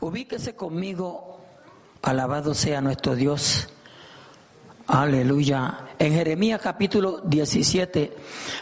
Ubíquese 0.00 0.54
conmigo, 0.54 1.40
alabado 2.02 2.54
sea 2.54 2.80
nuestro 2.80 3.14
Dios. 3.14 3.68
Aleluya. 4.86 5.78
En 5.98 6.12
Jeremías 6.12 6.60
capítulo 6.62 7.20
17, 7.24 8.16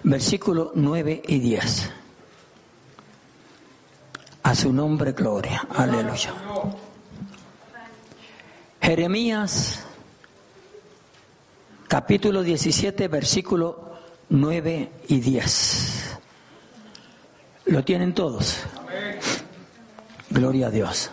versículos 0.04 0.70
9 0.74 1.22
y 1.26 1.38
10. 1.40 1.90
A 4.44 4.54
su 4.54 4.72
nombre, 4.72 5.12
gloria. 5.12 5.66
Aleluya. 5.74 6.32
Jeremías 8.80 9.80
capítulo 11.88 12.42
17, 12.42 13.08
versículos 13.08 13.76
9 14.28 14.92
y 15.08 15.20
10. 15.20 16.18
¿Lo 17.66 17.82
tienen 17.84 18.14
todos? 18.14 18.58
Gloria 20.30 20.66
a 20.66 20.70
Dios. 20.70 21.10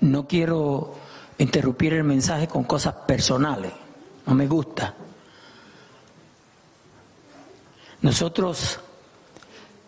No 0.00 0.26
quiero 0.26 0.94
interrumpir 1.38 1.94
el 1.94 2.04
mensaje 2.04 2.48
con 2.48 2.64
cosas 2.64 2.94
personales. 3.06 3.72
No 4.26 4.34
me 4.34 4.46
gusta. 4.46 4.94
Nosotros 8.02 8.80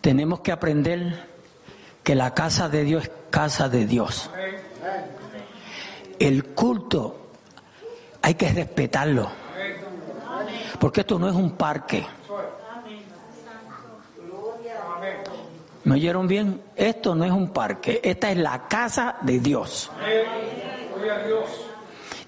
tenemos 0.01 0.41
que 0.41 0.51
aprender 0.51 1.27
que 2.03 2.15
la 2.15 2.33
casa 2.33 2.69
de 2.69 2.83
Dios 2.83 3.03
es 3.03 3.11
casa 3.29 3.69
de 3.69 3.85
Dios. 3.87 4.29
El 6.19 6.45
culto 6.53 7.31
hay 8.21 8.35
que 8.35 8.51
respetarlo. 8.51 9.29
Porque 10.79 11.01
esto 11.01 11.17
no 11.17 11.29
es 11.29 11.35
un 11.35 11.51
parque. 11.53 12.05
¿Me 15.85 15.95
oyeron 15.95 16.27
bien? 16.27 16.61
Esto 16.75 17.13
no 17.13 17.25
es 17.25 17.31
un 17.31 17.49
parque, 17.49 17.99
esta 18.03 18.31
es 18.31 18.37
la 18.37 18.67
casa 18.67 19.17
de 19.21 19.39
Dios. 19.39 19.91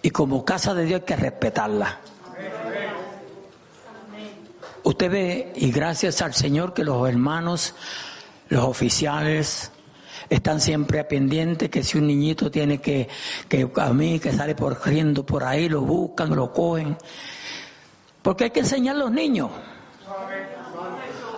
Y 0.01 0.09
como 0.09 0.43
casa 0.43 0.73
de 0.73 0.85
Dios 0.85 1.01
hay 1.01 1.05
que 1.05 1.15
respetarla. 1.15 1.99
Usted 4.83 5.09
ve, 5.09 5.53
y 5.55 5.71
gracias 5.71 6.21
al 6.21 6.33
Señor 6.33 6.73
que 6.73 6.83
los 6.83 7.07
hermanos, 7.07 7.73
los 8.49 8.63
oficiales, 8.65 9.71
están 10.29 10.59
siempre 10.59 11.03
pendientes 11.05 11.69
que 11.69 11.81
si 11.83 11.97
un 11.97 12.07
niñito 12.07 12.51
tiene 12.51 12.79
que, 12.79 13.07
que 13.47 13.69
a 13.77 13.93
mí 13.93 14.19
que 14.19 14.31
sale 14.31 14.55
corriendo 14.55 15.25
por 15.25 15.43
ahí, 15.43 15.69
lo 15.69 15.81
buscan, 15.81 16.35
lo 16.35 16.51
cogen. 16.51 16.97
Porque 18.21 18.45
hay 18.45 18.49
que 18.51 18.59
enseñar 18.59 18.95
a 18.95 18.99
los 18.99 19.11
niños. 19.11 19.49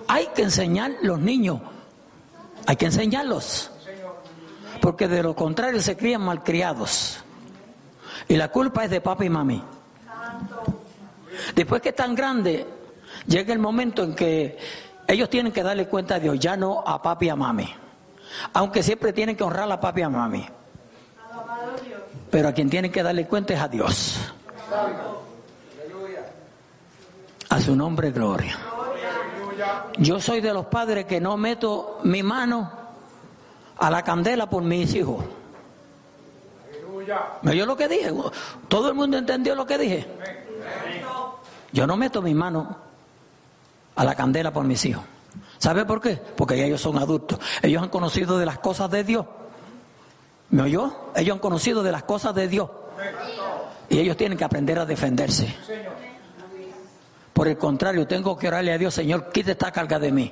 Hay 0.08 0.28
que 0.36 0.44
enseñar 0.44 0.92
a 0.92 1.06
los 1.06 1.20
niños. 1.20 1.62
Hay 2.68 2.76
que 2.76 2.86
enseñarlos. 2.86 3.72
Porque 4.82 5.08
de 5.08 5.24
lo 5.24 5.36
contrario 5.36 5.82
se 5.82 5.98
crían 5.98 6.22
malcriados. 6.22 7.24
Y 8.28 8.36
la 8.36 8.50
culpa 8.50 8.84
es 8.84 8.92
de 8.92 9.02
papá 9.02 9.26
y 9.26 9.30
mami. 9.30 9.64
Después 11.56 11.82
que 11.82 11.90
están 11.90 12.14
grandes, 12.14 12.66
llega 13.26 13.54
el 13.54 13.60
momento 13.60 14.04
en 14.04 14.14
que 14.14 14.58
ellos 15.08 15.30
tienen 15.30 15.54
que 15.54 15.64
darle 15.64 15.88
cuenta 15.88 16.16
a 16.16 16.20
Dios, 16.20 16.38
ya 16.40 16.58
no 16.58 16.84
a 16.86 17.02
papi 17.02 17.28
y 17.28 17.30
a 17.30 17.36
mami. 17.36 17.74
Aunque 18.54 18.84
siempre 18.84 19.14
tienen 19.14 19.38
que 19.38 19.44
honrar 19.44 19.72
a 19.72 19.80
papi 19.80 20.02
y 20.02 20.04
a 20.04 20.10
mami. 20.10 20.46
Pero 22.30 22.50
a 22.50 22.52
quien 22.52 22.70
tienen 22.70 22.92
que 22.92 23.02
darle 23.02 23.26
cuenta 23.26 23.54
es 23.54 23.62
a 23.62 23.68
Dios. 23.70 24.20
A 27.50 27.62
su 27.62 27.76
nombre, 27.76 28.12
gloria. 28.12 28.58
Yo 29.98 30.20
soy 30.20 30.42
de 30.42 30.54
los 30.54 30.66
padres 30.66 31.06
que 31.06 31.20
no 31.20 31.38
meto 31.38 32.00
mi 32.04 32.24
mano 32.24 32.72
a 33.78 33.90
la 33.90 34.04
candela 34.04 34.50
por 34.50 34.64
mis 34.64 34.94
hijos. 34.94 35.24
¿Me 37.42 37.52
oyó 37.52 37.66
lo 37.66 37.78
que 37.78 37.88
dije? 37.88 38.14
¿Todo 38.68 38.90
el 38.90 38.94
mundo 38.94 39.18
entendió 39.18 39.56
lo 39.56 39.66
que 39.66 39.78
dije? 39.78 40.08
Yo 41.72 41.88
no 41.88 41.98
meto 41.98 42.22
mi 42.22 42.34
mano 42.34 42.78
a 43.96 44.04
la 44.04 44.16
candela 44.16 44.52
por 44.52 44.66
mis 44.66 44.84
hijos. 44.86 45.04
¿Sabe 45.58 45.86
por 45.86 46.02
qué? 46.02 46.16
Porque 46.16 46.64
ellos 46.64 46.82
son 46.82 46.98
adultos. 46.98 47.40
Ellos 47.62 47.82
han 47.82 47.90
conocido 47.90 48.38
de 48.38 48.46
las 48.46 48.60
cosas 48.60 48.92
de 48.92 49.04
Dios. 49.04 49.26
¿Me 50.50 50.64
oyó? 50.64 51.12
Ellos 51.16 51.36
han 51.36 51.40
conocido 51.40 51.84
de 51.84 51.92
las 51.92 52.04
cosas 52.04 52.34
de 52.36 52.48
Dios. 52.48 52.70
Y 53.90 54.00
ellos 54.00 54.18
tienen 54.18 54.38
que 54.38 54.44
aprender 54.44 54.78
a 54.80 54.86
defenderse. 54.86 55.56
Por 57.38 57.48
el 57.48 57.56
contrario, 57.56 58.08
tengo 58.08 58.36
que 58.36 58.48
orarle 58.48 58.74
a 58.74 58.80
Dios, 58.80 58.96
Señor, 58.96 59.30
quita 59.32 59.52
esta 59.52 59.72
carga 59.72 60.00
de 60.00 60.12
mí. 60.12 60.32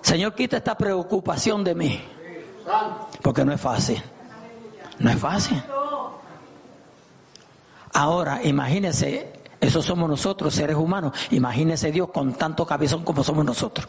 Señor, 0.00 0.34
quita 0.34 0.56
esta 0.56 0.76
preocupación 0.76 1.62
de 1.62 1.76
mí. 1.76 2.04
Porque 3.22 3.44
no 3.44 3.52
es 3.52 3.60
fácil. 3.60 4.02
No 4.98 5.10
es 5.10 5.18
fácil. 5.20 5.62
Ahora, 7.92 8.40
imagínese, 8.42 9.32
eso 9.60 9.80
somos 9.80 10.10
nosotros, 10.10 10.52
seres 10.52 10.74
humanos. 10.74 11.12
Imagínese 11.30 11.92
Dios 11.92 12.08
con 12.10 12.32
tanto 12.34 12.66
cabezón 12.66 13.04
como 13.04 13.22
somos 13.22 13.44
nosotros. 13.44 13.86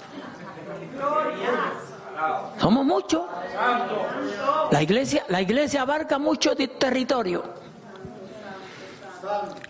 Somos 2.60 2.86
muchos. 2.86 3.24
La 4.70 4.84
iglesia, 4.84 5.26
la 5.30 5.42
iglesia 5.42 5.82
abarca 5.82 6.20
mucho 6.20 6.56
territorio. 6.56 7.63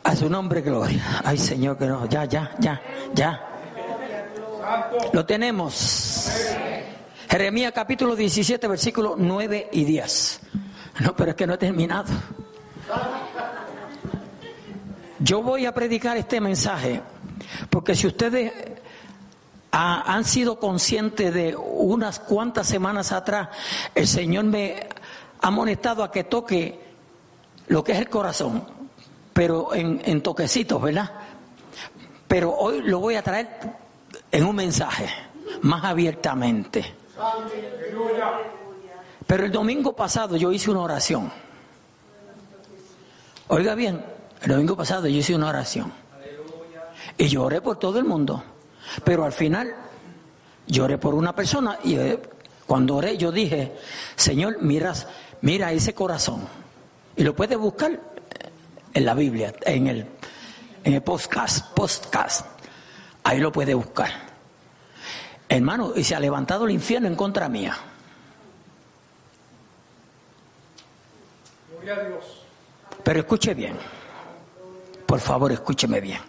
A 0.03 0.15
su 0.15 0.29
nombre, 0.29 0.61
gloria. 0.61 1.21
Ay, 1.23 1.37
Señor, 1.37 1.77
que 1.77 1.85
no. 1.85 2.07
Ya, 2.07 2.25
ya, 2.25 2.55
ya, 2.59 2.81
ya. 3.13 3.49
Lo 5.11 5.25
tenemos. 5.25 6.29
Jeremías 7.29 7.71
capítulo 7.73 8.15
17, 8.15 8.67
versículos 8.67 9.15
9 9.17 9.69
y 9.71 9.85
10. 9.85 10.39
No, 10.99 11.15
pero 11.15 11.31
es 11.31 11.35
que 11.35 11.47
no 11.47 11.53
he 11.53 11.57
terminado. 11.57 12.11
Yo 15.19 15.41
voy 15.41 15.65
a 15.65 15.73
predicar 15.73 16.17
este 16.17 16.41
mensaje 16.41 17.01
porque 17.69 17.95
si 17.95 18.07
ustedes 18.07 18.51
han 19.71 20.25
sido 20.25 20.59
conscientes 20.59 21.33
de 21.33 21.55
unas 21.55 22.19
cuantas 22.19 22.67
semanas 22.67 23.11
atrás, 23.11 23.49
el 23.95 24.07
Señor 24.07 24.45
me 24.45 24.87
ha 25.41 25.47
amonestado 25.47 26.03
a 26.03 26.11
que 26.11 26.25
toque 26.25 26.79
lo 27.67 27.83
que 27.83 27.93
es 27.93 27.99
el 27.99 28.09
corazón 28.09 28.72
pero 29.33 29.73
en, 29.73 30.21
toquecitos, 30.21 30.81
¿verdad? 30.81 31.11
Pero 32.27 32.53
hoy 32.53 32.81
lo 32.81 32.99
voy 32.99 33.15
a 33.15 33.23
traer 33.23 33.49
en 34.31 34.45
un 34.45 34.55
mensaje, 34.55 35.09
más 35.61 35.83
abiertamente. 35.83 36.93
Pero 39.25 39.45
el 39.45 39.51
domingo 39.51 39.95
pasado 39.95 40.37
yo 40.37 40.51
hice 40.51 40.69
una 40.69 40.81
oración. 40.81 41.31
Oiga 43.47 43.75
bien, 43.75 44.03
el 44.41 44.51
domingo 44.51 44.77
pasado 44.77 45.07
yo 45.07 45.17
hice 45.17 45.35
una 45.35 45.49
oración. 45.49 45.91
Y 47.17 47.27
lloré 47.27 47.61
por 47.61 47.77
todo 47.77 47.99
el 47.99 48.05
mundo. 48.05 48.43
Pero 49.03 49.25
al 49.25 49.31
final 49.31 49.73
lloré 50.67 50.97
por 50.97 51.15
una 51.15 51.35
persona 51.35 51.79
y 51.83 51.95
eh, 51.95 52.19
cuando 52.67 52.95
oré 52.95 53.17
yo 53.17 53.31
dije, 53.31 53.73
Señor, 54.15 54.61
miras, 54.61 55.07
mira 55.41 55.71
ese 55.71 55.93
corazón. 55.93 56.47
Y 57.15 57.23
lo 57.23 57.35
puedes 57.35 57.57
buscar 57.57 58.12
en 58.93 59.05
la 59.05 59.13
Biblia, 59.13 59.53
en 59.65 59.87
el, 59.87 60.05
en 60.83 60.93
el 60.93 61.01
podcast, 61.01 61.73
podcast. 61.73 62.45
Ahí 63.23 63.39
lo 63.39 63.51
puede 63.51 63.73
buscar. 63.73 64.11
Hermano, 65.49 65.93
y 65.95 66.03
se 66.03 66.15
ha 66.15 66.19
levantado 66.19 66.65
el 66.65 66.71
infierno 66.71 67.07
en 67.07 67.15
contra 67.15 67.49
mía. 67.49 67.75
Gloria 71.71 71.95
a 71.95 72.07
Dios. 72.07 72.45
Pero 73.03 73.19
escuche 73.19 73.53
bien. 73.53 73.77
Por 75.05 75.19
favor, 75.19 75.51
escúcheme 75.51 75.99
bien. 75.99 76.21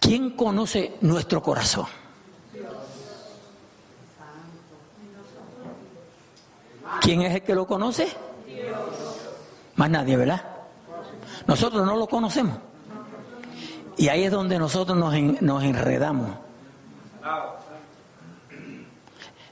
¿Quién 0.00 0.30
conoce 0.30 0.96
nuestro 1.00 1.42
corazón? 1.42 1.86
¿Quién 7.00 7.22
es 7.22 7.34
el 7.34 7.42
que 7.42 7.54
lo 7.54 7.66
conoce? 7.66 8.08
Más 9.76 9.90
nadie, 9.90 10.16
¿verdad? 10.16 10.42
Nosotros 11.46 11.84
no 11.84 11.96
lo 11.96 12.06
conocemos. 12.06 12.58
Y 13.96 14.08
ahí 14.08 14.24
es 14.24 14.30
donde 14.30 14.58
nosotros 14.58 14.96
nos, 14.96 15.14
nos 15.40 15.62
enredamos. 15.64 16.30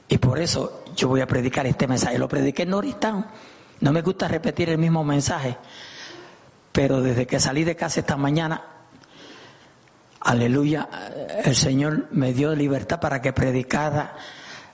Y 0.07 0.17
por 0.17 0.39
eso 0.39 0.83
yo 0.95 1.07
voy 1.07 1.21
a 1.21 1.27
predicar 1.27 1.65
este 1.65 1.87
mensaje. 1.87 2.17
Lo 2.17 2.27
prediqué 2.27 2.63
en 2.63 2.69
Norristown. 2.69 3.25
No 3.81 3.91
me 3.91 4.01
gusta 4.01 4.27
repetir 4.27 4.69
el 4.69 4.77
mismo 4.77 5.03
mensaje. 5.03 5.57
Pero 6.71 7.01
desde 7.01 7.25
que 7.25 7.39
salí 7.39 7.63
de 7.63 7.75
casa 7.75 8.01
esta 8.01 8.17
mañana, 8.17 8.61
aleluya, 10.19 10.89
el 11.43 11.55
Señor 11.55 12.07
me 12.11 12.33
dio 12.33 12.53
libertad 12.53 12.99
para 12.99 13.21
que 13.21 13.33
predicara 13.33 14.15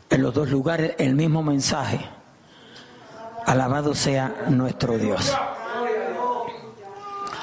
en 0.09 0.21
los 0.21 0.33
dos 0.33 0.49
lugares 0.49 0.95
el 0.97 1.15
mismo 1.15 1.43
mensaje. 1.43 1.99
Alabado 3.45 3.93
sea 3.95 4.45
nuestro 4.49 4.97
Dios. 4.97 5.35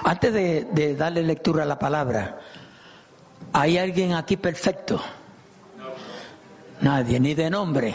Antes 0.05 0.33
de, 0.33 0.95
darle 0.97 1.23
lectura 1.23 1.65
a 1.65 1.67
la 1.67 1.79
palabra, 1.79 2.39
¿hay 3.53 3.77
alguien 3.77 4.15
aquí 4.15 4.37
perfecto? 4.37 5.01
Nadie, 6.81 7.19
ni 7.21 7.35
de 7.35 7.51
nombre. 7.51 7.95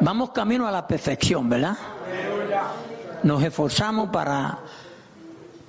Vamos 0.00 0.30
camino 0.30 0.66
a 0.66 0.70
la 0.70 0.86
perfección, 0.86 1.48
¿verdad? 1.48 1.76
Nos 3.22 3.42
esforzamos 3.42 4.10
para, 4.10 4.58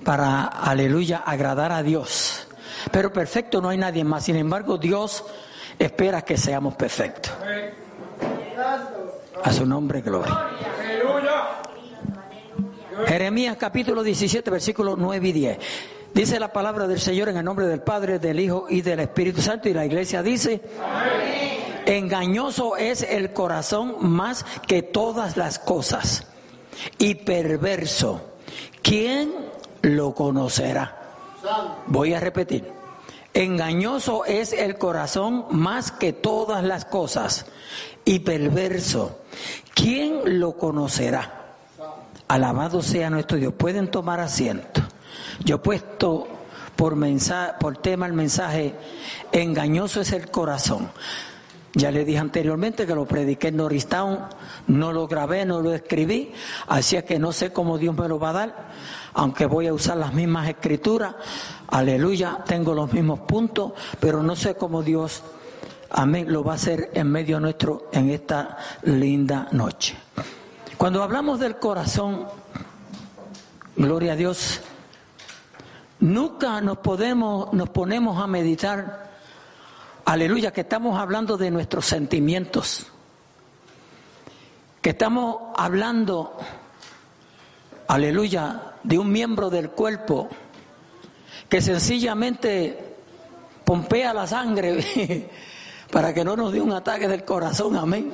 para, 0.04 0.44
aleluya, 0.44 1.22
agradar 1.24 1.72
a 1.72 1.82
Dios. 1.82 2.48
Pero 2.90 3.12
perfecto 3.12 3.60
no 3.60 3.68
hay 3.68 3.78
nadie 3.78 4.04
más. 4.04 4.24
Sin 4.24 4.36
embargo, 4.36 4.78
Dios 4.78 5.24
espera 5.78 6.22
que 6.22 6.36
seamos 6.36 6.74
perfectos. 6.74 7.32
A 9.42 9.52
su 9.52 9.66
nombre, 9.66 10.00
gloria. 10.00 10.48
Jeremías 13.06 13.56
capítulo 13.56 14.02
17, 14.02 14.50
versículos 14.50 14.96
9 14.98 15.28
y 15.28 15.32
10. 15.32 15.58
Dice 16.12 16.40
la 16.40 16.52
palabra 16.52 16.86
del 16.86 17.00
Señor 17.00 17.28
en 17.28 17.36
el 17.36 17.44
nombre 17.44 17.66
del 17.66 17.80
Padre, 17.80 18.18
del 18.18 18.40
Hijo 18.40 18.66
y 18.68 18.82
del 18.82 19.00
Espíritu 19.00 19.40
Santo. 19.40 19.68
Y 19.68 19.74
la 19.74 19.86
iglesia 19.86 20.22
dice, 20.22 20.60
engañoso 21.86 22.76
es 22.76 23.02
el 23.02 23.32
corazón 23.32 23.96
más 24.00 24.44
que 24.66 24.82
todas 24.82 25.36
las 25.36 25.58
cosas. 25.58 26.26
Y 26.98 27.14
perverso, 27.14 28.32
¿quién 28.82 29.32
lo 29.82 30.14
conocerá? 30.14 30.96
Voy 31.86 32.14
a 32.14 32.20
repetir. 32.20 32.80
Engañoso 33.32 34.24
es 34.24 34.52
el 34.52 34.76
corazón 34.76 35.46
más 35.50 35.92
que 35.92 36.12
todas 36.12 36.64
las 36.64 36.84
cosas. 36.84 37.46
Y 38.04 38.20
perverso, 38.20 39.20
¿quién 39.74 40.40
lo 40.40 40.52
conocerá? 40.52 41.54
Alabado 42.28 42.82
sea 42.82 43.10
nuestro 43.10 43.38
Dios. 43.38 43.54
Pueden 43.54 43.90
tomar 43.90 44.20
asiento. 44.20 44.82
Yo 45.44 45.56
he 45.56 45.58
puesto 45.58 46.28
por, 46.76 46.96
por 47.60 47.76
tema 47.76 48.06
el 48.06 48.12
mensaje, 48.14 48.74
engañoso 49.32 50.00
es 50.00 50.12
el 50.12 50.30
corazón. 50.30 50.90
Ya 51.74 51.90
le 51.90 52.04
dije 52.04 52.18
anteriormente 52.18 52.86
que 52.86 52.94
lo 52.94 53.06
prediqué 53.06 53.48
en 53.48 53.58
Norristown, 53.58 54.18
no 54.66 54.92
lo 54.92 55.06
grabé, 55.06 55.44
no 55.44 55.60
lo 55.60 55.72
escribí, 55.72 56.32
así 56.66 56.96
es 56.96 57.04
que 57.04 57.18
no 57.18 57.32
sé 57.32 57.52
cómo 57.52 57.78
Dios 57.78 57.96
me 57.96 58.08
lo 58.08 58.18
va 58.18 58.30
a 58.30 58.32
dar, 58.32 58.68
aunque 59.14 59.46
voy 59.46 59.68
a 59.68 59.74
usar 59.74 59.96
las 59.98 60.12
mismas 60.12 60.48
escrituras, 60.48 61.14
aleluya, 61.68 62.38
tengo 62.44 62.74
los 62.74 62.92
mismos 62.92 63.20
puntos, 63.20 63.72
pero 64.00 64.20
no 64.22 64.34
sé 64.34 64.56
cómo 64.56 64.82
Dios, 64.82 65.22
amén, 65.90 66.32
lo 66.32 66.42
va 66.44 66.52
a 66.52 66.56
hacer 66.56 66.90
en 66.94 67.10
medio 67.10 67.40
nuestro 67.40 67.88
en 67.92 68.10
esta 68.10 68.56
linda 68.82 69.48
noche. 69.52 69.96
Cuando 70.76 71.02
hablamos 71.02 71.40
del 71.40 71.56
corazón, 71.56 72.26
gloria 73.76 74.12
a 74.12 74.16
Dios, 74.16 74.62
Nunca 76.00 76.62
nos 76.62 76.78
podemos, 76.78 77.52
nos 77.52 77.68
ponemos 77.68 78.18
a 78.18 78.26
meditar, 78.26 79.10
aleluya, 80.06 80.50
que 80.50 80.62
estamos 80.62 80.98
hablando 80.98 81.36
de 81.36 81.50
nuestros 81.50 81.84
sentimientos, 81.84 82.86
que 84.80 84.90
estamos 84.90 85.52
hablando, 85.58 86.38
aleluya, 87.86 88.76
de 88.82 88.98
un 88.98 89.12
miembro 89.12 89.50
del 89.50 89.72
cuerpo 89.72 90.30
que 91.50 91.60
sencillamente 91.60 92.96
pompea 93.66 94.14
la 94.14 94.26
sangre 94.26 94.82
para 95.90 96.14
que 96.14 96.24
no 96.24 96.36
nos 96.36 96.52
dé 96.52 96.60
un 96.60 96.72
ataque 96.72 97.08
del 97.08 97.24
corazón, 97.24 97.76
amén. 97.76 98.12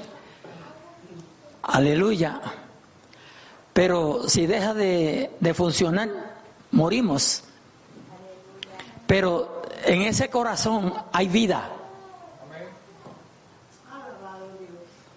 Aleluya. 1.63 2.41
Pero 3.73 4.29
si 4.29 4.47
deja 4.47 4.73
de, 4.73 5.31
de 5.39 5.55
funcionar, 5.55 6.09
morimos. 6.71 7.45
Pero 9.07 9.63
en 9.85 10.03
ese 10.03 10.31
corazón 10.31 10.95
hay 11.13 11.29
vida. 11.29 11.71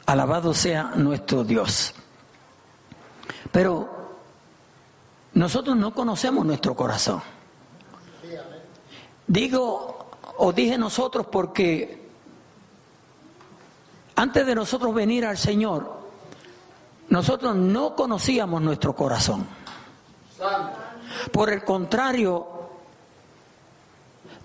Alabado 0.06 0.54
sea 0.54 0.92
nuestro 0.96 1.44
Dios. 1.44 1.94
Pero 3.52 3.90
nosotros 5.34 5.78
no 5.78 5.94
conocemos 5.94 6.46
nuestro 6.46 6.76
corazón. 6.76 7.22
Digo 9.28 10.10
o 10.38 10.52
dije 10.52 10.78
nosotros 10.78 11.28
porque 11.32 11.99
antes 14.20 14.46
de 14.46 14.54
nosotros 14.54 14.94
venir 14.94 15.26
al 15.26 15.38
Señor, 15.38 15.98
nosotros 17.08 17.56
no 17.56 17.96
conocíamos 17.96 18.62
nuestro 18.62 18.94
corazón. 18.94 19.48
Por 21.32 21.50
el 21.50 21.64
contrario, 21.64 22.46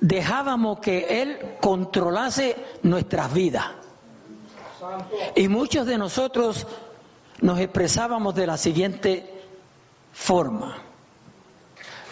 dejábamos 0.01 0.79
que 0.79 1.23
Él 1.23 1.57
controlase 1.61 2.57
nuestras 2.85 3.35
vidas. 3.35 3.67
Y 5.35 5.49
muchos 5.49 5.87
de 5.87 5.99
nosotros 5.99 6.69
nos 7.41 7.59
expresábamos 7.59 8.33
de 8.37 8.47
la 8.47 8.57
siguiente 8.57 9.43
forma. 10.13 10.77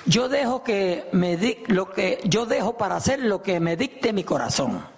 Yo 0.04 0.28
dejo 0.28 0.64
que 0.64 1.08
me 1.12 1.38
lo 1.68 1.92
que 1.92 2.18
yo 2.24 2.44
dejo 2.44 2.76
para 2.76 2.96
hacer 2.96 3.20
lo 3.20 3.40
que 3.40 3.60
me 3.60 3.76
dicte 3.76 4.12
mi 4.12 4.24
corazón. 4.24 4.91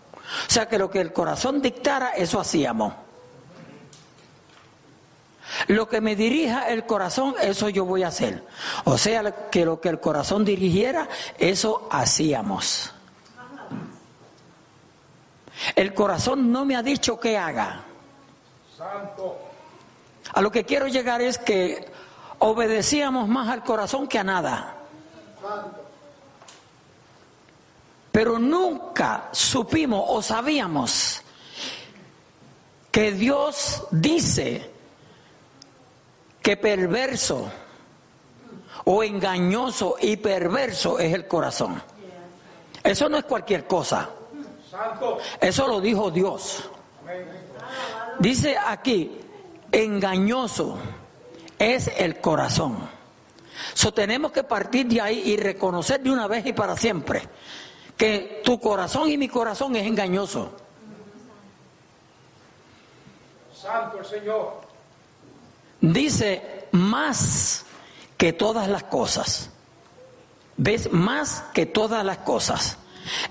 O 0.49 0.51
sea 0.51 0.69
que 0.69 0.79
lo 0.79 0.91
que 0.91 1.01
el 1.01 1.13
corazón 1.13 1.61
dictara, 1.63 2.11
eso 2.11 2.41
hacíamos. 2.41 2.95
Lo 5.69 5.89
que 5.89 6.01
me 6.01 6.17
dirija 6.17 6.69
el 6.69 6.85
corazón, 6.85 7.35
eso 7.41 7.69
yo 7.69 7.85
voy 7.85 8.03
a 8.03 8.09
hacer. 8.09 8.43
O 8.85 8.99
sea, 8.99 9.49
que 9.51 9.65
lo 9.65 9.81
que 9.81 9.89
el 9.89 10.01
corazón 10.01 10.45
dirigiera, 10.45 11.09
eso 11.39 11.89
hacíamos. 11.91 12.93
El 15.77 15.95
corazón 15.95 16.51
no 16.51 16.65
me 16.65 16.77
ha 16.77 16.83
dicho 16.83 17.19
qué 17.21 17.39
haga. 17.39 17.85
A 20.33 20.41
lo 20.41 20.51
que 20.51 20.65
quiero 20.65 20.89
llegar 20.89 21.21
es 21.23 21.39
que 21.39 21.89
obedecíamos 22.39 23.29
más 23.29 23.49
al 23.49 23.63
corazón 23.63 24.09
que 24.09 24.19
a 24.19 24.25
nada. 24.25 24.75
Pero 28.15 28.39
nunca 28.39 29.29
supimos 29.33 30.05
o 30.07 30.23
sabíamos 30.23 31.21
que 32.93 33.11
Dios 33.11 33.89
dice 33.91 34.71
que 36.41 36.57
perverso 36.57 37.51
o 38.85 39.03
engañoso 39.03 39.97
y 40.01 40.17
perverso 40.17 41.01
es 41.01 41.13
el 41.13 41.27
corazón. 41.27 41.83
Eso 42.85 43.09
no 43.09 43.19
es 43.19 43.25
cualquier 43.25 43.67
cosa. 43.67 44.11
Eso 45.41 45.67
lo 45.67 45.81
dijo 45.81 46.13
Dios. 46.13 46.71
Dice 48.21 48.57
aquí, 48.65 49.19
engañoso 49.73 50.79
es 51.59 51.91
el 51.97 52.21
corazón. 52.21 52.79
So, 53.73 53.93
tenemos 53.93 54.31
que 54.31 54.45
partir 54.45 54.87
de 54.87 55.01
ahí 55.01 55.23
y 55.33 55.37
reconocer 55.37 56.01
de 56.01 56.13
una 56.13 56.29
vez 56.29 56.47
y 56.47 56.53
para 56.53 56.77
siempre 56.77 57.29
que 57.97 58.43
tu 58.45 58.61
corazón 58.61 59.11
y 59.11 59.17
mi 59.17 59.29
corazón 59.29 59.77
es 59.77 59.87
engañoso. 59.87 60.53
Santo 63.55 63.99
el 63.99 64.05
Señor 64.05 64.61
dice 65.81 66.69
más 66.73 67.65
que 68.17 68.33
todas 68.33 68.69
las 68.69 68.85
cosas. 68.85 69.51
¿Ves? 70.57 70.93
Más 70.93 71.45
que 71.53 71.67
todas 71.67 72.05
las 72.05 72.19
cosas. 72.19 72.79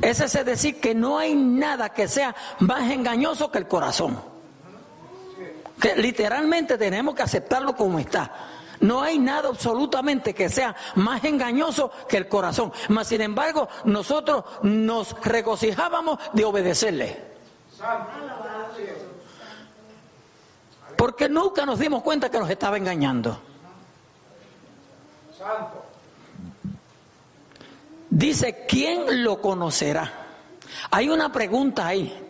Ese 0.01 0.25
es 0.25 0.45
decir 0.45 0.79
que 0.79 0.93
no 0.93 1.17
hay 1.17 1.33
nada 1.33 1.89
que 1.89 2.07
sea 2.07 2.35
más 2.59 2.91
engañoso 2.91 3.51
que 3.51 3.59
el 3.59 3.67
corazón. 3.67 4.21
Que 5.79 5.95
literalmente 5.95 6.77
tenemos 6.77 7.15
que 7.15 7.23
aceptarlo 7.23 7.75
como 7.75 7.99
está. 7.99 8.31
No 8.79 9.01
hay 9.01 9.19
nada 9.19 9.49
absolutamente 9.49 10.33
que 10.33 10.49
sea 10.49 10.75
más 10.95 11.23
engañoso 11.23 11.91
que 12.07 12.17
el 12.17 12.27
corazón. 12.27 12.71
Mas, 12.89 13.07
sin 13.07 13.21
embargo, 13.21 13.67
nosotros 13.85 14.43
nos 14.63 15.15
regocijábamos 15.21 16.19
de 16.33 16.45
obedecerle. 16.45 17.33
Porque 20.97 21.27
nunca 21.27 21.65
nos 21.65 21.79
dimos 21.79 22.03
cuenta 22.03 22.29
que 22.29 22.39
nos 22.39 22.49
estaba 22.49 22.77
engañando. 22.77 23.39
Dice, 28.09 28.65
¿quién 28.67 29.23
lo 29.23 29.41
conocerá? 29.41 30.11
Hay 30.91 31.09
una 31.09 31.31
pregunta 31.31 31.87
ahí. 31.87 32.22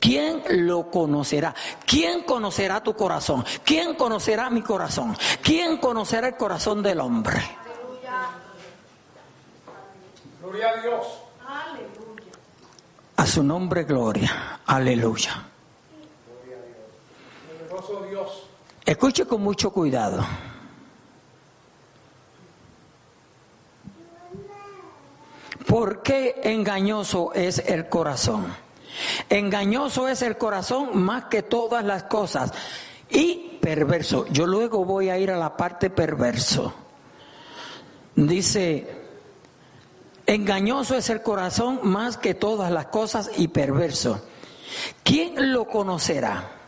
¿Quién 0.00 0.42
lo 0.66 0.90
conocerá? 0.90 1.54
¿Quién 1.86 2.22
conocerá 2.22 2.82
tu 2.82 2.96
corazón? 2.96 3.44
¿Quién 3.62 3.94
conocerá 3.94 4.48
mi 4.48 4.62
corazón? 4.62 5.14
¿Quién 5.42 5.76
conocerá 5.76 6.28
el 6.28 6.36
corazón 6.36 6.82
del 6.82 7.00
hombre? 7.00 7.40
Gloria 10.40 10.70
a 10.70 10.82
Dios. 10.82 11.06
A 13.16 13.26
su 13.26 13.42
nombre, 13.42 13.84
gloria. 13.84 14.60
Aleluya. 14.64 15.46
Escuche 18.86 19.26
con 19.26 19.42
mucho 19.42 19.70
cuidado. 19.70 20.24
¿Por 25.66 26.02
qué 26.02 26.40
engañoso 26.42 27.32
es 27.34 27.58
el 27.58 27.88
corazón? 27.88 28.69
Engañoso 29.28 30.08
es 30.08 30.22
el 30.22 30.36
corazón 30.36 31.02
más 31.02 31.24
que 31.24 31.42
todas 31.42 31.84
las 31.84 32.04
cosas 32.04 32.52
y 33.08 33.58
perverso. 33.60 34.26
Yo 34.30 34.46
luego 34.46 34.84
voy 34.84 35.08
a 35.08 35.18
ir 35.18 35.30
a 35.30 35.36
la 35.36 35.56
parte 35.56 35.90
perverso. 35.90 36.72
Dice, 38.16 38.86
engañoso 40.26 40.96
es 40.96 41.10
el 41.10 41.22
corazón 41.22 41.80
más 41.82 42.16
que 42.16 42.34
todas 42.34 42.70
las 42.70 42.86
cosas 42.86 43.30
y 43.36 43.48
perverso. 43.48 44.24
¿Quién 45.02 45.52
lo 45.52 45.66
conocerá? 45.66 46.59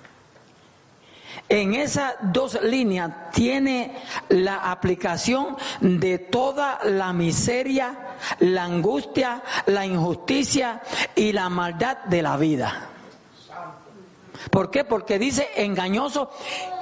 En 1.48 1.74
esas 1.74 2.14
dos 2.22 2.60
líneas 2.62 3.30
tiene 3.32 3.96
la 4.28 4.70
aplicación 4.70 5.56
de 5.80 6.18
toda 6.18 6.80
la 6.84 7.12
miseria, 7.12 8.16
la 8.40 8.64
angustia, 8.64 9.42
la 9.66 9.84
injusticia 9.84 10.80
y 11.14 11.32
la 11.32 11.48
maldad 11.48 11.98
de 12.04 12.22
la 12.22 12.36
vida. 12.36 12.88
¿Por 14.50 14.70
qué? 14.70 14.84
Porque 14.84 15.18
dice 15.18 15.48
engañoso 15.56 16.30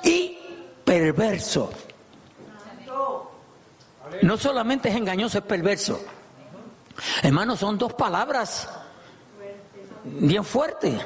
y 0.02 0.38
perverso. 0.85 1.71
No 4.23 4.37
solamente 4.37 4.88
es 4.88 4.97
engañoso, 4.97 5.38
es 5.38 5.45
perverso. 5.45 6.00
Hermanos, 7.23 7.61
son 7.61 7.78
dos 7.78 7.95
palabras 7.95 8.69
bien 10.04 10.45
fuertes. 10.45 11.00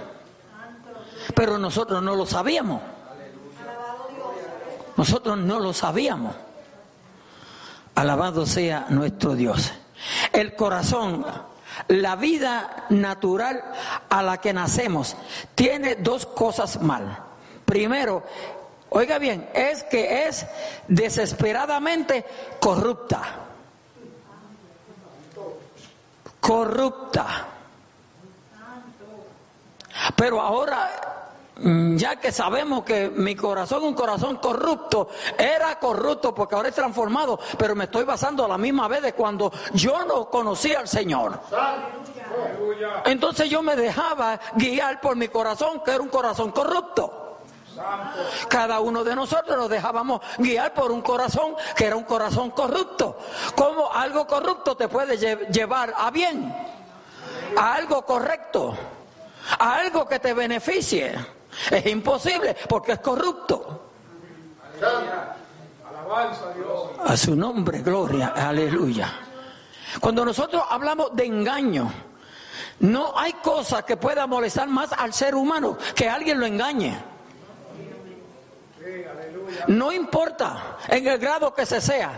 Pero 1.34 1.58
nosotros 1.58 2.02
no 2.02 2.14
lo 2.14 2.26
sabíamos. 2.26 2.93
Nosotros 4.96 5.38
no 5.38 5.58
lo 5.58 5.72
sabíamos. 5.72 6.34
Alabado 7.94 8.46
sea 8.46 8.86
nuestro 8.90 9.34
Dios. 9.34 9.72
El 10.32 10.54
corazón, 10.54 11.24
la 11.88 12.16
vida 12.16 12.86
natural 12.90 13.62
a 14.08 14.22
la 14.22 14.38
que 14.38 14.52
nacemos, 14.52 15.16
tiene 15.54 15.96
dos 15.96 16.26
cosas 16.26 16.80
mal. 16.80 17.18
Primero, 17.64 18.22
oiga 18.90 19.18
bien, 19.18 19.48
es 19.54 19.84
que 19.84 20.26
es 20.26 20.46
desesperadamente 20.88 22.24
corrupta. 22.60 23.22
Corrupta. 26.40 27.46
Pero 30.16 30.40
ahora 30.40 31.23
ya 31.56 32.16
que 32.16 32.32
sabemos 32.32 32.84
que 32.84 33.08
mi 33.10 33.36
corazón, 33.36 33.84
un 33.84 33.94
corazón 33.94 34.36
corrupto, 34.36 35.08
era 35.38 35.78
corrupto 35.78 36.34
porque 36.34 36.54
ahora 36.54 36.68
es 36.68 36.74
transformado, 36.74 37.38
pero 37.56 37.76
me 37.76 37.84
estoy 37.84 38.04
basando 38.04 38.44
a 38.44 38.48
la 38.48 38.58
misma 38.58 38.88
vez 38.88 39.02
de 39.02 39.12
cuando 39.12 39.52
yo 39.72 40.04
no 40.04 40.28
conocía 40.28 40.80
al 40.80 40.88
Señor. 40.88 41.40
Entonces 43.04 43.48
yo 43.48 43.62
me 43.62 43.76
dejaba 43.76 44.40
guiar 44.56 45.00
por 45.00 45.16
mi 45.16 45.28
corazón, 45.28 45.80
que 45.84 45.92
era 45.92 46.02
un 46.02 46.08
corazón 46.08 46.50
corrupto. 46.50 47.20
Cada 48.48 48.80
uno 48.80 49.02
de 49.04 49.14
nosotros 49.14 49.56
nos 49.56 49.68
dejábamos 49.68 50.20
guiar 50.38 50.74
por 50.74 50.92
un 50.92 51.02
corazón 51.02 51.56
que 51.76 51.86
era 51.86 51.96
un 51.96 52.04
corazón 52.04 52.50
corrupto. 52.50 53.18
¿Cómo 53.56 53.92
algo 53.92 54.26
corrupto 54.26 54.76
te 54.76 54.88
puede 54.88 55.16
llevar 55.16 55.94
a 55.96 56.10
bien? 56.10 56.54
A 57.56 57.74
algo 57.74 58.04
correcto, 58.04 58.74
a 59.58 59.74
algo 59.76 60.06
que 60.06 60.18
te 60.18 60.34
beneficie. 60.34 61.14
Es 61.70 61.86
imposible 61.86 62.56
porque 62.68 62.92
es 62.92 62.98
corrupto. 63.00 63.90
A 67.04 67.16
su 67.16 67.34
nombre, 67.34 67.80
gloria, 67.80 68.28
aleluya. 68.28 69.12
Cuando 70.00 70.24
nosotros 70.24 70.62
hablamos 70.68 71.14
de 71.14 71.24
engaño, 71.26 71.92
no 72.80 73.18
hay 73.18 73.34
cosa 73.34 73.82
que 73.82 73.96
pueda 73.96 74.26
molestar 74.26 74.68
más 74.68 74.92
al 74.92 75.12
ser 75.12 75.34
humano 75.34 75.78
que 75.94 76.08
alguien 76.08 76.40
lo 76.40 76.46
engañe. 76.46 76.96
No 79.68 79.92
importa 79.92 80.78
en 80.88 81.06
el 81.06 81.18
grado 81.18 81.54
que 81.54 81.64
se 81.64 81.80
sea. 81.80 82.12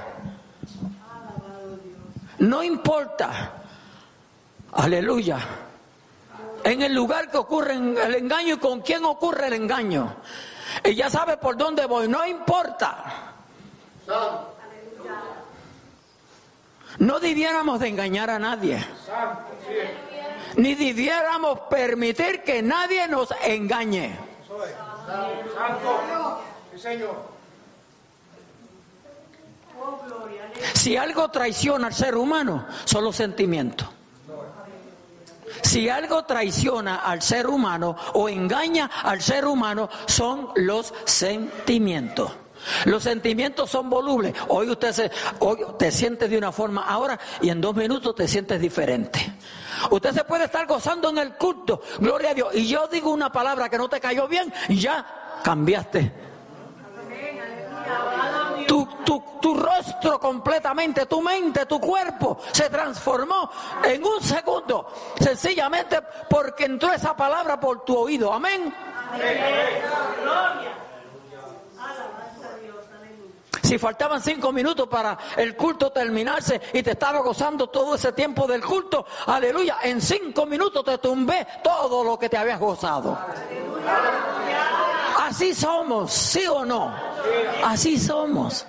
No 2.39 2.63
importa. 2.63 3.53
Aleluya 4.73 5.39
en 6.67 6.83
el 6.83 6.93
lugar 6.93 7.31
que 7.31 7.37
ocurre 7.37 7.75
el 7.75 8.15
engaño 8.15 8.55
y 8.55 8.59
con 8.59 8.81
quién 8.81 9.05
ocurre 9.05 9.47
el 9.47 9.53
engaño. 9.53 10.17
Y 10.85 10.95
ya 10.95 11.09
sabe 11.09 11.37
por 11.37 11.57
dónde 11.57 11.87
voy, 11.87 12.09
no 12.09 12.27
importa. 12.27 13.05
No 16.99 17.21
debiéramos 17.21 17.79
de 17.79 17.89
engañar 17.89 18.31
a 18.31 18.39
nadie. 18.39 18.85
Ni 20.57 20.75
debiéramos 20.75 21.61
permitir 21.71 22.43
que 22.43 22.63
nadie 22.63 23.07
nos 23.07 23.33
engañe. 23.45 24.19
Si 30.75 30.97
algo 30.97 31.31
traiciona 31.31 31.87
al 31.89 31.95
ser 31.95 32.17
humano, 32.17 32.67
son 32.85 33.05
los 33.05 33.15
sentimientos. 33.15 33.89
Si 35.63 35.89
algo 35.89 36.25
traiciona 36.25 36.97
al 36.97 37.23
ser 37.23 37.47
humano 37.47 37.97
o 38.15 38.29
engaña 38.29 38.91
al 39.03 39.21
ser 39.21 39.47
humano, 39.47 39.89
son 40.07 40.51
los 40.57 40.93
sentimientos. 41.05 42.33
Los 42.85 43.03
sentimientos 43.03 43.71
son 43.71 43.89
volubles. 43.89 44.35
Hoy 44.49 44.71
usted 44.71 44.93
se, 44.93 45.11
hoy 45.41 45.59
te 45.79 45.93
siente 45.93 46.29
de 46.29 46.39
una 46.39 46.53
forma 46.53 46.83
ahora 46.83 47.19
y 47.41 47.51
en 47.51 47.61
dos 47.61 47.77
minutos 47.77 48.15
te 48.15 48.27
sientes 48.27 48.61
diferente. 48.61 49.35
Usted 49.91 50.13
se 50.13 50.25
puede 50.25 50.45
estar 50.45 50.67
gozando 50.67 51.11
en 51.11 51.19
el 51.19 51.35
culto, 51.35 51.83
gloria 51.99 52.31
a 52.31 52.35
Dios, 52.35 52.55
y 52.55 52.67
yo 52.67 52.89
digo 52.89 53.11
una 53.11 53.31
palabra 53.31 53.69
que 53.69 53.79
no 53.79 53.89
te 53.89 54.01
cayó 54.01 54.27
bien 54.27 54.53
y 54.69 54.79
ya 54.79 55.07
cambiaste 55.45 56.27
tu, 59.07 59.55
rostro 59.55 60.19
completamente, 60.19 61.07
tu 61.07 61.23
mente, 61.23 61.65
tu 61.67 61.81
cuerpo 61.81 62.39
se 62.53 62.69
transformó 62.69 63.51
en 63.85 64.05
un 64.05 64.21
segundo, 64.21 64.93
sencillamente 65.19 66.01
porque 66.29 66.65
entró 66.65 66.93
esa 66.93 67.17
palabra 67.17 67.59
por 67.59 67.85
tu 67.85 67.97
oído. 67.97 68.33
Amén. 68.33 68.75
Si 73.63 73.79
faltaban 73.79 74.23
cinco 74.23 74.53
minutos 74.53 74.87
para 74.87 75.19
el 75.37 75.57
culto 75.57 75.91
terminarse 75.91 76.61
y 76.73 76.83
te 76.83 76.93
estaba 76.93 77.19
gozando 77.21 77.69
todo 77.69 77.97
ese 77.97 78.13
tiempo 78.13 78.47
del 78.47 78.65
culto, 78.65 79.07
aleluya, 79.27 79.79
en 79.83 80.01
cinco 80.01 80.47
minutos 80.47 80.85
te 80.85 80.99
tumbé 80.99 81.47
todo 81.65 82.05
lo 82.05 82.19
que 82.19 82.29
te 82.29 82.37
habías 82.37 82.61
gozado. 82.61 83.19
Así 85.19 85.53
somos, 85.53 86.13
¿sí 86.13 86.47
o 86.47 86.65
no? 86.65 86.95
Así 87.65 87.99
somos. 87.99 88.65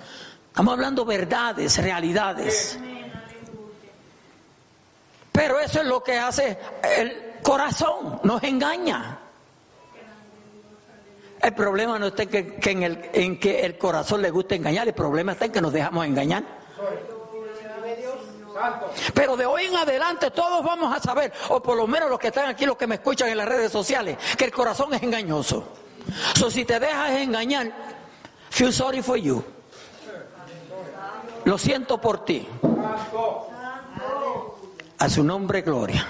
Estamos 0.58 0.72
hablando 0.72 1.04
verdades, 1.04 1.76
realidades. 1.80 2.80
Pero 5.30 5.60
eso 5.60 5.80
es 5.82 5.86
lo 5.86 6.02
que 6.02 6.18
hace 6.18 6.58
el 6.96 7.34
corazón, 7.44 8.18
nos 8.24 8.42
engaña. 8.42 9.20
El 11.40 11.54
problema 11.54 11.96
no 12.00 12.08
está 12.08 12.24
en 12.24 12.28
que, 12.28 12.70
en, 12.72 12.82
el, 12.82 13.08
en 13.12 13.38
que 13.38 13.60
el 13.60 13.78
corazón 13.78 14.20
le 14.20 14.32
guste 14.32 14.56
engañar, 14.56 14.88
el 14.88 14.94
problema 14.94 15.30
está 15.30 15.44
en 15.44 15.52
que 15.52 15.60
nos 15.60 15.72
dejamos 15.72 16.04
engañar. 16.04 16.42
Pero 19.14 19.36
de 19.36 19.46
hoy 19.46 19.66
en 19.66 19.76
adelante 19.76 20.32
todos 20.32 20.64
vamos 20.64 20.92
a 20.92 20.98
saber, 20.98 21.32
o 21.50 21.62
por 21.62 21.76
lo 21.76 21.86
menos 21.86 22.10
los 22.10 22.18
que 22.18 22.26
están 22.26 22.48
aquí, 22.48 22.66
los 22.66 22.76
que 22.76 22.88
me 22.88 22.96
escuchan 22.96 23.28
en 23.28 23.36
las 23.36 23.46
redes 23.46 23.70
sociales, 23.70 24.18
que 24.36 24.46
el 24.46 24.50
corazón 24.50 24.92
es 24.92 25.04
engañoso. 25.04 25.68
So, 26.34 26.50
si 26.50 26.64
te 26.64 26.80
dejas 26.80 27.12
engañar, 27.12 27.70
feel 28.50 28.72
sorry 28.72 29.02
for 29.02 29.16
you. 29.16 29.44
Lo 31.48 31.56
siento 31.56 31.98
por 31.98 32.26
ti. 32.26 32.46
A 34.98 35.08
su 35.08 35.24
nombre, 35.24 35.62
gloria. 35.62 36.06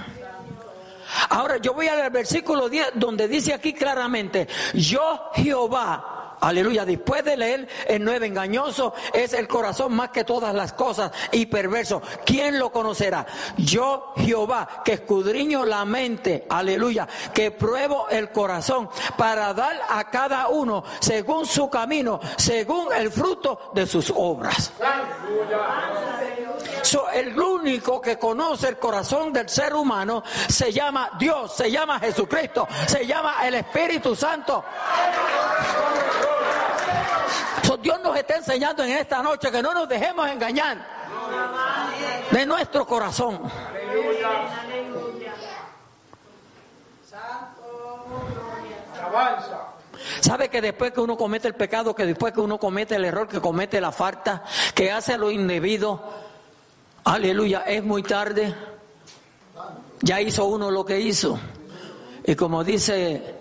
Ahora 1.31 1.59
yo 1.59 1.75
voy 1.75 1.87
al 1.87 2.11
versículo 2.11 2.69
10 2.69 2.95
donde 2.97 3.29
dice 3.29 3.55
aquí 3.55 3.73
claramente, 3.73 4.49
yo 4.75 5.31
Jehová 5.35 6.28
Aleluya. 6.41 6.85
Después 6.85 7.25
de 7.25 7.37
leer 7.37 7.69
el 7.87 8.05
nueve 8.05 8.27
engañoso 8.27 8.95
es 9.13 9.33
el 9.33 9.49
corazón 9.49 9.95
más 9.95 10.11
que 10.11 10.25
todas 10.25 10.55
las 10.55 10.73
cosas 10.73 11.13
y 11.33 11.47
perverso. 11.47 12.03
¿Quién 12.25 12.59
lo 12.59 12.71
conocerá? 12.71 13.27
Yo, 13.57 14.13
Jehová, 14.17 14.83
que 14.85 14.95
escudriño 14.95 15.65
la 15.65 15.85
mente. 15.85 16.47
Aleluya. 16.49 17.09
Que 17.35 17.51
pruebo 17.51 18.09
el 18.09 18.31
corazón 18.31 18.89
para 19.17 19.53
dar 19.55 19.81
a 19.89 20.11
cada 20.11 20.49
uno 20.49 20.85
según 21.01 21.47
su 21.47 21.69
camino, 21.69 22.21
según 22.37 22.93
el 22.93 23.11
fruto 23.11 23.71
de 23.75 23.87
sus 23.87 24.13
obras. 24.15 24.73
el 27.13 27.39
único 27.39 28.01
que 28.01 28.19
conoce 28.19 28.69
el 28.69 28.79
corazón 28.79 29.33
del 29.33 29.49
ser 29.49 29.75
humano 29.75 30.23
se 30.49 30.73
llama 30.73 31.11
Dios, 31.19 31.55
se 31.55 31.71
llama 31.71 31.99
Jesucristo, 31.99 32.67
se 32.87 33.07
llama 33.07 33.47
el 33.47 33.55
Espíritu 33.55 34.15
Santo. 34.15 34.65
Dios 37.77 38.01
nos 38.03 38.17
está 38.17 38.37
enseñando 38.37 38.83
en 38.83 38.93
esta 38.93 39.23
noche 39.23 39.51
que 39.51 39.63
no 39.63 39.75
nos 39.75 39.89
dejemos 39.89 40.29
engañar 40.29 40.79
de 42.31 42.47
nuestro 42.47 42.87
corazón. 42.87 43.41
¿Sabe 50.21 50.49
que 50.49 50.61
después 50.61 50.93
que 50.93 51.01
uno 51.01 51.17
comete 51.17 51.49
el 51.49 51.55
pecado, 51.55 51.95
que 51.95 52.07
después 52.07 52.33
que 52.33 52.41
uno 52.41 52.59
comete 52.59 52.97
el 52.97 53.05
error, 53.05 53.29
que 53.29 53.41
comete 53.41 53.81
la 53.81 53.93
falta, 53.93 54.45
que 54.75 54.91
hace 54.91 55.19
lo 55.19 55.31
indebido, 55.31 56.03
aleluya, 57.05 57.65
es 57.67 57.83
muy 57.83 58.03
tarde? 58.03 58.55
Ya 60.01 60.21
hizo 60.21 60.45
uno 60.47 60.71
lo 60.71 60.85
que 60.85 61.01
hizo. 61.01 61.39
Y 62.25 62.35
como 62.35 62.63
dice, 62.63 63.37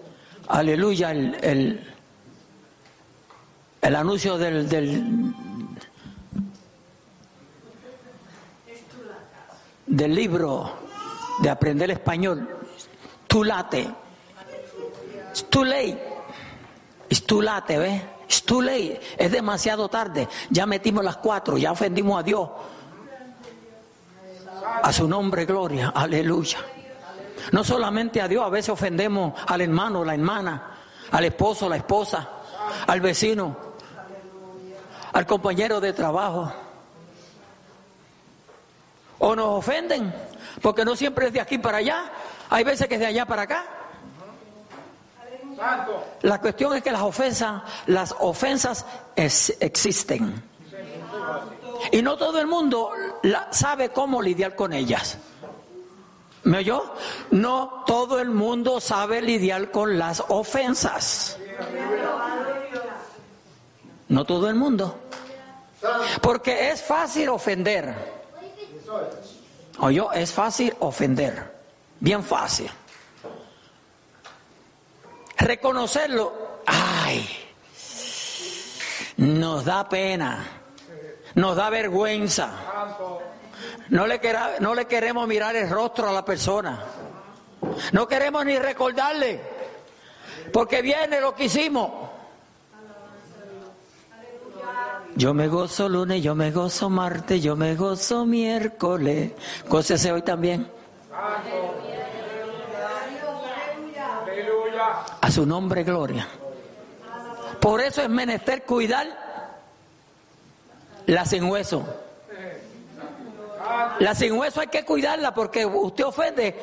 aleluya, 0.48 1.12
el, 1.12 1.38
el 1.42 1.97
anuncio 3.96 4.38
del, 4.38 4.68
del, 4.70 5.34
libro 10.16 10.72
de 11.40 11.50
aprender 11.50 11.92
español, 11.92 12.48
tulate, 13.28 13.88
it's 15.30 15.44
too 15.50 15.64
late, 15.64 15.98
it's 17.10 17.26
too 17.26 17.42
late, 17.42 17.78
¿ves? 17.78 18.02
It's 18.26 18.44
too 18.44 18.62
late, 18.62 19.00
es 19.18 19.32
demasiado 19.32 19.88
tarde, 19.88 20.28
ya 20.50 20.66
metimos 20.66 21.04
las 21.04 21.18
cuatro, 21.18 21.58
ya 21.58 21.72
ofendimos 21.72 22.20
a 22.20 22.24
Dios. 22.24 22.50
A 24.84 24.92
su 24.92 25.08
nombre, 25.08 25.46
gloria, 25.46 25.94
aleluya. 25.96 26.58
No 27.52 27.64
solamente 27.64 28.22
a 28.22 28.28
Dios, 28.28 28.46
a 28.46 28.50
veces 28.50 28.70
ofendemos 28.70 29.34
al 29.48 29.62
hermano, 29.62 30.04
la 30.04 30.14
hermana, 30.14 30.78
al 31.12 31.24
esposo, 31.24 31.70
la 31.70 31.78
esposa, 31.78 32.30
al 32.86 33.00
vecino, 33.02 33.67
al 35.14 35.26
compañero 35.26 35.80
de 35.80 35.94
trabajo. 35.94 36.52
O 39.20 39.36
nos 39.36 39.60
ofenden, 39.60 40.14
porque 40.62 40.86
no 40.86 40.96
siempre 40.96 41.28
es 41.28 41.34
de 41.34 41.42
aquí 41.42 41.58
para 41.58 41.80
allá, 41.80 42.12
hay 42.50 42.64
veces 42.64 42.88
que 42.88 42.96
es 42.96 43.00
de 43.00 43.08
allá 43.08 43.26
para 43.26 43.44
acá. 43.44 43.66
La 46.22 46.40
cuestión 46.40 46.76
es 46.76 46.84
que 46.84 46.92
las 46.92 47.02
ofensas, 47.02 47.64
las 47.88 48.16
ofensas 48.20 48.86
existen. 49.16 50.44
Y 51.92 52.02
no 52.02 52.18
todo 52.18 52.40
el 52.40 52.48
mundo 52.48 52.92
sabe 53.52 53.90
cómo 53.90 54.22
lidiar 54.22 54.56
con 54.56 54.74
ellas. 54.74 55.18
¿Me 56.44 56.60
oyó? 56.60 56.94
No 57.32 57.84
todo 57.86 58.20
el 58.20 58.30
mundo 58.30 58.80
sabe 58.80 59.22
lidiar 59.22 59.72
con 59.72 59.98
las 59.98 60.24
ofensas. 60.30 61.38
No 64.10 64.26
todo 64.26 64.50
el 64.50 64.56
mundo. 64.56 64.98
Porque 66.22 66.70
es 66.70 66.82
fácil 66.82 67.30
ofender. 67.30 67.94
¿Oyó? 69.80 70.12
Es 70.12 70.32
fácil 70.32 70.74
ofender. 70.80 71.56
Bien 72.00 72.24
fácil. 72.24 72.70
Reconocerlo, 75.38 76.62
ay, 76.66 77.28
nos 79.18 79.66
da 79.66 79.88
pena, 79.88 80.46
nos 81.36 81.56
da 81.56 81.70
vergüenza. 81.70 82.52
No 83.90 84.08
le, 84.08 84.20
no 84.60 84.74
le 84.74 84.88
queremos 84.88 85.28
mirar 85.28 85.56
el 85.56 85.70
rostro 85.70 86.10
a 86.10 86.12
la 86.12 86.26
persona. 86.26 86.84
No 87.92 88.08
queremos 88.08 88.46
ni 88.46 88.58
recordarle, 88.58 89.40
porque 90.52 90.82
viene 90.82 91.22
lo 91.22 91.36
que 91.36 91.46
hicimos. 91.46 92.07
Yo 95.18 95.34
me 95.34 95.48
gozo 95.48 95.90
lunes, 95.90 96.22
yo 96.22 96.36
me 96.36 96.52
gozo 96.52 96.92
martes, 96.92 97.42
yo 97.42 97.56
me 97.56 97.74
gozo 97.76 98.24
miércoles. 98.24 99.32
Gócese 99.68 100.12
hoy 100.12 100.22
también. 100.22 100.70
A 105.22 105.32
su 105.32 105.44
nombre, 105.44 105.84
gloria. 105.84 106.28
Por 107.60 107.82
eso 107.82 108.04
es 108.04 108.10
menester 108.10 108.64
cuidar 108.64 109.08
la 111.08 111.26
sin 111.26 111.46
hueso. 111.46 111.84
La 113.98 114.14
sin 114.14 114.34
hueso 114.34 114.62
hay 114.62 114.68
que 114.68 114.86
cuidarla 114.86 115.34
porque 115.34 115.66
usted 115.66 116.06
ofende, 116.06 116.56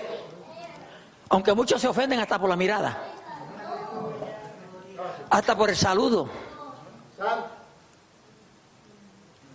aunque 1.29 1.52
muchos 1.55 1.81
se 1.81 1.88
ofenden 1.88 2.20
hasta 2.20 2.38
por 2.38 2.48
la 2.48 2.55
mirada, 2.55 3.02
hasta 5.29 5.57
por 5.57 5.70
el 5.70 5.76
saludo. 5.76 6.29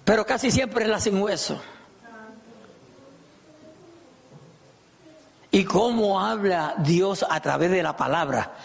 Pero 0.09 0.25
casi 0.25 0.49
siempre 0.49 0.85
es 0.85 0.89
la 0.89 0.99
sin 0.99 1.21
hueso. 1.21 1.61
Y 5.51 5.63
cómo 5.63 6.19
habla 6.19 6.73
Dios 6.79 7.23
a 7.29 7.39
través 7.41 7.69
de 7.69 7.83
la 7.83 7.95
palabra 7.95 8.55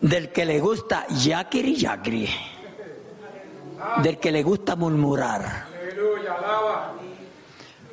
del 0.00 0.32
que 0.32 0.44
le 0.44 0.58
gusta 0.58 1.06
yakiri 1.06 1.76
yakri, 1.76 2.28
del 4.02 4.18
que 4.18 4.32
le 4.32 4.42
gusta 4.42 4.74
murmurar. 4.74 5.66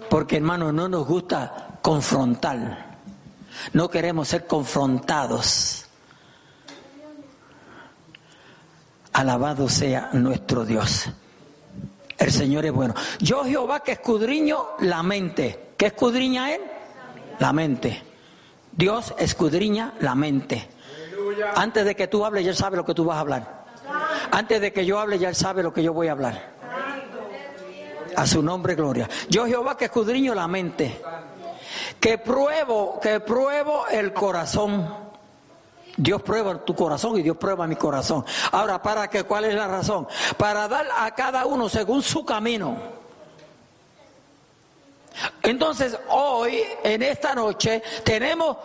Porque 0.10 0.38
hermano, 0.38 0.72
no 0.72 0.90
nos 0.90 1.06
gusta 1.06 1.78
confrontar. 1.84 2.98
No 3.74 3.92
queremos 3.92 4.28
ser 4.28 4.48
confrontados. 4.48 5.86
Alabado 9.14 9.70
sea 9.70 10.10
nuestro 10.14 10.66
Dios. 10.66 11.12
El 12.18 12.32
Señor 12.32 12.66
es 12.66 12.72
bueno. 12.72 12.94
Yo 13.20 13.44
Jehová 13.44 13.82
que 13.82 13.94
escudriño 13.94 14.66
la 14.80 15.04
mente. 15.04 15.74
¿Qué 15.78 15.88
escudriña 15.88 16.54
Él? 16.54 16.62
La 17.40 17.54
mente. 17.54 18.02
Dios 18.72 19.14
escudriña 19.18 19.94
la 20.00 20.16
mente. 20.16 20.68
Antes 21.56 21.86
de 21.86 21.96
que 21.96 22.08
tú 22.08 22.26
hables, 22.26 22.44
ya 22.44 22.52
Él 22.52 22.58
sabe 22.58 22.78
lo 22.78 22.86
que 22.86 22.94
tú 22.94 23.06
vas 23.06 23.18
a 23.18 23.22
hablar. 23.22 23.66
Antes 24.32 24.60
de 24.62 24.74
que 24.74 24.86
yo 24.86 25.00
hable, 25.00 25.20
ya 25.20 25.30
Él 25.30 25.36
sabe 25.36 25.62
lo 25.64 25.72
que 25.72 25.84
yo 25.84 25.94
voy 25.94 26.08
a 26.08 26.14
hablar. 26.14 26.58
A 28.16 28.26
su 28.26 28.42
nombre, 28.42 28.74
gloria. 28.74 29.08
Yo 29.30 29.46
Jehová 29.46 29.78
que 29.78 29.86
escudriño 29.86 30.34
la 30.34 30.48
mente, 30.48 31.00
que 32.00 32.18
pruebo, 32.18 33.00
que 33.00 33.20
pruebo 33.20 33.88
el 33.88 34.12
corazón. 34.12 35.07
Dios 35.98 36.22
prueba 36.22 36.64
tu 36.64 36.76
corazón 36.76 37.18
y 37.18 37.24
Dios 37.24 37.38
prueba 37.38 37.66
mi 37.66 37.76
corazón. 37.76 38.24
Ahora, 38.52 38.82
¿para 38.82 39.10
qué? 39.10 39.24
¿Cuál 39.24 39.46
es 39.46 39.56
la 39.56 39.68
razón? 39.68 40.08
Para 40.38 40.68
dar 40.68 40.88
a 40.96 41.10
cada 41.16 41.46
uno 41.48 41.68
según 41.68 42.04
su 42.04 42.24
camino. 42.24 42.78
Entonces, 45.42 45.98
hoy, 46.10 46.62
en 46.84 47.02
esta 47.02 47.34
noche, 47.34 47.82
tenemos 48.04 48.58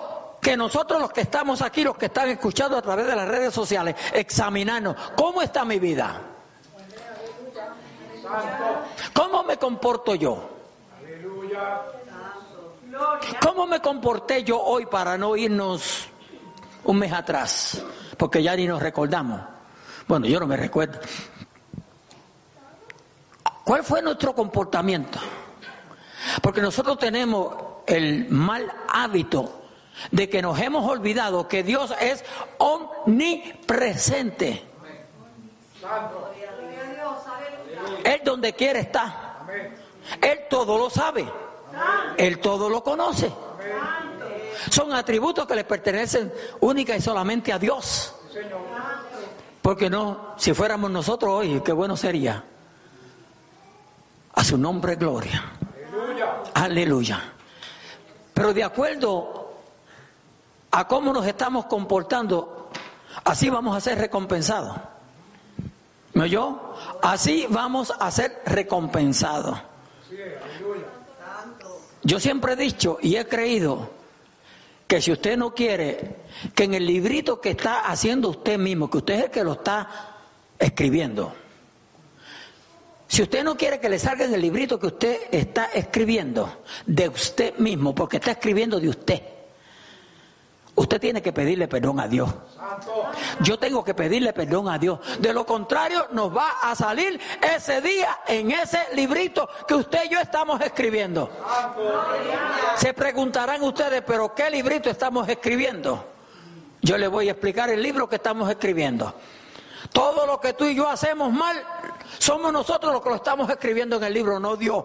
que 0.43 0.57
nosotros 0.57 1.01
los 1.01 1.13
que 1.13 1.23
estamos 1.23 1.63
aquí, 1.63 1.83
los 1.83 1.97
que 1.97 2.07
están 2.07 2.29
escuchando 2.29 2.77
a 2.77 2.83
través 2.83 3.07
de 3.07 3.17
las 3.17 3.27
redes 3.27 3.55
sociales, 3.55 3.97
examinarnos 4.13 4.95
cómo 5.17 5.41
está 5.41 5.65
mi 5.65 5.79
vida. 5.79 6.21
¿Cómo 9.15 9.43
me 9.45 9.57
comporto 9.57 10.15
yo? 10.15 10.51
¿Cómo 13.41 13.67
me 13.67 13.81
comporté 13.81 14.45
yo 14.45 14.61
hoy 14.61 14.85
para 14.85 15.17
no 15.17 15.35
irnos 15.37 16.12
un 16.85 16.99
mes 16.99 17.13
atrás? 17.13 17.83
Porque 18.17 18.43
ya 18.43 18.57
ni 18.57 18.67
nos 18.67 18.83
recordamos. 18.83 19.41
Bueno, 20.07 20.27
yo 20.27 20.41
no 20.41 20.47
me 20.47 20.57
recuerdo. 20.57 21.01
¿Cuál 23.65 23.85
fue 23.85 24.03
nuestro 24.03 24.35
comportamiento? 24.35 25.19
Porque 26.41 26.61
nosotros 26.61 26.99
tenemos 26.99 27.55
el 27.87 28.29
mal 28.29 28.73
hábito 28.89 29.63
de 30.11 30.29
que 30.29 30.43
nos 30.43 30.59
hemos 30.59 30.89
olvidado 30.89 31.49
que 31.49 31.63
Dios 31.63 31.95
es 32.01 32.25
omnipresente. 32.59 34.65
Él 38.05 38.21
donde 38.25 38.53
quiere 38.55 38.81
está. 38.81 39.45
Él 40.21 40.41
todo 40.51 40.79
lo 40.79 40.91
sabe. 40.91 41.31
Él 42.17 42.41
todo 42.41 42.69
lo 42.69 42.83
conoce. 42.83 43.33
Son 44.71 44.93
atributos 44.93 45.47
que 45.47 45.55
le 45.55 45.65
pertenecen 45.65 46.33
única 46.61 46.97
y 46.97 47.01
solamente 47.01 47.53
a 47.53 47.59
Dios. 47.59 48.15
Porque 49.61 49.89
no, 49.89 50.35
si 50.37 50.53
fuéramos 50.55 50.91
nosotros 50.91 51.33
hoy, 51.33 51.61
qué 51.65 51.73
bueno 51.73 51.97
sería. 51.97 52.45
A 54.35 54.45
su 54.45 54.59
nombre, 54.59 54.97
gloria. 54.97 55.45
Aleluya. 56.55 57.33
Pero 58.35 58.53
de 58.53 58.65
acuerdo 58.65 59.53
a 60.71 60.89
cómo 60.89 61.13
nos 61.13 61.27
estamos 61.27 61.67
comportando, 61.67 62.71
así 63.25 63.51
vamos 63.51 63.77
a 63.77 63.81
ser 63.81 63.99
recompensados. 63.99 64.77
¿Me 66.15 66.25
oyó? 66.25 66.75
Así 67.03 67.47
vamos 67.49 67.93
a 67.99 68.11
ser 68.11 68.43
recompensados. 68.47 69.59
Yo 72.03 72.19
siempre 72.19 72.55
he 72.55 72.57
dicho 72.57 72.99
y 73.01 73.17
he 73.17 73.27
creído 73.27 73.91
que 74.87 75.01
si 75.01 75.13
usted 75.13 75.37
no 75.37 75.55
quiere 75.55 76.17
que 76.55 76.65
en 76.65 76.75
el 76.75 76.87
librito 76.87 77.41
que 77.41 77.51
está 77.51 77.81
haciendo 77.81 78.29
usted 78.29 78.59
mismo, 78.59 78.91
que 78.91 78.99
usted 78.99 79.15
es 79.15 79.25
el 79.25 79.31
que 79.31 79.45
lo 79.45 79.53
está 79.53 79.89
escribiendo, 80.59 81.35
si 83.09 83.23
usted 83.23 83.45
no 83.45 83.57
quiere 83.57 83.79
que 83.79 83.91
le 83.91 83.99
salga 83.99 84.25
en 84.25 84.33
el 84.33 84.41
librito 84.41 84.79
que 84.79 84.87
usted 84.87 85.21
está 85.31 85.67
escribiendo 85.67 86.63
de 86.87 87.09
usted 87.09 87.57
mismo, 87.59 87.95
porque 87.95 88.17
está 88.17 88.31
escribiendo 88.31 88.81
de 88.81 88.89
usted, 88.89 89.23
Usted 90.83 91.01
tiene 91.01 91.23
que 91.23 91.33
pedirle 91.33 91.69
perdón 91.69 92.01
a 92.01 92.09
Dios. 92.09 92.29
Yo 93.39 93.57
tengo 93.57 93.85
que 93.85 93.95
pedirle 93.95 94.33
perdón 94.33 94.69
a 94.69 94.79
Dios. 94.79 94.99
De 95.21 95.33
lo 95.33 95.47
contrario, 95.47 96.09
nos 96.11 96.37
va 96.37 96.59
a 96.61 96.75
salir 96.75 97.21
ese 97.41 97.81
día 97.81 98.19
en 98.27 98.51
ese 98.51 98.81
librito 98.93 99.49
que 99.69 99.77
usted 99.77 100.07
y 100.07 100.09
yo 100.09 100.19
estamos 100.19 100.61
escribiendo. 100.61 101.31
Se 102.75 102.93
preguntarán 102.95 103.63
ustedes, 103.63 104.03
pero 104.05 104.35
¿qué 104.35 104.51
librito 104.51 104.91
estamos 104.91 105.29
escribiendo? 105.29 106.05
Yo 106.81 106.99
les 106.99 107.09
voy 107.09 107.29
a 107.29 107.31
explicar 107.31 107.71
el 107.71 107.81
libro 107.81 108.09
que 108.09 108.17
estamos 108.17 108.51
escribiendo. 108.51 109.15
Todo 109.93 110.27
lo 110.27 110.41
que 110.41 110.55
tú 110.55 110.65
y 110.65 110.75
yo 110.75 110.89
hacemos 110.89 111.33
mal, 111.33 111.63
somos 112.19 112.53
nosotros 112.53 112.93
los 112.93 113.03
que 113.03 113.09
lo 113.09 113.17
estamos 113.17 113.49
escribiendo 113.49 113.99
en 113.99 114.03
el 114.03 114.15
libro, 114.15 114.41
no 114.41 114.57
Dios. 114.57 114.85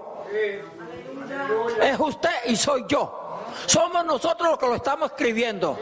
Es 1.81 1.99
usted 1.99 2.29
y 2.45 2.55
soy 2.55 2.85
yo. 2.87 3.26
Somos 3.65 4.05
nosotros 4.05 4.49
los 4.49 4.59
que 4.59 4.67
lo 4.67 4.75
estamos 4.75 5.11
escribiendo. 5.11 5.77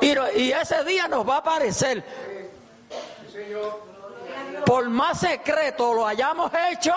Y, 0.00 0.52
ese 0.52 0.84
día 0.84 1.08
nos 1.08 1.28
va 1.28 1.36
a 1.36 1.38
aparecer. 1.38 2.04
Por 4.64 4.88
más 4.88 5.20
secreto 5.20 5.94
lo 5.94 6.06
hayamos 6.06 6.50
hecho. 6.70 6.94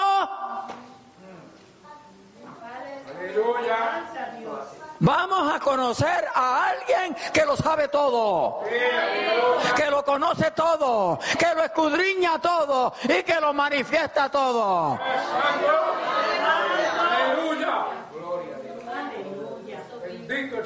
Vamos 5.00 5.54
a 5.54 5.60
conocer 5.60 6.30
a 6.34 6.70
alguien 6.70 7.14
que 7.34 7.44
lo 7.46 7.58
sabe 7.58 7.90
todo, 7.90 8.62
que 9.76 9.92
lo 9.92 10.06
conoce 10.06 10.52
todo, 10.52 11.20
que 11.38 11.54
lo 11.54 11.64
escudriña 11.64 12.40
todo 12.40 12.94
y 13.04 13.22
que 13.24 13.40
lo 13.42 13.54
manifiesta 13.54 14.30
todo. 14.30 14.98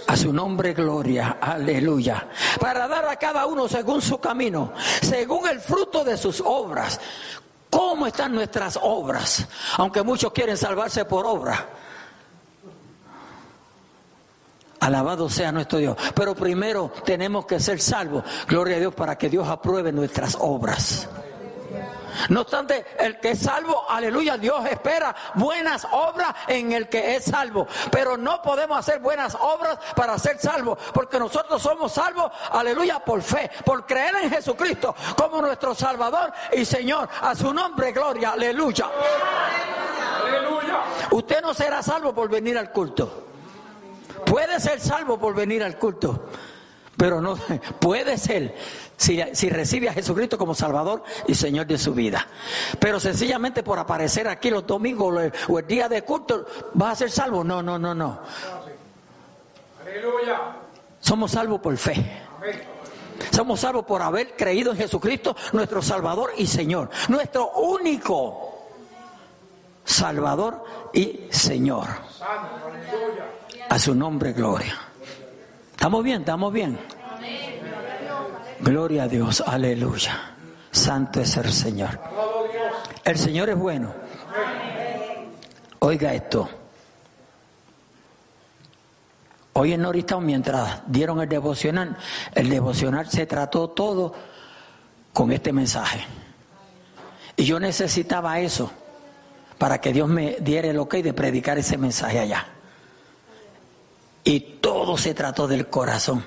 A 0.07 0.15
su 0.15 0.31
nombre 0.31 0.73
gloria, 0.73 1.37
aleluya. 1.41 2.27
Para 2.59 2.87
dar 2.87 3.07
a 3.07 3.15
cada 3.15 3.45
uno 3.45 3.67
según 3.67 4.01
su 4.01 4.19
camino, 4.19 4.73
según 5.01 5.47
el 5.47 5.59
fruto 5.59 6.03
de 6.03 6.17
sus 6.17 6.41
obras. 6.45 6.99
¿Cómo 7.69 8.07
están 8.07 8.33
nuestras 8.33 8.79
obras? 8.81 9.47
Aunque 9.77 10.01
muchos 10.01 10.31
quieren 10.31 10.57
salvarse 10.57 11.05
por 11.05 11.25
obra. 11.25 11.67
Alabado 14.79 15.29
sea 15.29 15.51
nuestro 15.51 15.79
Dios. 15.79 15.97
Pero 16.15 16.35
primero 16.35 16.91
tenemos 17.03 17.45
que 17.45 17.59
ser 17.59 17.81
salvos. 17.81 18.23
Gloria 18.47 18.77
a 18.77 18.79
Dios 18.79 18.95
para 18.95 19.17
que 19.17 19.29
Dios 19.29 19.47
apruebe 19.47 19.91
nuestras 19.91 20.37
obras. 20.39 21.09
No 22.29 22.41
obstante, 22.41 22.85
el 22.99 23.19
que 23.19 23.31
es 23.31 23.39
salvo, 23.39 23.85
aleluya, 23.89 24.37
Dios 24.37 24.65
espera 24.65 25.15
buenas 25.35 25.87
obras 25.91 26.33
en 26.47 26.71
el 26.71 26.89
que 26.89 27.15
es 27.15 27.25
salvo. 27.25 27.67
Pero 27.91 28.17
no 28.17 28.41
podemos 28.41 28.77
hacer 28.77 28.99
buenas 28.99 29.35
obras 29.35 29.77
para 29.95 30.17
ser 30.17 30.39
salvos, 30.39 30.77
porque 30.93 31.19
nosotros 31.19 31.61
somos 31.61 31.91
salvos, 31.93 32.31
aleluya, 32.51 32.99
por 32.99 33.21
fe, 33.21 33.49
por 33.65 33.85
creer 33.85 34.15
en 34.23 34.29
Jesucristo 34.29 34.95
como 35.17 35.41
nuestro 35.41 35.73
Salvador 35.75 36.31
y 36.53 36.65
Señor. 36.65 37.09
A 37.21 37.35
su 37.35 37.53
nombre, 37.53 37.91
gloria, 37.91 38.31
aleluya. 38.31 38.89
Usted 41.11 41.41
no 41.41 41.53
será 41.53 41.81
salvo 41.81 42.13
por 42.13 42.29
venir 42.29 42.57
al 42.57 42.71
culto. 42.71 43.27
Puede 44.25 44.59
ser 44.59 44.79
salvo 44.79 45.17
por 45.17 45.33
venir 45.33 45.63
al 45.63 45.77
culto, 45.77 46.27
pero 46.97 47.21
no 47.21 47.37
puede 47.79 48.17
ser 48.17 48.55
si, 48.97 49.49
recibe 49.49 49.87
a 49.87 49.93
Jesucristo 49.93 50.37
como 50.37 50.55
Salvador 50.55 51.03
y 51.27 51.35
Señor 51.35 51.67
de 51.67 51.77
su 51.77 51.93
vida. 51.93 52.27
Pero 52.79 52.99
sencillamente 52.99 53.63
por 53.63 53.77
aparecer 53.77 54.27
aquí 54.27 54.49
los 54.49 54.65
domingos 54.65 55.31
o 55.47 55.59
el 55.59 55.67
día 55.67 55.87
de 55.87 56.01
culto, 56.01 56.45
¿vas 56.73 56.93
a 56.93 56.95
ser 56.95 57.11
salvo? 57.11 57.43
No, 57.43 57.61
no, 57.61 57.77
no, 57.77 57.93
no. 57.93 58.19
Aleluya. 59.81 60.55
Somos 60.99 61.31
salvos 61.31 61.61
por 61.61 61.77
fe. 61.77 62.23
Somos 63.31 63.59
salvos 63.59 63.85
por 63.85 64.01
haber 64.01 64.35
creído 64.35 64.71
en 64.71 64.77
Jesucristo, 64.77 65.35
nuestro 65.53 65.81
Salvador 65.81 66.31
y 66.37 66.47
Señor. 66.47 66.89
Nuestro 67.07 67.51
único 67.51 68.67
Salvador 69.83 70.63
y 70.93 71.27
Señor. 71.29 71.87
A 73.69 73.79
su 73.79 73.93
nombre, 73.93 74.33
gloria. 74.33 74.87
¿Estamos 75.77 76.03
bien? 76.03 76.21
¿Estamos 76.21 76.51
bien? 76.51 76.79
Gloria 78.61 79.03
a 79.03 79.07
Dios, 79.07 79.43
aleluya. 79.45 80.33
Santo 80.71 81.21
es 81.21 81.37
el 81.37 81.53
Señor. 81.53 81.99
El 83.05 83.15
Señor 83.15 83.49
es 83.49 83.55
bueno. 83.55 83.93
Oiga 85.77 86.15
esto. 86.15 86.49
Hoy 89.53 89.73
en 89.73 89.83
Norristown, 89.83 90.25
mientras 90.25 90.81
dieron 90.87 91.21
el 91.21 91.29
devocional, 91.29 91.95
el 92.33 92.49
devocional 92.49 93.07
se 93.07 93.27
trató 93.27 93.69
todo 93.69 94.15
con 95.13 95.31
este 95.31 95.53
mensaje. 95.53 96.03
Y 97.35 97.45
yo 97.45 97.59
necesitaba 97.59 98.39
eso 98.39 98.71
para 99.59 99.79
que 99.79 99.93
Dios 99.93 100.09
me 100.09 100.37
diera 100.39 100.69
el 100.69 100.79
ok 100.79 100.95
de 100.95 101.13
predicar 101.13 101.59
ese 101.59 101.77
mensaje 101.77 102.17
allá. 102.17 102.47
Y 104.27 104.41
todo 104.59 104.97
se 104.97 105.13
trató 105.13 105.47
del 105.47 105.67
corazón 105.67 106.21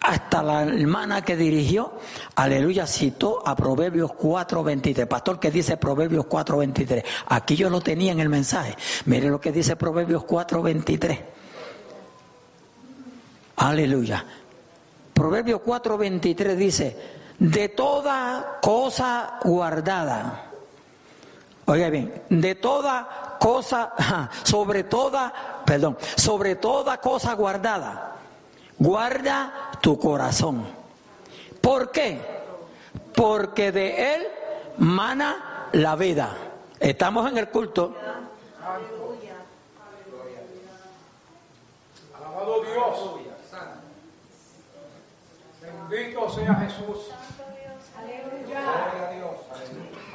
hasta 0.00 0.40
la 0.40 0.62
hermana 0.62 1.22
que 1.22 1.34
dirigió, 1.34 1.94
aleluya, 2.36 2.86
citó 2.86 3.42
a 3.44 3.56
Proverbios 3.56 4.12
4.23. 4.12 5.08
Pastor, 5.08 5.40
¿qué 5.40 5.50
dice 5.50 5.76
Proverbios 5.76 6.26
4.23? 6.26 7.02
Aquí 7.26 7.56
yo 7.56 7.68
lo 7.70 7.80
tenía 7.80 8.12
en 8.12 8.20
el 8.20 8.28
mensaje. 8.28 8.76
Mire 9.06 9.30
lo 9.30 9.40
que 9.40 9.50
dice 9.50 9.74
Proverbios 9.74 10.24
4.23. 10.24 11.20
Aleluya. 13.56 14.24
Proverbios 15.12 15.60
4.23 15.62 16.54
dice, 16.54 16.96
de 17.40 17.68
toda 17.70 18.58
cosa 18.62 19.40
guardada. 19.42 20.53
Oiga 21.66 21.88
bien, 21.88 22.22
de 22.28 22.54
toda 22.54 23.36
cosa, 23.40 23.92
sobre 24.42 24.84
toda, 24.84 25.62
perdón, 25.64 25.96
sobre 26.16 26.56
toda 26.56 26.98
cosa 26.98 27.34
guardada 27.34 28.14
Guarda 28.78 29.70
tu 29.80 29.98
corazón. 29.98 30.66
¿Por 31.60 31.90
qué? 31.90 32.20
Porque 33.14 33.72
de 33.72 34.14
él 34.14 34.26
mana 34.78 35.68
la 35.72 35.96
vida. 35.96 36.36
Estamos 36.80 37.30
en 37.30 37.38
el 37.38 37.48
culto. 37.48 37.94
Alabado 42.18 42.62
Dios. 42.64 43.20
Bendito 45.88 46.30
sea 46.30 46.54
Jesús. 46.56 47.10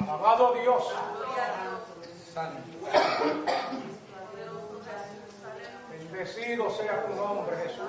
Alabado 0.00 0.54
Dios. 0.54 0.84
Bendecido 5.90 6.70
sea 6.70 7.06
tu 7.06 7.14
nombre, 7.14 7.56
Jesús. 7.56 7.84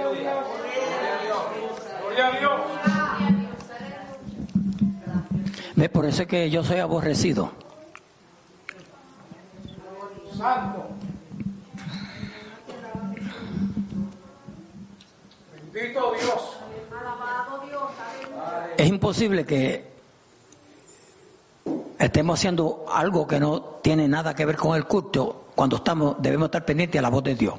Gloria 0.00 0.36
a 0.36 1.22
Dios. 1.22 1.42
Gloria 2.00 2.26
a 2.26 2.30
Dios. 2.38 2.60
Eso 6.08 6.22
es 6.22 6.28
que 6.28 6.48
yo 6.48 6.64
soy 6.64 6.78
aborrecido. 6.78 7.52
Santo. 10.34 10.88
Bendito 15.72 16.12
Dios. 16.14 16.56
Es 18.78 18.88
imposible 18.88 19.44
que 19.44 19.87
estemos 21.98 22.38
haciendo 22.38 22.84
algo 22.92 23.26
que 23.26 23.40
no 23.40 23.60
tiene 23.82 24.08
nada 24.08 24.34
que 24.34 24.46
ver 24.46 24.56
con 24.56 24.76
el 24.76 24.84
culto 24.86 25.48
cuando 25.54 25.76
estamos, 25.76 26.16
debemos 26.20 26.46
estar 26.46 26.64
pendientes 26.64 26.98
a 26.98 27.02
la 27.02 27.08
voz 27.08 27.24
de 27.24 27.34
Dios. 27.34 27.54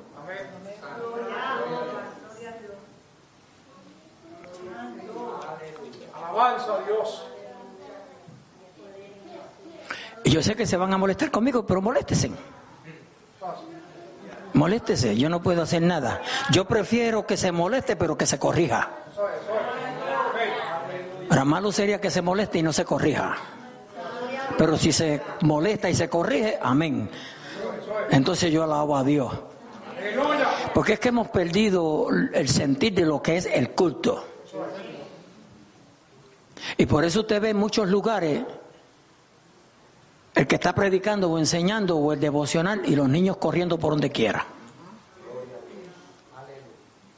Alabanza 6.16 6.76
a 6.76 6.86
Dios. 6.86 7.26
Y 10.24 10.32
yo 10.32 10.42
sé 10.42 10.56
que 10.56 10.66
se 10.66 10.78
van 10.78 10.94
a 10.94 10.98
molestar 10.98 11.30
conmigo, 11.30 11.66
pero 11.66 11.82
moléstese. 11.82 12.32
Moléstese, 14.54 15.18
yo 15.18 15.28
no 15.28 15.42
puedo 15.42 15.62
hacer 15.62 15.82
nada. 15.82 16.22
Yo 16.52 16.66
prefiero 16.66 17.28
que 17.28 17.36
se 17.36 17.52
moleste, 17.52 17.98
pero 17.98 18.18
que 18.18 18.26
se 18.26 18.40
corrija. 18.40 18.90
Para 21.28 21.46
malo 21.46 21.72
sería 21.72 22.00
que 22.00 22.10
se 22.10 22.22
moleste 22.22 22.60
y 22.60 22.64
no 22.64 22.72
se 22.72 22.86
corrija. 22.86 23.38
Pero 24.60 24.78
si 24.78 24.92
se 24.92 25.22
molesta 25.40 25.90
y 25.90 25.96
se 25.96 26.10
corrige, 26.10 26.60
amén. 26.62 27.10
Entonces 28.12 28.52
yo 28.52 28.62
alabo 28.62 28.98
a 28.98 29.06
Dios. 29.06 29.34
Porque 30.74 30.94
es 30.94 31.00
que 31.00 31.08
hemos 31.08 31.30
perdido 31.30 32.10
el 32.34 32.50
sentir 32.50 32.94
de 32.94 33.06
lo 33.06 33.22
que 33.22 33.38
es 33.38 33.46
el 33.46 33.72
culto. 33.72 34.22
Y 36.78 36.86
por 36.88 37.06
eso 37.06 37.22
usted 37.22 37.42
ve 37.42 37.52
en 37.52 37.58
muchos 37.58 37.88
lugares 37.88 38.44
el 40.36 40.46
que 40.46 40.56
está 40.56 40.76
predicando 40.76 41.32
o 41.32 41.40
enseñando 41.40 41.96
o 41.96 42.12
el 42.12 42.20
devocional 42.20 42.82
y 42.84 42.98
los 42.98 43.08
niños 43.08 43.38
corriendo 43.38 43.80
por 43.80 43.92
donde 43.92 44.10
quiera. 44.10 44.46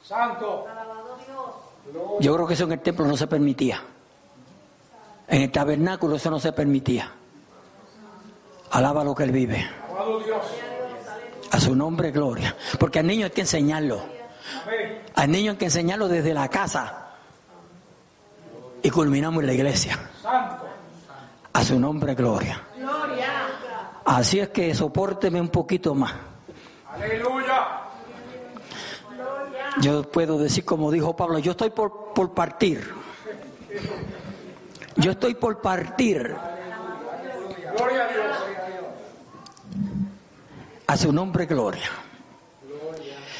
Santo. 0.03 0.67
Yo 2.19 2.35
creo 2.35 2.45
que 2.45 2.53
eso 2.53 2.65
en 2.65 2.73
el 2.73 2.81
templo 2.81 3.07
no 3.07 3.17
se 3.17 3.25
permitía. 3.25 3.81
En 5.27 5.41
el 5.41 5.51
tabernáculo 5.51 6.17
eso 6.17 6.29
no 6.29 6.39
se 6.39 6.53
permitía. 6.53 7.15
Alaba 8.71 9.03
lo 9.03 9.13
que 9.13 9.23
él 9.23 9.31
vive. 9.31 9.69
A 11.51 11.59
su 11.59 11.75
nombre, 11.75 12.11
gloria. 12.11 12.55
Porque 12.79 12.99
al 12.99 13.07
niño 13.07 13.25
hay 13.25 13.31
que 13.31 13.41
enseñarlo. 13.41 14.01
Al 15.15 15.31
niño 15.31 15.51
hay 15.51 15.57
que 15.57 15.65
enseñarlo 15.65 16.07
desde 16.07 16.33
la 16.33 16.47
casa. 16.47 17.09
Y 18.81 18.89
culminamos 18.89 19.41
en 19.41 19.47
la 19.47 19.53
iglesia. 19.53 19.99
A 21.53 21.63
su 21.63 21.79
nombre, 21.79 22.15
gloria. 22.15 22.61
Así 24.05 24.39
es 24.39 24.49
que 24.49 24.73
soporteme 24.73 25.39
un 25.39 25.49
poquito 25.49 25.93
más. 25.93 26.13
Aleluya. 26.89 27.81
Yo 29.81 30.03
puedo 30.03 30.37
decir 30.37 30.65
como 30.65 30.91
dijo 30.91 31.15
Pablo, 31.15 31.39
yo 31.39 31.51
estoy 31.51 31.69
por, 31.69 32.13
por 32.13 32.33
partir. 32.33 32.93
Yo 34.95 35.11
estoy 35.11 35.35
por 35.35 35.61
partir. 35.61 36.35
Gloria 37.77 38.03
a 38.03 38.07
Dios. 38.07 38.60
A 40.91 40.97
su 40.97 41.13
nombre, 41.13 41.45
gloria. 41.45 41.89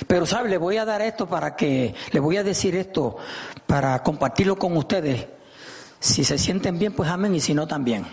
Pero, 0.08 0.26
¿sabe? 0.26 0.48
Le 0.48 0.58
voy 0.58 0.78
a 0.78 0.86
dar 0.86 1.02
esto 1.02 1.28
para 1.28 1.54
que, 1.54 1.94
le 2.12 2.20
voy 2.22 2.38
a 2.38 2.44
decir 2.44 2.78
esto 2.78 3.18
para 3.68 4.02
compartirlo 4.02 4.56
con 4.56 4.78
ustedes. 4.78 5.28
Si 6.00 6.24
se 6.24 6.38
sienten 6.38 6.80
bien, 6.80 6.94
pues 6.94 7.10
amén, 7.10 7.36
y 7.36 7.42
si 7.42 7.54
no, 7.54 7.68
también. 7.68 8.08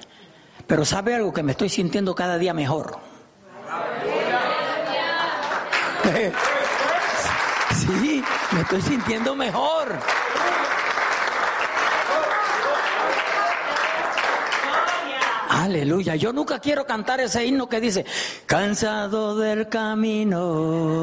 Pero, 0.66 0.84
¿sabe 0.84 1.14
algo? 1.14 1.32
Que 1.32 1.44
me 1.44 1.52
estoy 1.52 1.68
sintiendo 1.68 2.16
cada 2.16 2.36
día 2.36 2.52
mejor. 2.52 2.98
Sí, 7.78 8.24
me 8.52 8.62
estoy 8.62 8.82
sintiendo 8.82 9.36
mejor. 9.36 10.00
Aleluya. 15.58 16.14
Yo 16.14 16.32
nunca 16.32 16.60
quiero 16.60 16.86
cantar 16.86 17.18
ese 17.20 17.44
himno 17.44 17.68
que 17.68 17.80
dice, 17.80 18.06
cansado 18.46 19.36
del 19.36 19.68
camino. 19.68 21.02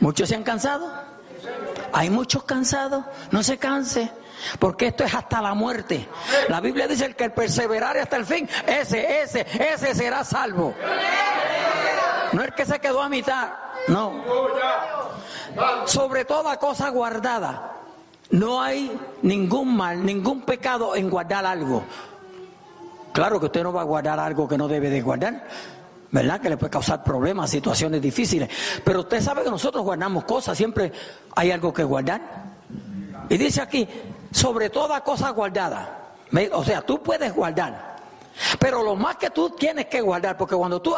Muchos 0.00 0.28
se 0.28 0.34
han 0.34 0.42
cansado. 0.42 0.92
Hay 1.92 2.10
muchos 2.10 2.42
cansados. 2.42 3.04
No 3.30 3.44
se 3.44 3.56
canse. 3.56 4.10
Porque 4.58 4.88
esto 4.88 5.04
es 5.04 5.14
hasta 5.14 5.40
la 5.40 5.54
muerte. 5.54 6.08
La 6.48 6.60
Biblia 6.60 6.88
dice 6.88 7.14
que 7.14 7.24
el 7.24 7.32
perseverar 7.32 7.96
hasta 7.96 8.16
el 8.16 8.26
fin, 8.26 8.48
ese, 8.66 9.22
ese, 9.22 9.46
ese 9.72 9.94
será 9.94 10.24
salvo. 10.24 10.74
No 12.32 12.42
el 12.42 12.52
que 12.54 12.66
se 12.66 12.80
quedó 12.80 13.02
a 13.02 13.08
mitad. 13.08 13.50
No. 13.86 14.12
Sobre 15.86 16.24
toda 16.24 16.56
cosa 16.58 16.88
guardada. 16.90 17.72
No 18.30 18.60
hay 18.62 18.96
ningún 19.22 19.76
mal, 19.76 20.04
ningún 20.04 20.42
pecado 20.42 20.94
en 20.94 21.10
guardar 21.10 21.44
algo. 21.44 21.82
Claro 23.12 23.40
que 23.40 23.46
usted 23.46 23.62
no 23.62 23.72
va 23.72 23.80
a 23.80 23.84
guardar 23.84 24.20
algo 24.20 24.48
que 24.48 24.56
no 24.56 24.68
debe 24.68 24.88
de 24.90 25.02
guardar. 25.02 25.46
¿Verdad? 26.12 26.40
Que 26.40 26.50
le 26.50 26.56
puede 26.56 26.70
causar 26.70 27.04
problemas, 27.04 27.50
situaciones 27.50 28.02
difíciles. 28.02 28.48
Pero 28.84 29.00
usted 29.00 29.20
sabe 29.20 29.44
que 29.44 29.50
nosotros 29.50 29.84
guardamos 29.84 30.24
cosas, 30.24 30.56
siempre 30.56 30.92
hay 31.36 31.52
algo 31.52 31.72
que 31.72 31.84
guardar. 31.84 32.20
Y 33.28 33.36
dice 33.36 33.62
aquí, 33.62 33.86
sobre 34.32 34.70
toda 34.70 35.02
cosa 35.02 35.30
guardada. 35.30 36.14
O 36.52 36.64
sea, 36.64 36.82
tú 36.82 37.02
puedes 37.02 37.32
guardar. 37.32 37.89
Pero 38.58 38.82
lo 38.82 38.96
más 38.96 39.16
que 39.16 39.30
tú 39.30 39.50
tienes 39.50 39.86
que 39.86 40.00
guardar, 40.00 40.36
porque 40.36 40.56
cuando 40.56 40.80
tú 40.80 40.94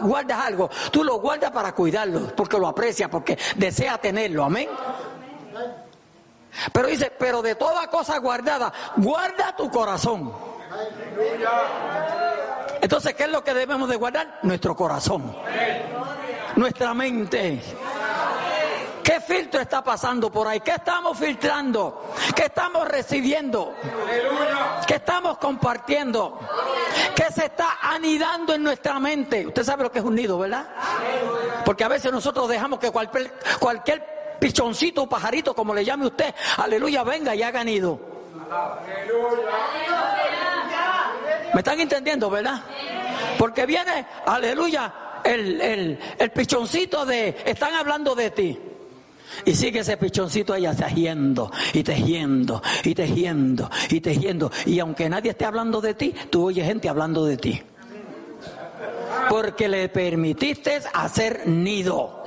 guardas 0.00 0.40
algo, 0.40 0.70
tú 0.90 1.04
lo 1.04 1.18
guardas 1.18 1.50
para 1.50 1.72
cuidarlo, 1.72 2.34
porque 2.34 2.58
lo 2.58 2.68
aprecias, 2.68 3.08
porque 3.08 3.38
desea 3.56 3.98
tenerlo. 3.98 4.44
Amén. 4.44 4.68
Pero 6.72 6.88
dice, 6.88 7.12
pero 7.18 7.42
de 7.42 7.54
toda 7.54 7.86
cosa 7.88 8.18
guardada, 8.18 8.72
guarda 8.96 9.54
tu 9.56 9.70
corazón. 9.70 10.32
Entonces, 12.80 13.14
¿qué 13.14 13.24
es 13.24 13.30
lo 13.30 13.42
que 13.42 13.54
debemos 13.54 13.88
de 13.88 13.96
guardar? 13.96 14.38
Nuestro 14.42 14.74
corazón. 14.76 15.36
Nuestra 16.56 16.94
mente. 16.94 17.62
¿Qué 19.02 19.20
filtro 19.20 19.60
está 19.60 19.84
pasando 19.84 20.32
por 20.32 20.48
ahí? 20.48 20.60
¿Qué 20.60 20.72
estamos 20.72 21.16
filtrando? 21.16 22.10
¿Qué 22.34 22.46
estamos 22.46 22.88
recibiendo? 22.88 23.74
¿Qué 24.86 24.96
estamos 24.96 25.38
compartiendo? 25.38 26.40
¿Qué 27.16 27.32
se 27.32 27.46
está 27.46 27.78
anidando 27.80 28.52
en 28.52 28.62
nuestra 28.62 29.00
mente? 29.00 29.46
Usted 29.46 29.64
sabe 29.64 29.84
lo 29.84 29.90
que 29.90 30.00
es 30.00 30.04
un 30.04 30.14
nido, 30.14 30.38
¿verdad? 30.38 30.68
Porque 31.64 31.82
a 31.82 31.88
veces 31.88 32.12
nosotros 32.12 32.46
dejamos 32.46 32.78
que 32.78 32.90
cualquier, 32.90 33.32
cualquier 33.58 34.36
pichoncito 34.38 35.04
o 35.04 35.08
pajarito, 35.08 35.54
como 35.54 35.74
le 35.74 35.82
llame 35.82 36.06
usted, 36.06 36.34
aleluya, 36.58 37.02
venga 37.04 37.34
y 37.34 37.42
haga 37.42 37.64
nido. 37.64 37.98
¿Me 41.54 41.60
están 41.60 41.80
entendiendo, 41.80 42.28
verdad? 42.28 42.60
Porque 43.38 43.64
viene, 43.64 44.06
aleluya, 44.26 44.92
el, 45.24 45.58
el, 45.62 45.98
el 46.18 46.30
pichoncito 46.32 47.06
de, 47.06 47.34
están 47.46 47.72
hablando 47.74 48.14
de 48.14 48.30
ti. 48.30 48.60
Y 49.44 49.54
sigue 49.54 49.80
ese 49.80 49.96
pichoncito 49.96 50.52
allá 50.52 50.74
tejiendo 50.74 51.50
y 51.72 51.82
tejiendo 51.82 52.62
y 52.84 52.94
tejiendo 52.94 53.70
y 53.90 54.00
tejiendo. 54.00 54.50
Y 54.64 54.78
aunque 54.80 55.08
nadie 55.08 55.30
esté 55.30 55.44
hablando 55.44 55.80
de 55.80 55.94
ti, 55.94 56.14
tú 56.30 56.46
oyes 56.46 56.66
gente 56.66 56.88
hablando 56.88 57.24
de 57.24 57.36
ti. 57.36 57.62
Porque 59.28 59.68
le 59.68 59.88
permitiste 59.88 60.80
hacer 60.92 61.46
nido. 61.46 62.24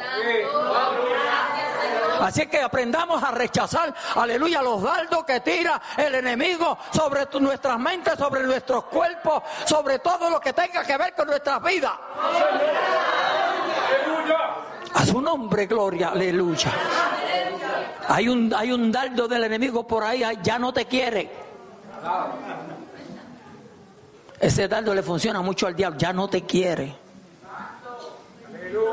Así 2.19 2.47
que 2.47 2.61
aprendamos 2.61 3.23
a 3.23 3.31
rechazar, 3.31 3.93
aleluya, 4.15 4.61
los 4.61 4.81
dardos 4.81 5.23
que 5.23 5.39
tira 5.39 5.81
el 5.95 6.15
enemigo 6.15 6.77
sobre 6.91 7.25
nuestras 7.39 7.79
mentes, 7.79 8.15
sobre 8.15 8.43
nuestros 8.43 8.85
cuerpos, 8.85 9.41
sobre 9.65 9.99
todo 9.99 10.29
lo 10.29 10.39
que 10.39 10.51
tenga 10.51 10.83
que 10.83 10.97
ver 10.97 11.13
con 11.15 11.27
nuestras 11.27 11.63
vidas. 11.63 11.93
Su 15.09 15.21
nombre, 15.21 15.65
gloria, 15.65 16.09
aleluya. 16.09 16.71
Hay 18.07 18.29
un, 18.29 18.53
hay 18.55 18.71
un 18.71 18.91
dardo 18.91 19.27
del 19.27 19.43
enemigo 19.43 19.87
por 19.87 20.03
ahí, 20.03 20.23
ya 20.43 20.59
no 20.59 20.71
te 20.71 20.85
quiere. 20.85 21.31
Ese 24.39 24.67
dardo 24.67 24.93
le 24.93 25.01
funciona 25.01 25.41
mucho 25.41 25.65
al 25.65 25.75
diablo, 25.75 25.97
ya 25.97 26.13
no 26.13 26.27
te 26.27 26.43
quiere. 26.43 26.95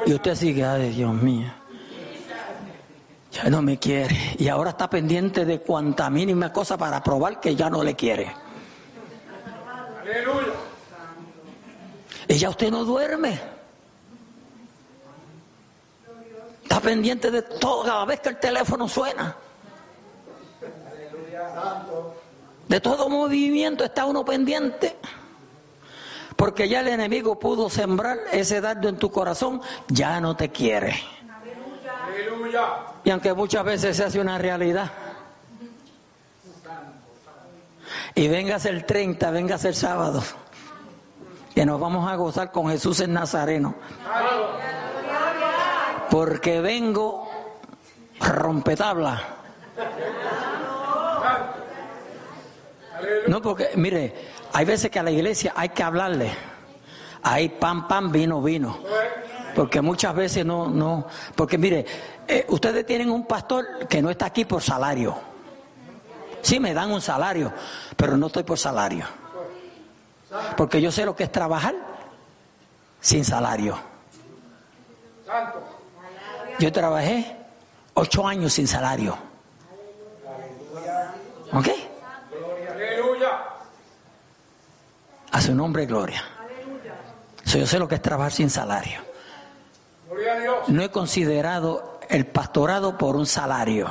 Y 0.07 0.15
usted 0.15 0.35
sigue, 0.35 0.65
ay 0.65 0.91
Dios 0.91 1.15
mío. 1.15 1.53
Ya 3.33 3.51
no 3.51 3.61
me 3.61 3.79
quiere. 3.79 4.37
Y 4.39 4.49
ahora 4.49 4.71
está 4.71 4.89
pendiente 4.89 5.45
de 5.45 5.61
cuanta 5.61 6.09
mínima 6.09 6.51
cosa 6.51 6.79
para 6.79 7.03
probar 7.03 7.41
que 7.41 7.55
ya 7.55 7.69
no 7.69 7.85
le 7.85 7.95
quiere. 7.95 8.35
Aleluya. 10.01 10.53
Y 12.29 12.35
ya 12.39 12.49
usted 12.49 12.71
no 12.71 12.85
duerme. 12.85 13.56
Está 16.67 16.81
pendiente 16.81 17.31
de 17.31 17.43
todo 17.43 17.85
cada 17.85 18.05
vez 18.05 18.19
que 18.19 18.31
el 18.31 18.41
teléfono 18.41 18.89
suena. 18.89 19.37
De 22.67 22.81
todo 22.81 23.09
movimiento 23.09 23.85
está 23.85 24.05
uno 24.05 24.25
pendiente. 24.25 24.97
Porque 26.35 26.69
ya 26.69 26.81
el 26.81 26.89
enemigo 26.89 27.39
pudo 27.39 27.71
sembrar 27.71 28.19
ese 28.33 28.61
dardo 28.61 28.89
en 28.89 28.99
tu 28.99 29.13
corazón, 29.13 29.63
ya 29.87 30.21
no 30.21 30.37
te 30.37 30.51
quiere. 30.51 30.97
Y 33.05 33.11
aunque 33.11 33.33
muchas 33.33 33.65
veces 33.65 33.97
se 33.97 34.03
hace 34.03 34.21
una 34.21 34.37
realidad. 34.37 34.91
Y 38.17 38.27
vengas 38.27 38.65
el 38.65 38.85
30, 38.85 39.31
vengas 39.31 39.65
el 39.65 39.75
sábado. 39.77 40.21
Que 41.55 41.65
nos 41.65 41.79
vamos 41.79 42.11
a 42.11 42.17
gozar 42.17 42.51
con 42.51 42.69
Jesús 42.69 42.99
en 42.99 43.13
Nazareno. 43.13 43.77
Porque 46.17 46.63
vengo 46.63 47.29
rompetabla. 48.21 49.23
No, 53.29 53.43
porque, 53.43 53.73
mire, 53.77 54.15
hay 54.55 54.65
veces 54.65 54.91
que 54.91 54.99
a 54.99 55.03
la 55.03 55.11
iglesia 55.11 55.53
hay 55.55 55.69
que 55.69 55.83
hablarle. 55.83 56.33
Hay 57.23 57.51
pan, 57.51 57.87
pan, 57.87 58.11
vino, 58.11 58.41
vino. 58.41 58.79
Porque 59.55 59.83
muchas 59.83 60.15
veces 60.15 60.47
no, 60.47 60.71
no, 60.71 61.07
porque 61.35 61.59
mire, 61.59 61.85
eh, 62.27 62.47
ustedes 62.49 62.87
tienen 62.87 63.11
un 63.11 63.27
pastor 63.27 63.87
que 63.87 64.01
no 64.01 64.09
está 64.09 64.25
aquí 64.25 64.47
por 64.47 64.63
salario. 64.63 65.19
Sí, 66.41 66.59
me 66.59 66.73
dan 66.73 66.93
un 66.93 67.03
salario, 67.03 67.53
pero 67.95 68.17
no 68.17 68.29
estoy 68.29 68.43
por 68.45 68.59
salario. 68.59 69.05
Porque 70.57 70.81
yo 70.81 70.91
sé 70.91 71.05
lo 71.05 71.15
que 71.15 71.25
es 71.25 71.33
trabajar 71.33 71.75
sin 73.01 73.23
salario. 73.23 73.79
Santo. 75.27 75.76
Yo 76.59 76.73
trabajé 76.73 77.37
ocho 77.95 78.27
años 78.27 78.53
sin 78.53 78.67
salario. 78.67 79.17
¿Ok? 81.53 81.69
Aleluya. 82.75 83.29
A 85.33 85.41
su 85.41 85.55
nombre, 85.55 85.87
gloria. 85.87 86.23
So, 87.45 87.59
yo 87.59 87.67
sé 87.67 87.79
lo 87.79 87.87
que 87.87 87.97
es 87.97 88.03
trabajar 88.03 88.33
sin 88.33 88.51
salario. 88.51 89.01
No 90.69 90.83
he 90.83 90.91
considerado 90.91 92.01
el 92.09 92.27
pastorado 92.27 92.97
por 92.99 93.17
un 93.17 93.27
salario. 93.27 93.89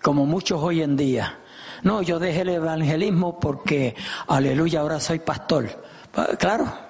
Como 0.00 0.24
muchos 0.24 0.62
hoy 0.62 0.82
en 0.82 0.96
día. 0.96 1.38
No, 1.82 2.02
yo 2.02 2.18
dejé 2.18 2.42
el 2.42 2.50
evangelismo 2.50 3.38
porque, 3.40 3.94
aleluya, 4.28 4.80
ahora 4.80 5.00
soy 5.00 5.18
pastor. 5.18 5.68
Ah, 6.14 6.28
Claro. 6.38 6.89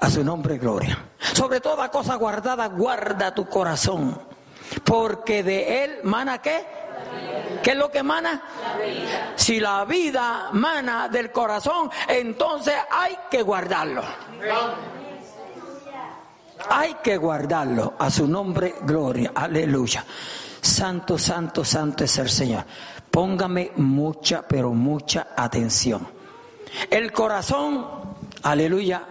A 0.00 0.10
su 0.10 0.22
nombre, 0.22 0.58
gloria. 0.58 0.98
Sobre 1.34 1.60
toda 1.60 1.90
cosa 1.90 2.14
guardada, 2.14 2.66
guarda 2.68 3.34
tu 3.34 3.48
corazón. 3.48 4.18
Porque 4.84 5.42
de 5.42 5.84
él 5.84 5.98
mana 6.04 6.40
qué? 6.40 6.64
¿Qué 7.62 7.70
es 7.72 7.76
lo 7.76 7.90
que 7.90 8.02
mana? 8.02 8.42
Si 9.36 9.58
la 9.58 9.84
vida 9.84 10.50
mana 10.52 11.08
del 11.08 11.32
corazón, 11.32 11.90
entonces 12.06 12.74
hay 12.90 13.16
que 13.30 13.42
guardarlo. 13.42 14.02
Hay 16.70 16.94
que 17.02 17.16
guardarlo. 17.16 17.94
A 17.98 18.10
su 18.10 18.26
nombre, 18.26 18.76
gloria. 18.82 19.32
Aleluya. 19.34 20.04
Santo, 20.60 21.18
santo, 21.18 21.64
santo 21.64 22.04
es 22.04 22.18
el 22.18 22.28
Señor. 22.28 22.64
Póngame 23.10 23.72
mucha, 23.76 24.42
pero 24.42 24.70
mucha 24.72 25.28
atención. 25.36 26.06
El 26.90 27.10
corazón, 27.12 27.86
aleluya, 28.42 29.02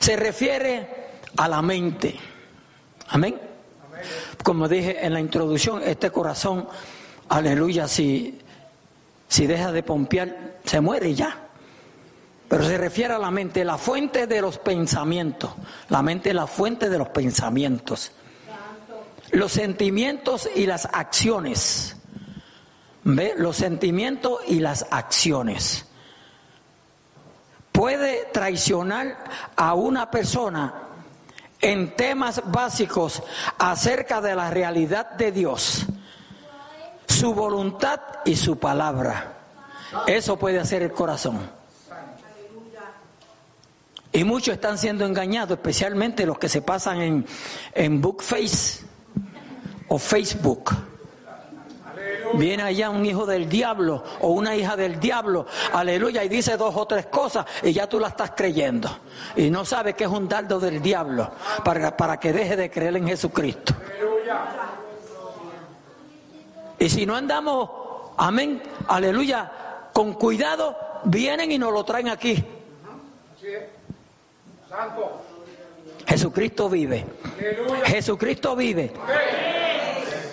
se 0.00 0.16
refiere 0.16 0.88
a 1.36 1.48
la 1.48 1.62
mente. 1.62 2.16
Amén. 3.08 3.40
Como 4.42 4.68
dije 4.68 5.04
en 5.04 5.12
la 5.12 5.20
introducción, 5.20 5.82
este 5.82 6.10
corazón, 6.10 6.68
aleluya, 7.28 7.88
si, 7.88 8.38
si 9.28 9.46
deja 9.46 9.72
de 9.72 9.82
pompear, 9.82 10.58
se 10.64 10.80
muere 10.80 11.14
ya. 11.14 11.46
Pero 12.48 12.64
se 12.64 12.78
refiere 12.78 13.14
a 13.14 13.18
la 13.18 13.30
mente, 13.30 13.64
la 13.64 13.76
fuente 13.76 14.26
de 14.26 14.40
los 14.40 14.58
pensamientos. 14.58 15.50
La 15.88 16.02
mente 16.02 16.28
es 16.28 16.34
la 16.34 16.46
fuente 16.46 16.88
de 16.88 16.98
los 16.98 17.08
pensamientos. 17.08 18.12
Los 19.32 19.52
sentimientos 19.52 20.48
y 20.54 20.66
las 20.66 20.86
acciones. 20.92 21.96
¿Ve? 23.02 23.34
Los 23.36 23.56
sentimientos 23.56 24.40
y 24.46 24.60
las 24.60 24.86
acciones. 24.90 25.85
Puede 27.76 28.30
traicionar 28.32 29.18
a 29.54 29.74
una 29.74 30.10
persona 30.10 30.88
en 31.60 31.94
temas 31.94 32.40
básicos 32.46 33.22
acerca 33.58 34.22
de 34.22 34.34
la 34.34 34.50
realidad 34.50 35.10
de 35.10 35.30
Dios, 35.30 35.84
su 37.06 37.34
voluntad 37.34 38.00
y 38.24 38.34
su 38.34 38.58
palabra. 38.58 39.34
Eso 40.06 40.38
puede 40.38 40.58
hacer 40.58 40.84
el 40.84 40.92
corazón. 40.92 41.38
Y 44.10 44.24
muchos 44.24 44.54
están 44.54 44.78
siendo 44.78 45.04
engañados, 45.04 45.58
especialmente 45.58 46.24
los 46.24 46.38
que 46.38 46.48
se 46.48 46.62
pasan 46.62 47.02
en, 47.02 47.26
en 47.74 48.00
Bookface 48.00 48.86
o 49.88 49.98
Facebook. 49.98 50.95
Viene 52.34 52.62
allá 52.62 52.90
un 52.90 53.04
hijo 53.04 53.26
del 53.26 53.48
diablo 53.48 54.02
o 54.20 54.30
una 54.30 54.56
hija 54.56 54.76
del 54.76 54.98
diablo, 55.00 55.46
aleluya, 55.72 56.24
y 56.24 56.28
dice 56.28 56.56
dos 56.56 56.74
o 56.76 56.86
tres 56.86 57.06
cosas 57.06 57.46
y 57.62 57.72
ya 57.72 57.88
tú 57.88 57.98
la 57.98 58.08
estás 58.08 58.32
creyendo. 58.36 58.88
Y 59.36 59.50
no 59.50 59.64
sabes 59.64 59.94
que 59.94 60.04
es 60.04 60.10
un 60.10 60.28
dardo 60.28 60.60
del 60.60 60.82
diablo 60.82 61.30
para, 61.64 61.96
para 61.96 62.18
que 62.18 62.32
deje 62.32 62.56
de 62.56 62.70
creer 62.70 62.96
en 62.96 63.06
Jesucristo. 63.08 63.74
Y 66.78 66.88
si 66.88 67.06
no 67.06 67.16
andamos, 67.16 67.70
amén, 68.16 68.62
aleluya, 68.88 69.50
con 69.92 70.12
cuidado, 70.14 70.76
vienen 71.04 71.50
y 71.50 71.58
nos 71.58 71.72
lo 71.72 71.84
traen 71.84 72.08
aquí. 72.08 72.44
Santo. 74.68 75.22
Jesucristo 76.06 76.68
vive. 76.68 77.04
Aleluya. 77.38 77.84
Jesucristo 77.84 78.56
vive. 78.56 78.92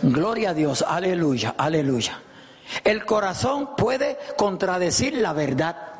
Gloria 0.03 0.49
a 0.49 0.53
Dios, 0.53 0.83
aleluya, 0.85 1.55
aleluya. 1.57 2.19
El 2.83 3.05
corazón 3.05 3.73
puede 3.77 4.17
contradecir 4.37 5.13
la 5.13 5.31
verdad. 5.31 5.93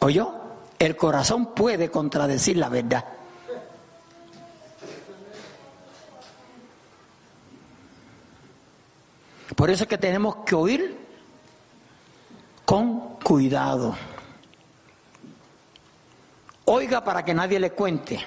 ¿Oyó? 0.00 0.34
El 0.76 0.96
corazón 0.96 1.54
puede 1.54 1.92
contradecir 1.92 2.56
la 2.56 2.68
verdad. 2.68 3.04
Por 9.54 9.70
eso 9.70 9.84
es 9.84 9.88
que 9.88 9.98
tenemos 9.98 10.38
que 10.44 10.56
oír 10.56 10.98
con 12.64 13.16
cuidado. 13.20 13.94
Oiga 16.64 17.04
para 17.04 17.24
que 17.24 17.32
nadie 17.32 17.60
le 17.60 17.70
cuente 17.70 18.26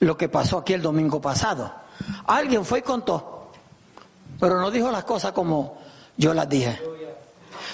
lo 0.00 0.14
que 0.18 0.28
pasó 0.28 0.58
aquí 0.58 0.74
el 0.74 0.82
domingo 0.82 1.22
pasado. 1.22 1.85
Alguien 2.26 2.64
fue 2.64 2.80
y 2.80 2.82
contó, 2.82 3.50
pero 4.40 4.60
no 4.60 4.70
dijo 4.70 4.90
las 4.90 5.04
cosas 5.04 5.32
como 5.32 5.78
yo 6.16 6.34
las 6.34 6.48
dije. 6.48 6.80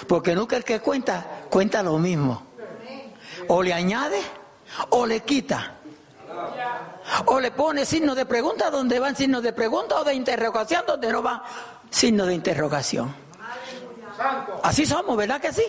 Porque 0.07 0.35
nunca 0.35 0.55
el 0.55 0.63
que 0.63 0.79
cuenta, 0.79 1.43
cuenta 1.49 1.83
lo 1.83 1.97
mismo. 1.97 2.43
O 3.47 3.61
le 3.61 3.73
añade 3.73 4.21
o 4.89 5.05
le 5.05 5.21
quita. 5.21 5.75
O 7.25 7.39
le 7.39 7.51
pone 7.51 7.85
signos 7.85 8.15
de 8.15 8.25
pregunta 8.25 8.69
donde 8.69 8.99
van 8.99 9.15
signos 9.15 9.43
de 9.43 9.53
pregunta 9.53 9.99
o 9.99 10.03
de 10.03 10.13
interrogación 10.13 10.83
donde 10.87 11.11
no 11.11 11.21
va 11.21 11.43
signos 11.89 12.27
de 12.27 12.33
interrogación. 12.33 13.13
Así 14.63 14.85
somos, 14.85 15.17
¿verdad 15.17 15.41
que 15.41 15.51
sí? 15.51 15.63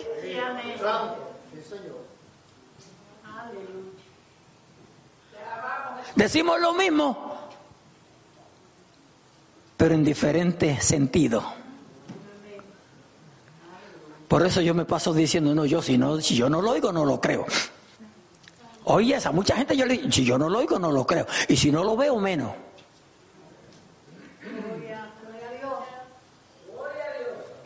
Decimos 6.15 6.61
lo 6.61 6.73
mismo, 6.73 7.34
pero 9.85 9.93
en 9.93 10.03
diferente 10.03 10.81
sentido. 10.81 11.43
Por 14.27 14.43
eso 14.43 14.59
yo 14.59 14.73
me 14.73 14.83
paso 14.83 15.13
diciendo, 15.13 15.53
no, 15.53 15.63
yo 15.67 15.79
si, 15.79 15.95
yo 16.35 16.49
no 16.49 16.59
lo 16.59 16.71
oigo, 16.71 16.91
no 16.91 17.05
lo 17.05 17.21
creo. 17.21 17.45
Oye, 18.85 19.15
a 19.23 19.31
mucha 19.31 19.55
gente 19.55 19.77
yo 19.77 19.85
le 19.85 19.97
digo, 19.97 20.11
si 20.11 20.25
yo 20.25 20.39
no 20.39 20.49
lo 20.49 20.57
oigo, 20.57 20.79
no 20.79 20.91
lo 20.91 21.05
creo. 21.05 21.27
Y 21.47 21.55
si 21.55 21.71
no 21.71 21.83
lo 21.83 21.95
veo, 21.95 22.17
menos. 22.19 22.51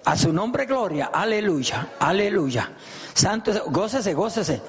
A 0.03 0.17
su 0.17 0.33
nombre, 0.33 0.65
gloria. 0.65 1.09
Aleluya, 1.13 1.91
aleluya. 1.99 2.69
Santo, 3.13 3.51
es- 3.51 3.61
gócese, 3.67 4.13
gócese. 4.13 4.61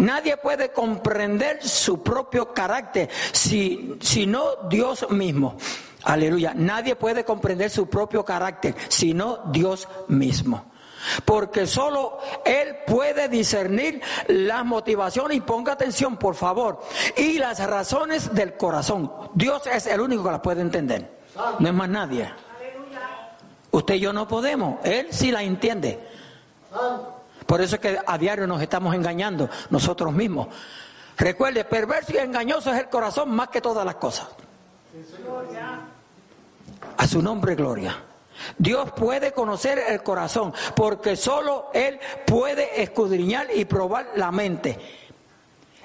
Nadie 0.00 0.36
puede 0.38 0.72
comprender 0.72 1.62
su 1.62 2.02
propio 2.02 2.52
carácter 2.54 3.08
si, 3.32 3.96
si 4.00 4.26
no 4.26 4.68
Dios 4.68 5.06
mismo. 5.10 5.56
Aleluya. 6.04 6.54
Nadie 6.54 6.96
puede 6.96 7.24
comprender 7.24 7.70
su 7.70 7.88
propio 7.88 8.24
carácter 8.24 8.74
sino 8.88 9.38
Dios 9.52 9.88
mismo. 10.08 10.70
Porque 11.24 11.66
solo 11.66 12.18
Él 12.44 12.76
puede 12.86 13.28
discernir 13.28 14.02
las 14.28 14.64
motivaciones 14.64 15.36
y 15.36 15.40
ponga 15.40 15.72
atención, 15.72 16.16
por 16.16 16.34
favor, 16.34 16.80
y 17.16 17.38
las 17.38 17.64
razones 17.66 18.34
del 18.34 18.56
corazón. 18.56 19.10
Dios 19.34 19.66
es 19.66 19.86
el 19.86 20.00
único 20.00 20.24
que 20.24 20.30
las 20.30 20.40
puede 20.40 20.60
entender. 20.60 21.20
No 21.58 21.68
es 21.68 21.74
más 21.74 21.88
nadie. 21.88 22.30
Usted 23.70 23.94
y 23.94 24.00
yo 24.00 24.12
no 24.12 24.26
podemos. 24.26 24.84
Él 24.84 25.08
sí 25.10 25.30
la 25.30 25.42
entiende. 25.42 26.00
Por 27.50 27.60
eso 27.60 27.74
es 27.74 27.80
que 27.80 27.98
a 28.06 28.16
diario 28.16 28.46
nos 28.46 28.62
estamos 28.62 28.94
engañando 28.94 29.50
nosotros 29.70 30.12
mismos. 30.12 30.46
Recuerde, 31.18 31.64
perverso 31.64 32.12
y 32.14 32.18
engañoso 32.18 32.72
es 32.72 32.78
el 32.78 32.88
corazón 32.88 33.28
más 33.32 33.48
que 33.48 33.60
todas 33.60 33.84
las 33.84 33.96
cosas. 33.96 34.28
A 36.96 37.08
su 37.08 37.20
nombre, 37.20 37.56
gloria. 37.56 37.96
Dios 38.56 38.92
puede 38.92 39.32
conocer 39.32 39.82
el 39.88 40.00
corazón 40.00 40.54
porque 40.76 41.16
solo 41.16 41.72
Él 41.74 41.98
puede 42.24 42.84
escudriñar 42.84 43.48
y 43.52 43.64
probar 43.64 44.12
la 44.14 44.30
mente. 44.30 44.78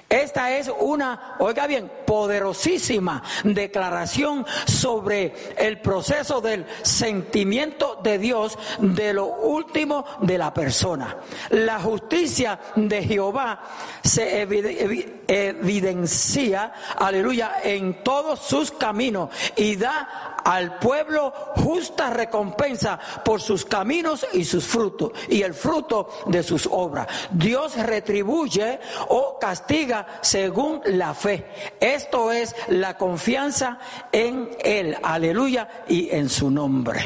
Esta 0.08 0.56
es 0.56 0.70
una, 0.78 1.34
oiga 1.40 1.66
bien, 1.66 1.90
poderosísima 2.06 3.22
declaración 3.42 4.46
sobre 4.66 5.34
el 5.58 5.80
proceso 5.80 6.40
del 6.40 6.64
sentimiento 6.82 7.98
de 8.04 8.18
Dios 8.18 8.56
de 8.78 9.12
lo 9.12 9.26
último 9.26 10.04
de 10.20 10.38
la 10.38 10.54
persona. 10.54 11.16
La 11.50 11.80
justicia 11.80 12.58
de 12.76 13.02
Jehová 13.02 13.60
se 14.04 14.42
evide- 14.42 14.78
evi- 14.86 15.12
evidencia, 15.26 16.72
aleluya, 16.98 17.56
en 17.64 18.04
todos 18.04 18.38
sus 18.40 18.70
caminos 18.70 19.30
y 19.56 19.74
da 19.74 20.34
al 20.44 20.78
pueblo 20.78 21.32
justa 21.56 22.10
recompensa 22.10 23.00
por 23.24 23.40
sus 23.40 23.64
caminos 23.64 24.24
y 24.32 24.44
sus 24.44 24.64
frutos 24.64 25.10
y 25.28 25.42
el 25.42 25.54
fruto 25.54 26.08
de 26.26 26.44
sus 26.44 26.68
obras. 26.70 27.08
Dios 27.32 27.74
retribuye 27.76 28.78
o 29.08 29.38
castiga 29.40 29.95
según 30.20 30.80
la 30.86 31.14
fe. 31.14 31.46
Esto 31.80 32.32
es 32.32 32.54
la 32.68 32.98
confianza 32.98 33.78
en 34.12 34.50
Él, 34.62 34.96
aleluya, 35.02 35.68
y 35.88 36.10
en 36.10 36.28
su 36.28 36.50
nombre. 36.50 37.04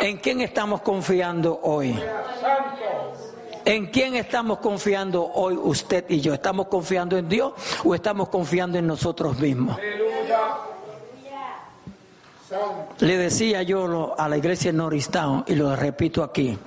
¿En 0.00 0.18
quién 0.18 0.40
estamos 0.40 0.82
confiando 0.82 1.60
hoy? 1.62 1.98
¿En 3.64 3.86
quién 3.86 4.16
estamos 4.16 4.58
confiando 4.58 5.24
hoy 5.24 5.56
usted 5.56 6.04
y 6.08 6.20
yo? 6.20 6.34
¿Estamos 6.34 6.66
confiando 6.66 7.16
en 7.16 7.28
Dios 7.28 7.52
o 7.84 7.94
estamos 7.94 8.28
confiando 8.28 8.78
en 8.78 8.86
nosotros 8.86 9.38
mismos? 9.38 9.76
Le 12.98 13.16
decía 13.16 13.62
yo 13.62 14.14
a 14.18 14.28
la 14.28 14.36
iglesia 14.36 14.70
en 14.70 14.78
Norristown 14.78 15.44
y 15.46 15.54
lo 15.54 15.76
repito 15.76 16.24
aquí. 16.24 16.58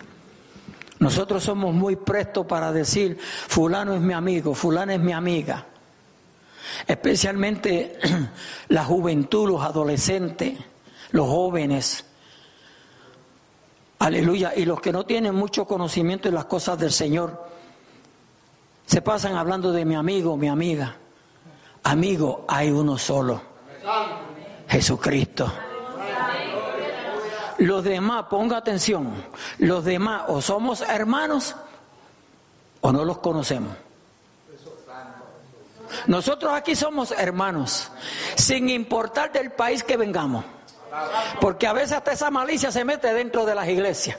Nosotros 1.04 1.43
somos 1.43 1.74
muy 1.74 1.97
prestos 1.97 2.45
para 2.45 2.72
decir, 2.72 3.20
fulano 3.20 3.93
es 3.93 3.99
mi 3.99 4.14
amigo, 4.14 4.56
fulana 4.56 4.93
es 4.93 5.01
mi 5.01 5.12
amiga. 5.12 5.66
Especialmente 6.88 7.99
la 8.70 8.86
juventud, 8.86 9.49
los 9.49 9.62
adolescentes, 9.62 10.58
los 11.12 11.28
jóvenes. 11.28 12.06
Aleluya. 13.99 14.54
Y 14.56 14.64
los 14.64 14.80
que 14.80 14.93
no 14.93 15.06
tienen 15.06 15.36
mucho 15.36 15.66
conocimiento 15.66 16.30
de 16.30 16.36
las 16.36 16.45
cosas 16.45 16.80
del 16.80 16.93
Señor, 16.93 17.49
se 18.86 19.01
pasan 19.01 19.36
hablando 19.36 19.74
de 19.74 19.84
mi 19.84 19.95
amigo, 19.95 20.38
mi 20.38 20.47
amiga. 20.47 20.95
Amigo, 21.84 22.45
hay 22.47 22.72
uno 22.72 22.97
solo. 22.97 23.41
Jesucristo. 24.70 25.51
Los 27.58 27.84
demás, 27.84 28.26
ponga 28.30 28.58
atención, 28.58 29.14
los 29.60 29.84
demás 29.86 30.24
o 30.28 30.41
somos 30.41 30.82
hermanos 30.82 31.56
o 32.82 32.91
no 32.91 33.06
los 33.06 33.20
conocemos. 33.20 33.76
Nosotros 36.08 36.51
aquí 36.54 36.76
somos 36.76 37.12
hermanos, 37.12 37.91
sin 38.36 38.70
importar 38.70 39.32
del 39.32 39.51
país 39.51 39.84
que 39.84 39.97
vengamos. 39.97 40.43
Porque 41.39 41.66
a 41.66 41.74
veces 41.74 41.93
hasta 41.93 42.12
esa 42.12 42.30
malicia 42.30 42.72
se 42.72 42.86
mete 42.86 43.14
dentro 43.14 43.45
de 43.45 43.56
las 43.56 43.68
iglesias. 43.68 44.18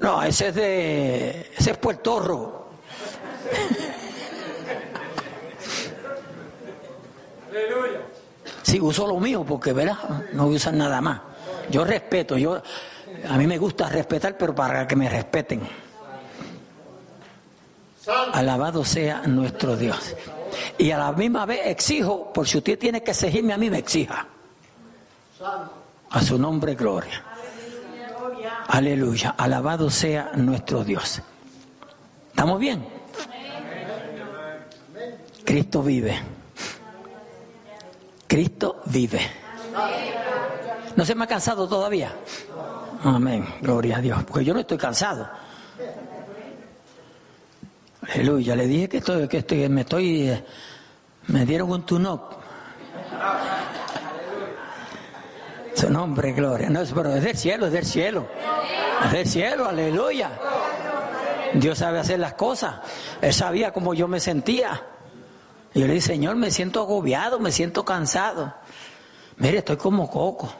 No, 0.00 0.22
ese 0.22 0.48
es 0.48 0.54
de. 0.54 1.52
ese 1.56 1.70
es 1.72 1.78
puertorro. 1.78 2.62
Sí, 8.62 8.80
uso 8.80 9.06
lo 9.06 9.18
mío 9.18 9.44
porque, 9.46 9.72
verás, 9.72 9.98
no 10.32 10.46
usan 10.46 10.78
nada 10.78 11.00
más. 11.00 11.20
Yo 11.72 11.84
respeto, 11.84 12.36
yo, 12.36 12.62
a 13.28 13.38
mí 13.38 13.46
me 13.46 13.56
gusta 13.56 13.88
respetar, 13.88 14.36
pero 14.36 14.54
para 14.54 14.86
que 14.86 14.94
me 14.94 15.08
respeten. 15.08 15.62
Alabado 18.34 18.84
sea 18.84 19.22
nuestro 19.22 19.74
Dios. 19.74 20.14
Y 20.76 20.90
a 20.90 20.98
la 20.98 21.12
misma 21.12 21.46
vez 21.46 21.60
exijo, 21.64 22.30
por 22.30 22.46
si 22.46 22.58
usted 22.58 22.78
tiene 22.78 23.02
que 23.02 23.12
exigirme 23.12 23.54
a 23.54 23.56
mí, 23.56 23.70
me 23.70 23.78
exija. 23.78 24.26
A 26.10 26.20
su 26.20 26.38
nombre, 26.38 26.74
gloria. 26.74 27.24
Aleluya. 28.68 29.34
Alabado 29.38 29.88
sea 29.88 30.32
nuestro 30.34 30.84
Dios. 30.84 31.22
¿Estamos 32.28 32.60
bien? 32.60 32.84
Cristo 35.44 35.82
vive. 35.82 36.20
Cristo 38.26 38.82
vive. 38.86 39.20
¿No 40.96 41.04
se 41.04 41.14
me 41.14 41.24
ha 41.24 41.26
cansado 41.26 41.68
todavía? 41.68 42.12
Amén. 43.04 43.46
Gloria 43.60 43.98
a 43.98 44.00
Dios. 44.00 44.22
Porque 44.24 44.44
yo 44.44 44.54
no 44.54 44.60
estoy 44.60 44.78
cansado. 44.78 45.28
Aleluya. 48.12 48.56
Le 48.56 48.66
dije 48.66 48.88
que 48.88 48.98
estoy, 48.98 49.28
que 49.28 49.38
estoy, 49.38 49.68
me 49.68 49.82
estoy, 49.82 50.28
eh, 50.28 50.44
me 51.28 51.46
dieron 51.46 51.70
un 51.70 51.82
tunop. 51.84 52.32
Su 55.74 55.90
nombre, 55.90 56.32
gloria. 56.32 56.68
No, 56.68 56.80
pero 56.94 57.14
es 57.14 57.22
del 57.22 57.36
cielo, 57.36 57.66
es 57.66 57.72
del 57.72 57.86
cielo. 57.86 58.28
Es 59.04 59.12
del 59.12 59.26
cielo, 59.26 59.68
aleluya. 59.68 60.30
Dios 61.54 61.78
sabe 61.78 61.98
hacer 61.98 62.18
las 62.18 62.34
cosas. 62.34 62.76
Él 63.20 63.32
sabía 63.32 63.72
cómo 63.72 63.94
yo 63.94 64.08
me 64.08 64.20
sentía. 64.20 64.82
Y 65.74 65.80
yo 65.80 65.86
le 65.86 65.94
dije, 65.94 66.08
Señor, 66.08 66.36
me 66.36 66.50
siento 66.50 66.80
agobiado, 66.80 67.38
me 67.38 67.50
siento 67.50 67.84
cansado. 67.84 68.54
Mire, 69.36 69.58
estoy 69.58 69.76
como 69.76 70.10
coco. 70.10 70.52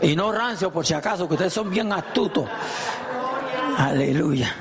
Y 0.00 0.14
no 0.14 0.30
rancio, 0.32 0.70
por 0.72 0.86
si 0.86 0.94
acaso, 0.94 1.26
que 1.26 1.34
ustedes 1.34 1.52
son 1.52 1.70
bien 1.70 1.92
astutos. 1.92 2.48
Aleluya. 3.76 4.54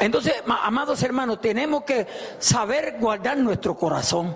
Entonces, 0.00 0.34
ma- 0.46 0.64
amados 0.64 1.02
hermanos, 1.02 1.40
tenemos 1.40 1.84
que 1.84 2.06
saber 2.38 2.96
guardar 2.98 3.36
nuestro 3.36 3.76
corazón. 3.76 4.34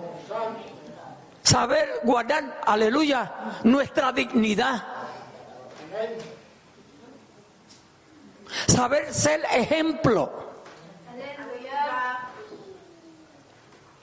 Saber 1.41 2.01
guardar, 2.03 2.61
aleluya, 2.65 3.31
nuestra 3.63 4.11
dignidad. 4.11 4.83
Saber 8.67 9.13
ser 9.13 9.43
ejemplo. 9.53 10.45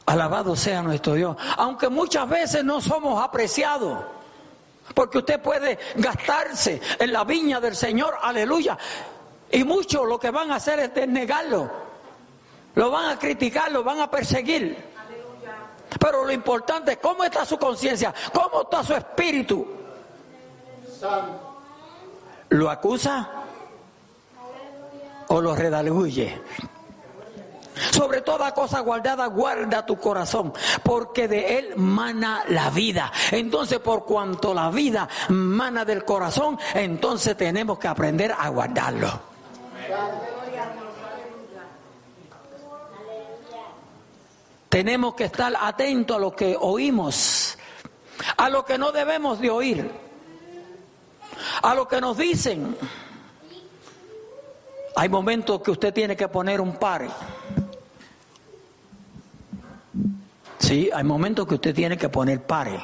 Alabado 0.07 0.57
sea 0.57 0.83
nuestro 0.83 1.15
Dios. 1.15 1.37
Aunque 1.57 1.89
muchas 1.89 2.29
veces 2.29 2.65
no 2.65 2.81
somos 2.81 3.23
apreciados. 3.23 3.99
Porque 4.95 5.19
usted 5.19 5.41
puede 5.41 5.79
gastarse 5.97 6.81
en 6.99 7.13
la 7.13 7.25
viña 7.25 7.61
del 7.61 7.75
Señor, 7.75 8.17
aleluya. 8.21 8.77
Y 9.51 9.65
muchos 9.65 10.07
lo 10.07 10.19
que 10.19 10.31
van 10.31 10.51
a 10.51 10.57
hacer 10.57 10.81
es 10.81 10.95
desnegarlo. 10.95 11.71
Lo 12.75 12.91
van 12.91 13.11
a 13.11 13.19
criticar, 13.19 13.71
lo 13.71 13.85
van 13.85 14.01
a 14.01 14.11
perseguir. 14.11 14.93
Pero 16.01 16.25
lo 16.25 16.33
importante 16.33 16.93
es 16.93 16.99
cómo 16.99 17.23
está 17.25 17.45
su 17.45 17.59
conciencia, 17.59 18.15
cómo 18.33 18.63
está 18.63 18.83
su 18.83 18.95
espíritu. 18.95 19.67
¿Lo 22.49 22.71
acusa 22.71 23.29
o 25.29 25.41
lo 25.41 25.55
redarguye? 25.55 26.41
Sobre 27.91 28.21
toda 28.21 28.53
cosa 28.53 28.81
guardada, 28.81 29.27
guarda 29.27 29.87
tu 29.87 29.97
corazón, 29.97 30.53
porque 30.83 31.27
de 31.27 31.59
él 31.59 31.73
mana 31.77 32.45
la 32.49 32.71
vida. 32.71 33.11
Entonces, 33.31 33.79
por 33.79 34.05
cuanto 34.05 34.53
la 34.53 34.71
vida 34.71 35.09
mana 35.31 35.85
del 35.85 36.05
corazón, 36.05 36.59
entonces 36.75 37.37
tenemos 37.37 37.79
que 37.79 37.89
aprender 37.89 38.35
a 38.39 38.49
guardarlo. 38.51 39.33
Tenemos 44.69 45.15
que 45.15 45.25
estar 45.25 45.53
atentos 45.61 46.17
a 46.17 46.21
lo 46.21 46.35
que 46.35 46.57
oímos, 46.59 47.59
a 48.37 48.49
lo 48.49 48.65
que 48.65 48.79
no 48.79 48.91
debemos 48.91 49.39
de 49.39 49.51
oír, 49.51 49.91
a 51.63 51.75
lo 51.75 51.87
que 51.87 52.01
nos 52.01 52.17
dicen. 52.17 52.77
Hay 54.97 55.09
momentos 55.09 55.61
que 55.61 55.71
usted 55.71 55.93
tiene 55.93 56.17
que 56.17 56.29
poner 56.29 56.61
un 56.61 56.77
pare. 56.77 57.09
Sí, 60.63 60.89
hay 60.95 61.03
momentos 61.03 61.45
que 61.49 61.57
usted 61.57 61.75
tiene 61.75 61.99
que 61.99 62.09
poner 62.09 62.41
pare. 62.41 62.81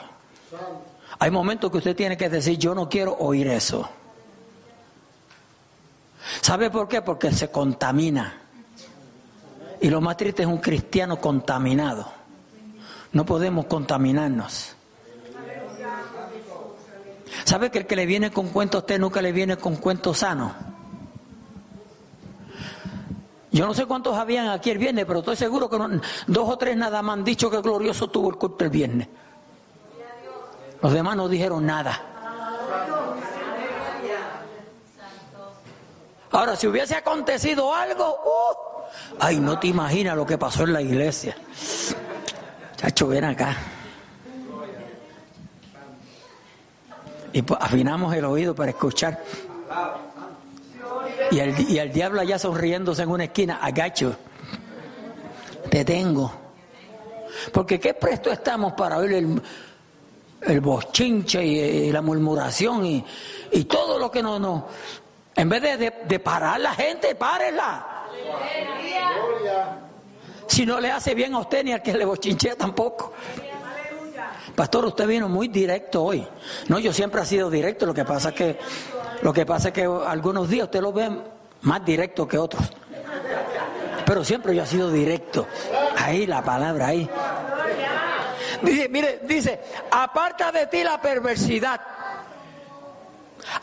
Hay 1.20 1.30
momentos 1.30 1.70
que 1.70 1.78
usted 1.78 1.94
tiene 1.94 2.16
que 2.16 2.28
decir, 2.28 2.58
yo 2.58 2.74
no 2.74 2.88
quiero 2.88 3.16
oír 3.20 3.46
eso. 3.46 3.88
¿Sabe 6.40 6.70
por 6.70 6.88
qué? 6.88 7.02
Porque 7.02 7.30
se 7.32 7.52
contamina. 7.52 8.42
Y 9.80 9.90
lo 9.90 10.00
más 10.00 10.16
triste 10.16 10.42
es 10.42 10.48
un 10.48 10.58
cristiano 10.58 11.20
contaminado. 11.20 12.10
No 13.12 13.24
podemos 13.24 13.66
contaminarnos. 13.66 14.74
¿Sabe 17.44 17.70
que 17.70 17.78
el 17.78 17.86
que 17.86 17.94
le 17.94 18.06
viene 18.06 18.32
con 18.32 18.48
cuentos 18.48 18.80
a 18.80 18.82
usted 18.82 18.98
nunca 18.98 19.22
le 19.22 19.30
viene 19.30 19.56
con 19.56 19.76
cuentos 19.76 20.18
sanos? 20.18 20.52
Yo 23.58 23.66
no 23.66 23.74
sé 23.74 23.86
cuántos 23.86 24.16
habían 24.16 24.46
aquí 24.50 24.70
el 24.70 24.78
viernes, 24.78 25.04
pero 25.04 25.18
estoy 25.18 25.34
seguro 25.34 25.68
que 25.68 25.76
dos 26.28 26.48
o 26.48 26.56
tres 26.56 26.76
nada 26.76 27.02
más 27.02 27.14
han 27.14 27.24
dicho 27.24 27.50
que 27.50 27.60
glorioso 27.60 28.06
tuvo 28.06 28.30
el 28.30 28.36
culto 28.36 28.62
el 28.62 28.70
viernes. 28.70 29.08
Los 30.80 30.92
demás 30.92 31.16
no 31.16 31.28
dijeron 31.28 31.66
nada. 31.66 32.00
Ahora, 36.30 36.54
si 36.54 36.68
hubiese 36.68 36.94
acontecido 36.94 37.74
algo, 37.74 38.04
¡uh! 38.08 39.16
ay, 39.18 39.40
no 39.40 39.58
te 39.58 39.66
imaginas 39.66 40.14
lo 40.14 40.24
que 40.24 40.38
pasó 40.38 40.62
en 40.62 40.74
la 40.74 40.80
iglesia. 40.80 41.36
Chacho, 42.76 43.08
ven 43.08 43.24
acá. 43.24 43.56
Y 47.32 47.42
pues, 47.42 47.58
afinamos 47.60 48.14
el 48.14 48.24
oído 48.24 48.54
para 48.54 48.70
escuchar. 48.70 49.20
Y 51.30 51.38
el, 51.40 51.70
y 51.70 51.78
el 51.78 51.92
diablo 51.92 52.20
allá 52.20 52.38
sonriéndose 52.38 53.02
en 53.02 53.10
una 53.10 53.24
esquina, 53.24 53.58
agacho. 53.62 54.16
Te 55.70 55.84
tengo. 55.84 56.32
Porque 57.52 57.78
qué 57.78 57.94
presto 57.94 58.30
estamos 58.30 58.72
para 58.72 58.98
oír 58.98 59.12
el, 59.12 59.42
el 60.42 60.60
bochinche 60.60 61.44
y, 61.44 61.92
la 61.92 62.02
murmuración 62.02 62.84
y, 62.86 63.04
y 63.52 63.64
todo 63.64 63.98
lo 63.98 64.10
que 64.10 64.22
no, 64.22 64.38
no. 64.38 64.66
En 65.34 65.48
vez 65.48 65.62
de, 65.62 65.92
de, 66.06 66.18
parar 66.18 66.60
la 66.60 66.74
gente, 66.74 67.14
párela. 67.14 68.06
Si 70.46 70.66
no 70.66 70.80
le 70.80 70.90
hace 70.90 71.14
bien 71.14 71.34
a 71.34 71.40
usted 71.40 71.64
ni 71.64 71.72
al 71.72 71.82
que 71.82 71.92
le 71.92 72.04
bochinchea 72.04 72.56
tampoco. 72.56 73.12
Pastor, 74.56 74.86
usted 74.86 75.06
vino 75.06 75.28
muy 75.28 75.46
directo 75.46 76.02
hoy. 76.02 76.26
No, 76.66 76.80
yo 76.80 76.92
siempre 76.92 77.22
he 77.22 77.24
sido 77.24 77.48
directo, 77.48 77.86
lo 77.86 77.94
que 77.94 78.04
pasa 78.04 78.30
es 78.30 78.34
que, 78.34 78.58
lo 79.22 79.32
que, 79.32 79.46
pasa 79.46 79.68
es 79.68 79.74
que 79.74 79.84
algunos 79.84 80.48
días 80.48 80.64
usted 80.64 80.80
lo 80.80 80.92
ve 80.92 81.10
más 81.62 81.84
directo 81.84 82.26
que 82.26 82.38
otros. 82.38 82.62
Pero 84.06 84.24
siempre 84.24 84.54
yo 84.54 84.62
he 84.62 84.66
sido 84.66 84.90
directo. 84.90 85.46
Ahí 85.96 86.26
la 86.26 86.42
palabra, 86.42 86.88
ahí. 86.88 87.08
Dice, 88.62 88.88
mire, 88.88 89.20
dice, 89.24 89.60
aparta 89.90 90.50
de 90.50 90.66
ti 90.66 90.82
la 90.82 91.00
perversidad. 91.00 91.80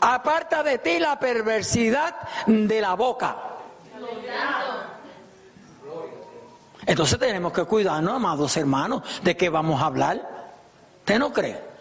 Aparta 0.00 0.62
de 0.62 0.78
ti 0.78 0.98
la 0.98 1.18
perversidad 1.18 2.14
de 2.46 2.80
la 2.80 2.94
boca. 2.94 3.36
Entonces 6.86 7.18
tenemos 7.18 7.52
que 7.52 7.64
cuidarnos, 7.64 8.14
amados 8.14 8.56
hermanos, 8.56 9.02
de 9.22 9.36
qué 9.36 9.48
vamos 9.48 9.82
a 9.82 9.86
hablar. 9.86 10.20
¿Usted 11.00 11.18
no 11.18 11.32
cree? 11.32 11.75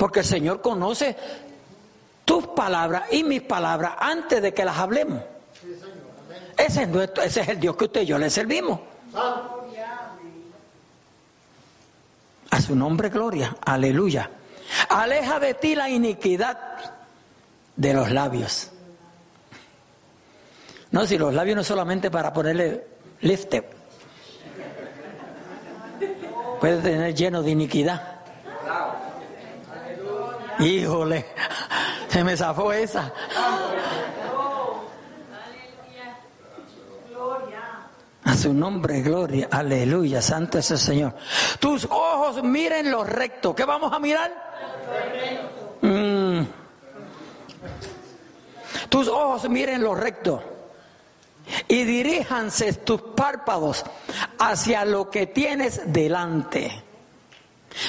Porque 0.00 0.20
el 0.20 0.24
Señor 0.24 0.62
conoce 0.62 1.14
tus 2.24 2.46
palabras 2.46 3.12
y 3.12 3.22
mis 3.22 3.42
palabras 3.42 3.92
antes 3.98 4.40
de 4.40 4.54
que 4.54 4.64
las 4.64 4.78
hablemos. 4.78 5.22
Ese 6.56 6.88
es, 7.22 7.48
el 7.48 7.60
Dios 7.60 7.76
que 7.76 7.84
usted 7.84 8.00
y 8.00 8.06
yo 8.06 8.16
le 8.16 8.30
servimos. 8.30 8.80
A 12.48 12.60
su 12.62 12.74
nombre, 12.74 13.10
gloria. 13.10 13.54
Aleluya. 13.62 14.30
Aleja 14.88 15.38
de 15.38 15.52
ti 15.52 15.74
la 15.74 15.90
iniquidad 15.90 16.58
de 17.76 17.92
los 17.92 18.10
labios. 18.10 18.70
No, 20.92 21.04
si 21.04 21.18
los 21.18 21.34
labios 21.34 21.56
no 21.56 21.60
es 21.60 21.66
solamente 21.68 22.10
para 22.10 22.32
ponerle 22.32 22.86
lifte. 23.20 23.68
Puede 26.58 26.80
tener 26.80 27.14
lleno 27.14 27.42
de 27.42 27.50
iniquidad. 27.50 28.19
Híjole, 30.60 31.26
se 32.08 32.24
me 32.24 32.36
zafó 32.36 32.72
esa. 32.72 33.12
A 38.24 38.36
su 38.36 38.52
nombre, 38.52 39.00
gloria, 39.00 39.48
aleluya, 39.50 40.20
santo 40.20 40.58
es 40.58 40.70
el 40.70 40.78
Señor. 40.78 41.14
Tus 41.58 41.86
ojos 41.86 42.42
miren 42.42 42.90
lo 42.90 43.02
recto. 43.02 43.54
¿Qué 43.54 43.64
vamos 43.64 43.92
a 43.92 43.98
mirar? 43.98 44.30
Mm. 45.80 46.42
Tus 48.88 49.08
ojos 49.08 49.48
miren 49.48 49.82
lo 49.82 49.94
recto 49.94 50.42
y 51.68 51.84
diríjanse 51.84 52.72
tus 52.74 53.00
párpados 53.00 53.84
hacia 54.38 54.84
lo 54.84 55.10
que 55.10 55.26
tienes 55.26 55.92
delante. 55.92 56.89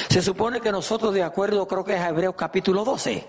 Se 0.10 0.22
supone 0.22 0.62
que 0.62 0.72
nosotros, 0.72 1.14
de 1.14 1.24
acuerdo, 1.24 1.68
creo 1.68 1.84
que 1.84 1.96
es 1.96 2.02
Hebreos 2.02 2.36
capítulo 2.38 2.84
12, 2.84 3.28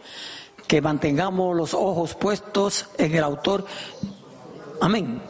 que 0.67 0.81
mantengamos 0.81 1.57
los 1.57 1.75
ojos 1.75 2.15
puestos 2.15 2.89
en 2.99 3.15
el 3.15 3.25
autor. 3.25 3.65
Amén. 4.81 5.23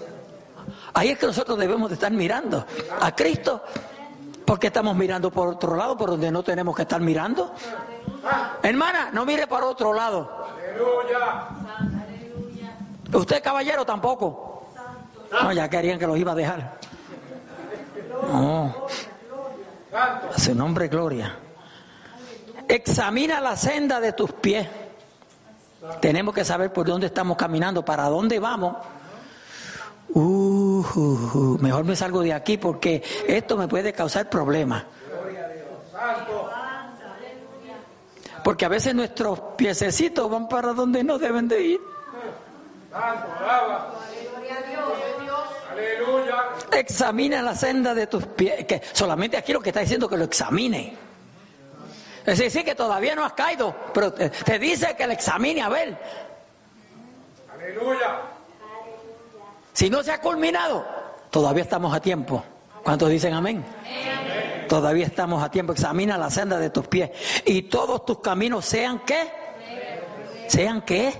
Ahí 0.94 1.10
es 1.10 1.18
que 1.18 1.26
nosotros 1.26 1.58
debemos 1.58 1.88
de 1.88 1.94
estar 1.94 2.12
mirando 2.12 2.64
a 3.00 3.14
Cristo, 3.14 3.62
porque 4.44 4.66
estamos 4.68 4.94
mirando 4.96 5.30
por 5.30 5.48
otro 5.48 5.76
lado, 5.76 5.96
por 5.96 6.10
donde 6.10 6.30
no 6.30 6.42
tenemos 6.42 6.76
que 6.76 6.82
estar 6.82 7.00
mirando. 7.00 7.54
Hermana, 8.62 9.10
no 9.12 9.24
mire 9.24 9.46
por 9.46 9.62
otro 9.64 9.92
lado. 9.92 10.46
Usted, 13.12 13.42
caballero, 13.42 13.84
tampoco. 13.84 14.66
No, 15.30 15.52
ya 15.52 15.68
querían 15.68 15.98
que 15.98 16.06
los 16.06 16.18
iba 16.18 16.32
a 16.32 16.34
dejar. 16.34 16.78
No. 18.30 18.86
A 19.92 20.38
su 20.38 20.54
nombre, 20.54 20.88
gloria. 20.88 21.36
Examina 22.66 23.40
la 23.40 23.56
senda 23.56 24.00
de 24.00 24.12
tus 24.12 24.32
pies. 24.32 24.66
Tenemos 26.00 26.34
que 26.34 26.44
saber 26.44 26.72
por 26.72 26.86
dónde 26.86 27.08
estamos 27.08 27.36
caminando, 27.36 27.84
para 27.84 28.08
dónde 28.08 28.38
vamos. 28.38 28.76
Uh, 30.14 31.58
mejor 31.60 31.84
me 31.84 31.96
salgo 31.96 32.20
de 32.20 32.32
aquí 32.32 32.56
porque 32.56 33.02
esto 33.26 33.56
me 33.56 33.68
puede 33.68 33.92
causar 33.92 34.28
problemas. 34.30 34.84
Porque 38.44 38.64
a 38.64 38.68
veces 38.68 38.94
nuestros 38.94 39.38
piececitos 39.56 40.30
van 40.30 40.48
para 40.48 40.72
donde 40.72 41.04
no 41.04 41.18
deben 41.18 41.48
de 41.48 41.62
ir. 41.62 41.80
Examina 46.72 47.42
la 47.42 47.54
senda 47.54 47.94
de 47.94 48.06
tus 48.06 48.26
pies. 48.26 48.64
Que 48.64 48.80
solamente 48.92 49.36
aquí 49.36 49.52
lo 49.52 49.60
que 49.60 49.70
está 49.70 49.80
diciendo 49.80 50.08
que 50.08 50.16
lo 50.16 50.24
examine. 50.24 50.96
Es 52.24 52.38
decir, 52.38 52.64
que 52.64 52.74
todavía 52.74 53.14
no 53.14 53.24
has 53.24 53.32
caído, 53.32 53.74
pero 53.92 54.12
te, 54.12 54.58
dice 54.58 54.94
que 54.96 55.06
lo 55.06 55.12
examine 55.12 55.60
a 55.60 55.68
ver. 55.68 55.98
Aleluya. 57.52 58.20
Si 59.72 59.90
no 59.90 60.02
se 60.02 60.12
ha 60.12 60.20
culminado, 60.20 60.86
todavía 61.30 61.64
estamos 61.64 61.94
a 61.94 62.00
tiempo. 62.00 62.44
¿Cuántos 62.84 63.10
dicen 63.10 63.34
amén? 63.34 63.64
Todavía 64.68 65.06
estamos 65.06 65.42
a 65.42 65.50
tiempo. 65.50 65.72
Examina 65.72 66.16
la 66.16 66.30
senda 66.30 66.58
de 66.58 66.70
tus 66.70 66.86
pies. 66.86 67.10
Y 67.44 67.62
todos 67.62 68.06
tus 68.06 68.20
caminos 68.20 68.64
sean 68.64 69.00
qué? 69.00 69.30
¿Sean 70.46 70.82
qué? 70.82 71.12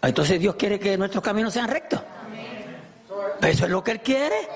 Entonces 0.00 0.40
Dios 0.40 0.54
quiere 0.56 0.80
que 0.80 0.96
nuestros 0.96 1.22
caminos 1.22 1.52
sean 1.52 1.68
rectos. 1.68 2.00
Eso 3.42 3.64
es 3.64 3.70
lo 3.70 3.82
que 3.82 3.90
Él 3.90 4.00
quiere. 4.00 4.48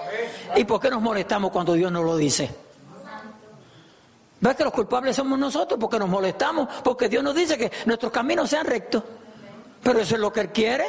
¿Y 0.54 0.64
por 0.64 0.80
qué 0.80 0.90
nos 0.90 1.02
molestamos 1.02 1.50
cuando 1.50 1.74
Dios 1.74 1.90
nos 1.90 2.04
lo 2.04 2.16
dice? 2.16 2.48
¿Ves 4.38 4.54
que 4.54 4.64
los 4.64 4.72
culpables 4.72 5.16
somos 5.16 5.38
nosotros? 5.38 5.78
Porque 5.80 5.98
nos 5.98 6.08
molestamos, 6.08 6.68
porque 6.84 7.08
Dios 7.08 7.24
nos 7.24 7.34
dice 7.34 7.58
que 7.58 7.70
nuestros 7.86 8.12
caminos 8.12 8.48
sean 8.48 8.66
rectos. 8.66 9.02
Pero 9.82 10.00
eso 10.00 10.14
es 10.14 10.20
lo 10.20 10.32
que 10.32 10.40
Él 10.40 10.50
quiere. 10.50 10.86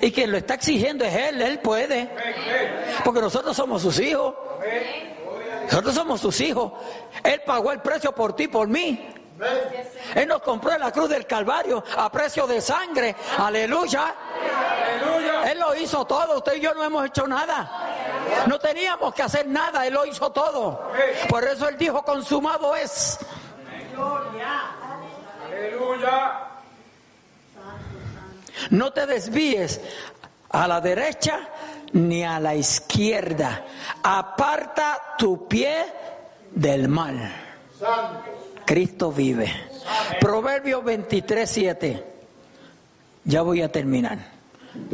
Y 0.00 0.10
quien 0.10 0.32
lo 0.32 0.38
está 0.38 0.54
exigiendo 0.54 1.04
es 1.04 1.14
Él, 1.14 1.42
Él 1.42 1.60
puede. 1.60 2.10
Porque 3.04 3.20
nosotros 3.20 3.56
somos 3.56 3.82
sus 3.82 4.00
hijos. 4.00 4.34
Nosotros 5.64 5.94
somos 5.94 6.20
sus 6.20 6.40
hijos. 6.40 6.72
Él 7.22 7.40
pagó 7.46 7.70
el 7.72 7.80
precio 7.80 8.12
por 8.12 8.34
ti, 8.34 8.48
por 8.48 8.66
mí. 8.66 9.08
Él 10.14 10.28
nos 10.28 10.42
compró 10.42 10.72
en 10.72 10.80
la 10.80 10.90
cruz 10.90 11.08
del 11.08 11.26
Calvario 11.26 11.82
a 11.96 12.10
precio 12.10 12.46
de 12.46 12.60
sangre. 12.60 13.14
Aleluya. 13.38 14.14
Él 15.52 15.58
lo 15.58 15.76
hizo 15.76 16.04
todo. 16.06 16.38
Usted 16.38 16.54
y 16.56 16.60
yo 16.60 16.74
no 16.74 16.82
hemos 16.82 17.06
hecho 17.06 17.26
nada. 17.26 17.70
No 18.46 18.58
teníamos 18.58 19.14
que 19.14 19.22
hacer 19.22 19.46
nada. 19.46 19.86
Él 19.86 19.94
lo 19.94 20.06
hizo 20.06 20.30
todo. 20.30 20.90
Por 21.28 21.44
eso 21.44 21.68
Él 21.68 21.76
dijo, 21.76 22.02
consumado 22.02 22.74
es. 22.74 23.18
Aleluya. 25.46 26.48
No 28.70 28.92
te 28.92 29.06
desvíes 29.06 29.80
a 30.50 30.66
la 30.66 30.80
derecha 30.80 31.48
ni 31.92 32.24
a 32.24 32.40
la 32.40 32.54
izquierda. 32.54 33.64
Aparta 34.02 35.14
tu 35.18 35.46
pie 35.48 35.84
del 36.50 36.88
mal. 36.88 37.30
Cristo 38.64 39.12
vive. 39.12 39.52
Proverbio 40.20 40.82
23, 40.82 41.50
7. 41.50 42.04
Ya 43.24 43.42
voy 43.42 43.60
a 43.62 43.70
terminar. 43.70 44.18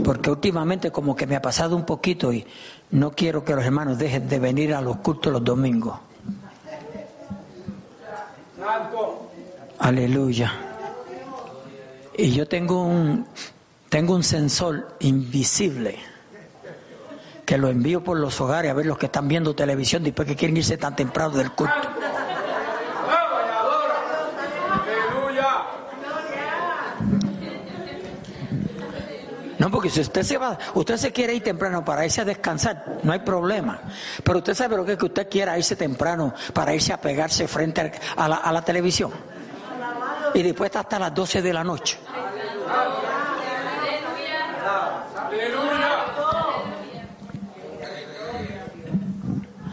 Porque 0.04 0.30
últimamente 0.30 0.90
como 0.90 1.14
que 1.14 1.26
me 1.26 1.36
ha 1.36 1.42
pasado 1.42 1.76
un 1.76 1.84
poquito 1.84 2.32
y 2.32 2.46
no 2.90 3.12
quiero 3.12 3.44
que 3.44 3.54
los 3.54 3.64
hermanos 3.64 3.98
dejen 3.98 4.28
de 4.28 4.38
venir 4.38 4.74
a 4.74 4.80
los 4.80 4.96
cultos 4.98 5.32
los 5.32 5.44
domingos. 5.44 5.98
Aleluya. 9.78 10.52
Y 12.16 12.32
yo 12.32 12.48
tengo 12.48 12.82
un, 12.82 13.26
tengo 13.88 14.14
un 14.14 14.24
sensor 14.24 14.96
invisible 15.00 15.96
que 17.46 17.56
lo 17.56 17.68
envío 17.68 18.04
por 18.04 18.18
los 18.18 18.40
hogares 18.40 18.70
a 18.70 18.74
ver 18.74 18.86
los 18.86 18.98
que 18.98 19.06
están 19.06 19.26
viendo 19.28 19.54
televisión 19.54 20.02
después 20.02 20.28
que 20.28 20.36
quieren 20.36 20.56
irse 20.56 20.76
tan 20.76 20.94
temprano 20.94 21.30
del 21.30 21.52
culto. 21.52 21.88
No, 29.58 29.70
porque 29.70 29.90
si 29.90 30.00
usted 30.00 30.22
se 30.22 30.38
va, 30.38 30.56
usted 30.74 30.96
se 30.96 31.12
quiere 31.12 31.34
ir 31.34 31.42
temprano 31.42 31.84
para 31.84 32.04
irse 32.04 32.20
a 32.20 32.24
descansar, 32.24 33.00
no 33.02 33.12
hay 33.12 33.18
problema. 33.18 33.80
Pero 34.22 34.38
usted 34.38 34.54
sabe 34.54 34.76
lo 34.76 34.84
que 34.84 34.92
es 34.92 34.98
que 34.98 35.06
usted 35.06 35.28
quiera 35.28 35.58
irse 35.58 35.74
temprano 35.74 36.32
para 36.52 36.74
irse 36.74 36.92
a 36.92 37.00
pegarse 37.00 37.48
frente 37.48 37.92
a 38.16 38.28
la, 38.28 38.62
televisión. 38.62 39.10
Y 40.34 40.42
después 40.42 40.68
está 40.68 40.80
hasta 40.80 40.98
las 40.98 41.12
12 41.12 41.42
de 41.42 41.52
la 41.52 41.64
noche. 41.64 41.98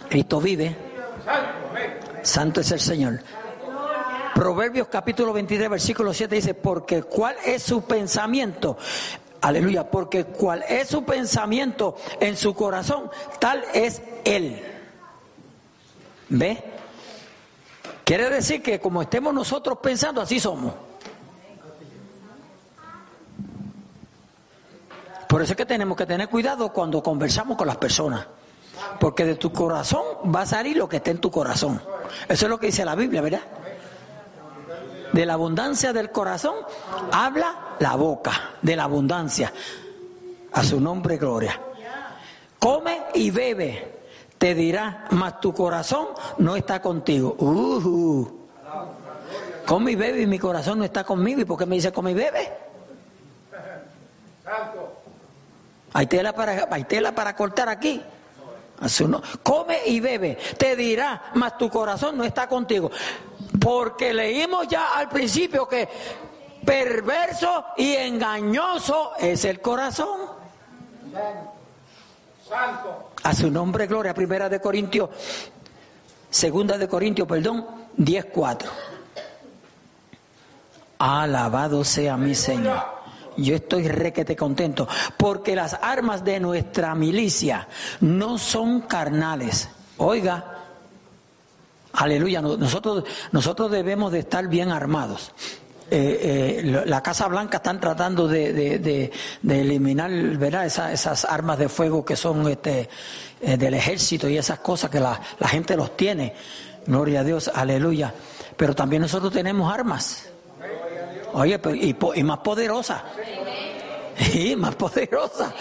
Cristo 0.09 0.41
vive. 0.41 0.75
Santo 2.23 2.61
es 2.61 2.71
el 2.71 2.79
Señor. 2.79 3.19
Proverbios 4.33 4.87
capítulo 4.87 5.31
23, 5.31 5.69
versículo 5.69 6.13
7 6.13 6.35
dice, 6.35 6.53
porque 6.55 7.03
cuál 7.03 7.35
es 7.45 7.61
su 7.63 7.83
pensamiento 7.83 8.77
Aleluya, 9.45 9.91
porque 9.91 10.23
cual 10.23 10.65
es 10.67 10.87
su 10.87 11.05
pensamiento 11.05 11.95
en 12.19 12.35
su 12.35 12.55
corazón, 12.55 13.11
tal 13.39 13.63
es 13.75 14.01
Él. 14.23 14.59
¿Ve? 16.29 16.63
Quiere 18.03 18.31
decir 18.31 18.63
que 18.63 18.79
como 18.79 19.03
estemos 19.03 19.35
nosotros 19.35 19.77
pensando, 19.83 20.19
así 20.19 20.39
somos. 20.39 20.73
Por 25.29 25.43
eso 25.43 25.53
es 25.53 25.57
que 25.57 25.65
tenemos 25.67 25.95
que 25.95 26.07
tener 26.07 26.27
cuidado 26.27 26.73
cuando 26.73 27.03
conversamos 27.03 27.55
con 27.55 27.67
las 27.67 27.77
personas. 27.77 28.25
Porque 28.99 29.25
de 29.25 29.35
tu 29.35 29.53
corazón 29.53 30.01
va 30.35 30.41
a 30.41 30.45
salir 30.47 30.75
lo 30.75 30.89
que 30.89 30.97
está 30.97 31.11
en 31.11 31.19
tu 31.19 31.29
corazón. 31.29 31.79
Eso 32.27 32.47
es 32.47 32.49
lo 32.49 32.59
que 32.59 32.65
dice 32.65 32.83
la 32.83 32.95
Biblia, 32.95 33.21
¿verdad? 33.21 33.41
De 35.15 35.25
la 35.25 35.35
abundancia 35.35 35.93
del 35.93 36.11
corazón 36.11 36.55
habla 37.13 37.77
la 37.79 37.95
boca, 37.95 38.55
de 38.61 38.75
la 38.75 38.83
abundancia. 38.83 39.49
A 40.51 40.61
su 40.61 40.81
nombre, 40.81 41.15
gloria. 41.15 41.57
Come 42.59 43.03
y 43.13 43.31
bebe, 43.31 44.01
te 44.37 44.53
dirá, 44.53 45.07
mas 45.11 45.39
tu 45.39 45.53
corazón 45.53 46.07
no 46.39 46.57
está 46.57 46.81
contigo. 46.81 47.33
Uh, 47.39 48.27
come 49.65 49.93
y 49.93 49.95
bebe 49.95 50.23
y 50.23 50.27
mi 50.27 50.37
corazón 50.37 50.79
no 50.79 50.83
está 50.83 51.05
conmigo. 51.05 51.39
¿Y 51.39 51.45
por 51.45 51.59
qué 51.59 51.65
me 51.65 51.75
dice 51.75 51.93
come 51.93 52.11
y 52.11 52.15
bebe? 52.15 52.51
Hay 55.93 56.07
tela 56.07 56.33
para, 56.35 56.67
hay 56.69 56.83
tela 56.83 57.15
para 57.15 57.33
cortar 57.37 57.69
aquí. 57.69 58.03
Come 59.41 59.77
y 59.85 60.01
bebe, 60.01 60.37
te 60.57 60.75
dirá, 60.75 61.31
mas 61.35 61.57
tu 61.57 61.69
corazón 61.69 62.17
no 62.17 62.25
está 62.25 62.49
contigo. 62.49 62.91
Porque 63.59 64.13
leímos 64.13 64.67
ya 64.67 64.97
al 64.97 65.09
principio 65.09 65.67
que 65.67 65.87
perverso 66.65 67.65
y 67.77 67.93
engañoso 67.95 69.11
es 69.17 69.45
el 69.45 69.61
corazón. 69.61 70.19
Santo. 72.47 73.11
A 73.23 73.33
su 73.33 73.49
nombre, 73.49 73.87
gloria. 73.87 74.13
Primera 74.13 74.49
de 74.49 74.59
Corintios, 74.59 75.09
segunda 76.29 76.77
de 76.77 76.87
Corintios, 76.87 77.27
perdón, 77.27 77.65
10.4. 77.97 78.67
Alabado 80.99 81.83
sea 81.83 82.17
mi 82.17 82.35
Señor. 82.35 82.95
Yo 83.37 83.55
estoy 83.55 83.87
requete 83.87 84.35
contento, 84.35 84.87
porque 85.17 85.55
las 85.55 85.73
armas 85.73 86.23
de 86.23 86.39
nuestra 86.39 86.95
milicia 86.95 87.67
no 87.99 88.37
son 88.37 88.81
carnales. 88.81 89.69
Oiga, 89.97 90.54
aleluya, 91.95 92.41
nosotros, 92.41 93.03
nosotros 93.31 93.71
debemos 93.71 94.11
de 94.11 94.19
estar 94.19 94.47
bien 94.47 94.71
armados. 94.71 95.31
Eh, 95.91 96.63
eh, 96.63 96.83
la 96.85 97.03
Casa 97.03 97.27
Blanca 97.27 97.57
están 97.57 97.79
tratando 97.79 98.27
de, 98.27 99.11
eliminar 99.47 100.09
¿verdad? 100.37 100.65
esas 100.65 101.25
armas 101.25 101.59
de 101.59 101.69
fuego 101.69 102.03
que 102.03 102.15
son 102.15 102.49
este, 102.49 102.89
eh, 103.39 103.55
del 103.55 103.75
ejército 103.75 104.27
y 104.27 104.37
esas 104.37 104.59
cosas 104.59 104.89
que 104.89 104.99
la, 104.99 105.21
la 105.39 105.47
gente 105.47 105.77
los 105.77 105.95
tiene. 105.95 106.33
Gloria 106.87 107.19
a 107.19 107.23
Dios, 107.23 107.51
aleluya. 107.53 108.13
Pero 108.57 108.73
también 108.73 109.03
nosotros 109.03 109.31
tenemos 109.31 109.71
armas. 109.71 110.27
Oye, 111.33 111.59
y, 111.75 111.95
y 112.15 112.23
más 112.23 112.39
poderosa. 112.39 113.03
Sí, 114.35 114.55
más 114.55 114.75
poderosa. 114.75 115.53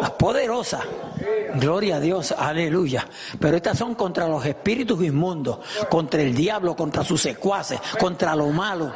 Más 0.00 0.10
poderosa. 0.12 0.80
Gloria 1.54 1.96
a 1.96 2.00
Dios, 2.00 2.32
aleluya. 2.36 3.06
Pero 3.38 3.56
estas 3.56 3.78
son 3.78 3.94
contra 3.94 4.28
los 4.28 4.44
espíritus 4.44 5.02
inmundos, 5.02 5.58
contra 5.88 6.22
el 6.22 6.34
diablo, 6.34 6.74
contra 6.74 7.04
sus 7.04 7.20
secuaces, 7.20 7.80
contra 7.98 8.34
lo 8.34 8.48
malo. 8.48 8.92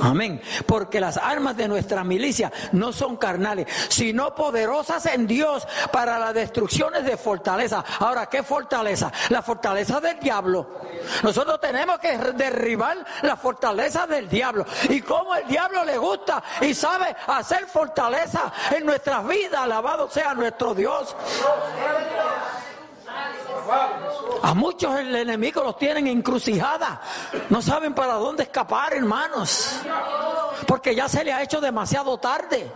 Amén. 0.00 0.40
Porque 0.66 1.00
las 1.00 1.16
armas 1.16 1.56
de 1.56 1.68
nuestra 1.68 2.04
milicia 2.04 2.52
no 2.72 2.92
son 2.92 3.16
carnales, 3.16 3.66
sino 3.88 4.34
poderosas 4.34 5.06
en 5.06 5.26
Dios 5.26 5.66
para 5.92 6.18
las 6.18 6.34
destrucciones 6.34 7.04
de 7.04 7.16
fortaleza. 7.16 7.84
Ahora, 8.00 8.26
¿qué 8.26 8.42
fortaleza? 8.42 9.12
La 9.30 9.42
fortaleza 9.42 10.00
del 10.00 10.18
diablo. 10.18 10.66
Nosotros 11.22 11.60
tenemos 11.60 11.98
que 11.98 12.16
derribar 12.16 12.98
la 13.22 13.36
fortaleza 13.36 14.06
del 14.06 14.28
diablo. 14.28 14.64
Y 14.88 15.00
como 15.00 15.34
el 15.34 15.46
diablo 15.46 15.84
le 15.84 15.98
gusta 15.98 16.42
y 16.60 16.74
sabe 16.74 17.14
hacer 17.26 17.66
fortaleza 17.66 18.52
en 18.70 18.86
nuestras 18.86 19.26
vidas, 19.26 19.60
alabado 19.60 20.08
sea 20.10 20.34
nuestro 20.34 20.74
Dios. 20.74 21.14
A 24.42 24.54
muchos 24.54 24.98
el 24.98 25.14
enemigo 25.14 25.62
los 25.62 25.76
tienen 25.76 26.06
encrucijada. 26.06 27.00
No 27.50 27.62
saben 27.62 27.94
para 27.94 28.14
dónde 28.14 28.44
escapar, 28.44 28.94
hermanos. 28.94 29.76
Porque 30.66 30.94
ya 30.94 31.08
se 31.08 31.24
le 31.24 31.32
ha 31.32 31.42
hecho 31.42 31.60
demasiado 31.60 32.18
tarde. 32.18 32.70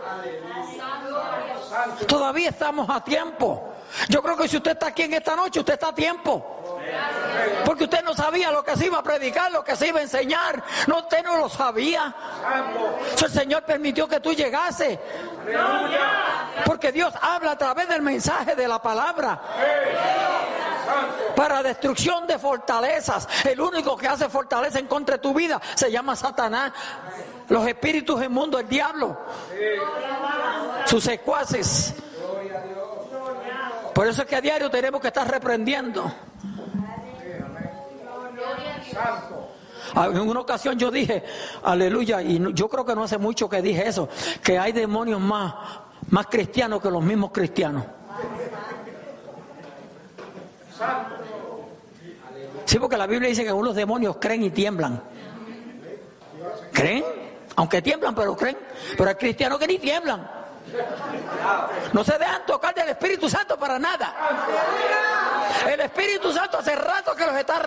Todavía 2.07 2.49
estamos 2.49 2.89
a 2.89 3.03
tiempo. 3.03 3.73
Yo 4.07 4.21
creo 4.21 4.37
que 4.37 4.47
si 4.47 4.57
usted 4.57 4.71
está 4.71 4.87
aquí 4.87 5.03
en 5.03 5.13
esta 5.13 5.35
noche, 5.35 5.59
usted 5.59 5.73
está 5.73 5.89
a 5.89 5.95
tiempo. 5.95 6.59
Porque 7.65 7.83
usted 7.85 8.03
no 8.03 8.13
sabía 8.13 8.51
lo 8.51 8.63
que 8.63 8.75
se 8.75 8.87
iba 8.87 8.99
a 8.99 9.03
predicar, 9.03 9.51
lo 9.51 9.63
que 9.63 9.75
se 9.75 9.87
iba 9.87 9.99
a 9.99 10.03
enseñar. 10.03 10.63
No, 10.87 10.99
usted 10.99 11.23
no 11.23 11.37
lo 11.37 11.49
sabía. 11.49 12.13
el 13.21 13.31
Señor 13.31 13.63
permitió 13.63 14.07
que 14.07 14.19
tú 14.19 14.33
llegase. 14.33 14.99
Porque 16.65 16.91
Dios 16.91 17.13
habla 17.21 17.51
a 17.51 17.57
través 17.57 17.87
del 17.87 18.01
mensaje 18.01 18.55
de 18.55 18.67
la 18.67 18.81
palabra. 18.81 19.41
Para 21.35 21.63
destrucción 21.63 22.27
de 22.27 22.37
fortalezas. 22.37 23.27
El 23.45 23.61
único 23.61 23.95
que 23.97 24.07
hace 24.07 24.29
fortaleza 24.29 24.79
en 24.79 24.87
contra 24.87 25.15
de 25.15 25.21
tu 25.21 25.33
vida 25.33 25.61
se 25.75 25.91
llama 25.91 26.15
Satanás. 26.15 26.71
Los 27.47 27.67
espíritus 27.67 28.19
del 28.19 28.29
mundo, 28.29 28.59
el 28.59 28.67
diablo. 28.67 29.17
Sus 30.85 31.03
secuaces. 31.03 31.95
Por 33.93 34.07
eso 34.07 34.21
es 34.21 34.27
que 34.27 34.35
a 34.35 34.41
diario 34.41 34.69
tenemos 34.69 35.01
que 35.01 35.07
estar 35.07 35.29
reprendiendo. 35.29 36.11
En 39.95 40.19
una 40.19 40.39
ocasión 40.39 40.77
yo 40.77 40.91
dije, 40.91 41.23
aleluya, 41.63 42.21
y 42.21 42.39
yo 42.53 42.69
creo 42.69 42.85
que 42.85 42.95
no 42.95 43.03
hace 43.03 43.17
mucho 43.17 43.49
que 43.49 43.61
dije 43.61 43.87
eso, 43.87 44.07
que 44.43 44.57
hay 44.57 44.71
demonios 44.71 45.19
más, 45.19 45.53
más 46.09 46.27
cristianos 46.27 46.81
que 46.81 46.91
los 46.91 47.03
mismos 47.03 47.31
cristianos. 47.31 47.83
Sí, 52.65 52.79
porque 52.79 52.97
la 52.97 53.07
Biblia 53.07 53.29
dice 53.29 53.43
que 53.43 53.49
algunos 53.49 53.75
demonios 53.75 54.17
creen 54.19 54.43
y 54.43 54.49
tiemblan. 54.51 55.01
¿Creen? 56.71 57.03
Aunque 57.55 57.81
tiemblan, 57.81 58.13
pero 58.15 58.35
creen. 58.35 58.57
Pero 58.97 59.09
hay 59.09 59.15
cristianos 59.15 59.59
que 59.59 59.67
ni 59.67 59.79
tiemblan. 59.79 60.29
No 61.93 62.03
se 62.03 62.17
dejan 62.17 62.45
tocar 62.45 62.75
del 62.75 62.89
Espíritu 62.89 63.29
Santo 63.29 63.57
para 63.57 63.79
nada. 63.79 64.13
El 65.67 65.79
Espíritu 65.81 66.31
Santo 66.31 66.59
hace 66.59 66.75
rato 66.75 67.15
que 67.15 67.25
los 67.25 67.35
está 67.35 67.59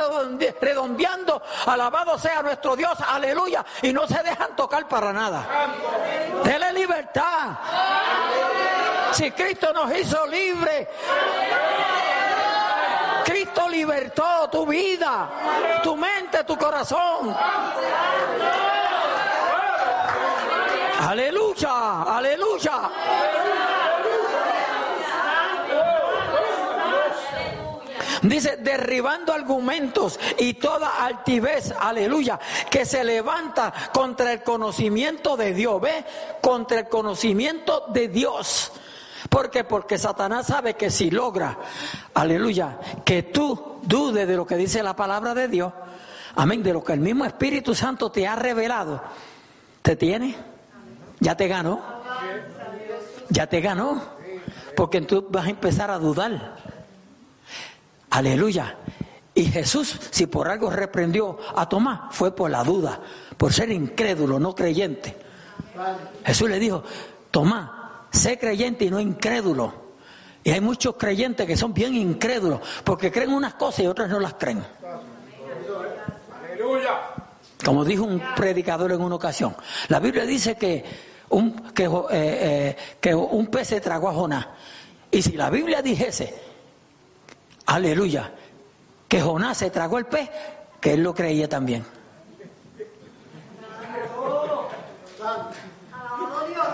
redondeando. 0.61 1.43
Alabado 1.67 2.19
sea 2.19 2.43
nuestro 2.43 2.77
Dios, 2.77 2.93
aleluya. 3.07 3.65
Y 3.83 3.93
no 3.93 4.07
se 4.07 4.23
dejan 4.23 4.55
tocar 4.55 4.87
para 4.89 5.13
nada. 5.13 5.47
Dele 6.45 6.73
libertad. 6.73 7.51
Si 9.13 9.31
Cristo 9.33 9.73
nos 9.73 9.95
hizo 9.97 10.27
libre. 10.27 10.89
Cristo 13.33 13.67
libertó 13.67 14.51
tu 14.51 14.67
vida, 14.67 15.81
tu 15.83 15.97
mente, 15.97 16.45
tu 16.45 16.55
corazón. 16.55 17.35
Aleluya, 21.01 22.03
aleluya. 22.03 22.91
Dice, 28.21 28.59
derribando 28.59 29.33
argumentos 29.33 30.21
y 30.39 30.53
toda 30.53 31.03
altivez, 31.03 31.73
aleluya, 31.81 32.39
que 32.71 32.85
se 32.85 33.03
levanta 33.03 33.73
contra 33.95 34.31
el 34.35 34.43
conocimiento 34.43 35.39
de 35.39 35.55
Dios, 35.55 35.81
¿ve? 35.81 36.05
Contra 36.43 36.81
el 36.81 36.89
conocimiento 36.91 37.87
de 37.89 38.09
Dios. 38.09 38.73
¿Por 39.29 39.51
qué? 39.51 39.65
Porque 39.65 39.99
Satanás 39.99 40.47
sabe 40.47 40.75
que 40.75 40.91
si 40.91 41.11
logra, 41.11 41.59
aleluya, 42.15 42.79
que 43.05 43.23
tú 43.23 43.79
dudes 43.83 44.27
de 44.27 44.37
lo 44.37 44.47
que 44.47 44.57
dice 44.57 44.83
la 44.83 44.97
palabra 44.97 45.35
de 45.35 45.49
Dios, 45.49 45.73
amén, 46.37 46.63
de 46.63 46.73
lo 46.73 46.83
que 46.83 46.93
el 46.93 47.01
mismo 47.01 47.25
Espíritu 47.25 47.75
Santo 47.75 48.11
te 48.11 48.27
ha 48.27 48.37
revelado, 48.37 49.03
te 49.83 49.97
tiene, 49.97 50.37
ya 51.21 51.37
te 51.37 51.49
ganó, 51.49 51.81
ya 53.29 53.47
te 53.47 53.61
ganó, 53.61 54.03
porque 54.77 55.01
tú 55.03 55.27
vas 55.31 55.47
a 55.47 55.51
empezar 55.51 55.91
a 55.91 55.99
dudar. 55.99 56.57
Aleluya. 58.11 58.77
Y 59.35 59.45
Jesús, 59.47 59.99
si 60.11 60.27
por 60.27 60.49
algo 60.49 60.69
reprendió 60.69 61.39
a 61.57 61.67
Tomás, 61.69 62.01
fue 62.11 62.35
por 62.35 62.51
la 62.51 62.63
duda, 62.63 63.01
por 63.39 63.53
ser 63.53 63.71
incrédulo, 63.71 64.39
no 64.39 64.55
creyente. 64.55 65.17
Jesús 66.25 66.51
le 66.51 66.59
dijo, 66.59 66.83
Tomás, 67.31 67.71
sé 68.13 68.39
creyente 68.39 68.85
y 68.85 68.91
no 68.91 69.01
incrédulo. 69.01 69.83
Y 70.45 70.51
hay 70.51 70.61
muchos 70.61 70.97
creyentes 70.97 71.47
que 71.47 71.57
son 71.57 71.73
bien 71.73 71.95
incrédulos, 71.95 72.61
porque 72.85 73.11
creen 73.11 73.33
unas 73.33 73.55
cosas 73.55 73.81
y 73.81 73.87
otras 73.87 74.09
no 74.09 74.21
las 74.21 74.35
creen. 74.35 74.63
Aleluya. 76.45 77.01
Como 77.65 77.85
dijo 77.85 78.05
un 78.05 78.21
predicador 78.37 78.93
en 78.93 79.01
una 79.01 79.15
ocasión, 79.15 79.57
la 79.89 80.01
Biblia 80.01 80.25
dice 80.25 80.57
que 80.57 80.85
un, 81.31 81.73
que, 81.73 81.85
eh, 81.85 81.89
eh, 82.11 82.77
que 83.01 83.15
un 83.15 83.47
pez 83.47 83.69
se 83.69 83.81
tragó 83.81 84.09
a 84.09 84.15
Jonás. 84.15 84.47
Y 85.11 85.23
si 85.23 85.33
la 85.33 85.49
Biblia 85.51 85.81
dijese 85.81 86.35
aleluya, 87.67 88.33
que 89.09 89.21
Jonás 89.21 89.59
se 89.59 89.71
tragó 89.71 89.99
el 89.99 90.07
pez, 90.07 90.29
que 90.81 90.95
él 90.95 91.03
lo 91.03 91.15
creía 91.15 91.49
también. 91.49 91.85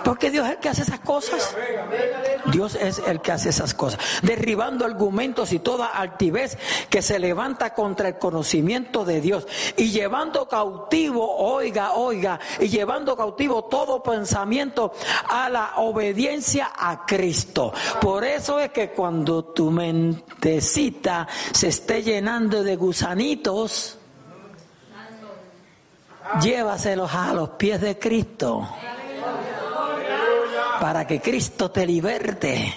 Porque 0.09 0.31
Dios 0.31 0.47
es 0.47 0.53
el 0.55 0.59
que 0.59 0.69
hace 0.71 0.81
esas 0.81 1.01
cosas. 1.01 1.57
Dios 2.47 2.75
es 2.77 3.03
el 3.07 3.21
que 3.21 3.31
hace 3.31 3.51
esas 3.51 3.75
cosas. 3.75 4.01
Derribando 4.23 4.87
argumentos 4.87 5.53
y 5.53 5.59
toda 5.59 5.89
altivez 5.89 6.57
que 6.89 7.03
se 7.03 7.19
levanta 7.19 7.75
contra 7.75 8.09
el 8.09 8.19
conocimiento 8.19 9.05
de 9.05 9.21
Dios. 9.21 9.47
Y 9.77 9.91
llevando 9.91 10.49
cautivo, 10.49 11.37
oiga, 11.37 11.93
oiga, 11.93 12.41
y 12.59 12.69
llevando 12.69 13.19
cautivo 13.19 13.67
todo 13.67 14.03
pensamiento 14.03 14.95
a 15.29 15.51
la 15.51 15.73
obediencia 15.77 16.73
a 16.75 17.05
Cristo. 17.05 17.75
Por 18.01 18.25
eso 18.25 18.59
es 18.61 18.71
que 18.71 18.93
cuando 18.93 19.45
tu 19.45 19.71
mentecita 19.71 21.29
se 21.53 21.69
esté 21.69 22.03
llenando 22.03 22.63
de 22.63 22.77
gusanitos, 22.77 23.99
llévaselos 26.41 27.15
a 27.15 27.35
los 27.35 27.51
pies 27.51 27.79
de 27.83 27.99
Cristo 27.99 28.67
para 30.81 31.07
que 31.07 31.21
Cristo 31.21 31.71
te 31.71 31.87
liberte 31.87 32.75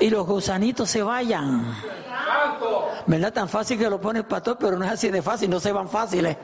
y 0.00 0.10
los 0.10 0.26
gusanitos 0.26 0.90
se 0.90 1.02
vayan. 1.02 1.74
¿Verdad? 3.06 3.32
Tan 3.32 3.48
fácil 3.48 3.78
que 3.78 3.88
lo 3.88 4.00
pone 4.00 4.20
el 4.20 4.26
pastor, 4.26 4.56
pero 4.58 4.78
no 4.78 4.84
es 4.84 4.92
así 4.92 5.08
de 5.10 5.22
fácil, 5.22 5.50
no 5.50 5.60
se 5.60 5.72
van 5.72 5.88
fáciles. 5.88 6.36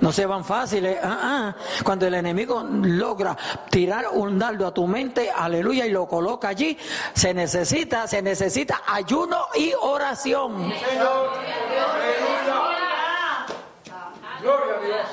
No 0.00 0.12
se 0.12 0.26
van 0.26 0.44
fáciles. 0.44 0.98
Ah, 1.02 1.18
ah. 1.22 1.54
Cuando 1.82 2.06
el 2.06 2.14
enemigo 2.14 2.62
logra 2.62 3.36
tirar 3.70 4.08
un 4.12 4.38
dardo 4.38 4.66
a 4.66 4.74
tu 4.74 4.86
mente, 4.86 5.30
aleluya, 5.30 5.86
y 5.86 5.90
lo 5.90 6.06
coloca 6.06 6.48
allí, 6.48 6.76
se 7.14 7.32
necesita, 7.32 8.06
se 8.06 8.20
necesita 8.20 8.82
ayuno 8.86 9.46
y 9.54 9.72
oración. 9.80 10.70
Señor. 10.90 11.30
Gloria 14.42 14.74
a 14.76 14.84
Dios. 14.84 15.06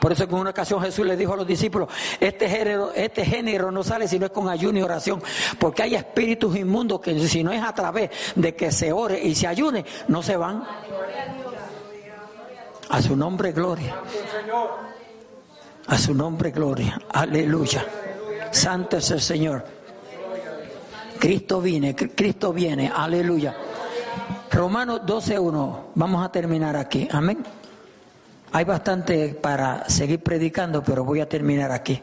Por 0.00 0.12
eso 0.12 0.24
en 0.24 0.34
una 0.34 0.50
ocasión 0.50 0.80
Jesús 0.82 1.06
le 1.06 1.16
dijo 1.16 1.32
a 1.32 1.36
los 1.36 1.46
discípulos, 1.46 1.88
este 2.20 2.48
género, 2.48 2.92
este 2.94 3.24
género 3.24 3.70
no 3.70 3.82
sale 3.82 4.06
si 4.06 4.18
no 4.18 4.26
es 4.26 4.32
con 4.32 4.48
ayuno 4.48 4.78
y 4.78 4.82
oración, 4.82 5.22
porque 5.58 5.82
hay 5.82 5.94
espíritus 5.94 6.56
inmundos 6.56 7.00
que 7.00 7.18
si 7.28 7.42
no 7.42 7.52
es 7.52 7.62
a 7.62 7.72
través 7.74 8.10
de 8.34 8.54
que 8.54 8.70
se 8.70 8.92
ore 8.92 9.22
y 9.22 9.34
se 9.34 9.46
ayune, 9.46 9.84
no 10.08 10.22
se 10.22 10.36
van. 10.36 10.64
A 12.88 13.02
su 13.02 13.16
nombre 13.16 13.52
gloria. 13.52 13.96
A 15.88 15.98
su 15.98 16.14
nombre 16.14 16.50
gloria. 16.50 17.00
Aleluya. 17.12 17.84
Santo 18.50 18.98
es 18.98 19.10
el 19.10 19.20
Señor. 19.20 19.64
Cristo 21.18 21.60
viene, 21.60 21.94
Cristo 21.94 22.52
viene. 22.52 22.90
Aleluya. 22.94 23.56
Romanos 24.50 25.02
12.1. 25.02 25.78
Vamos 25.94 26.24
a 26.24 26.30
terminar 26.30 26.76
aquí. 26.76 27.08
Amén. 27.10 27.44
Hay 28.52 28.64
bastante 28.64 29.30
para 29.34 29.88
seguir 29.88 30.22
predicando, 30.22 30.82
pero 30.82 31.04
voy 31.04 31.20
a 31.20 31.28
terminar 31.28 31.72
aquí. 31.72 32.00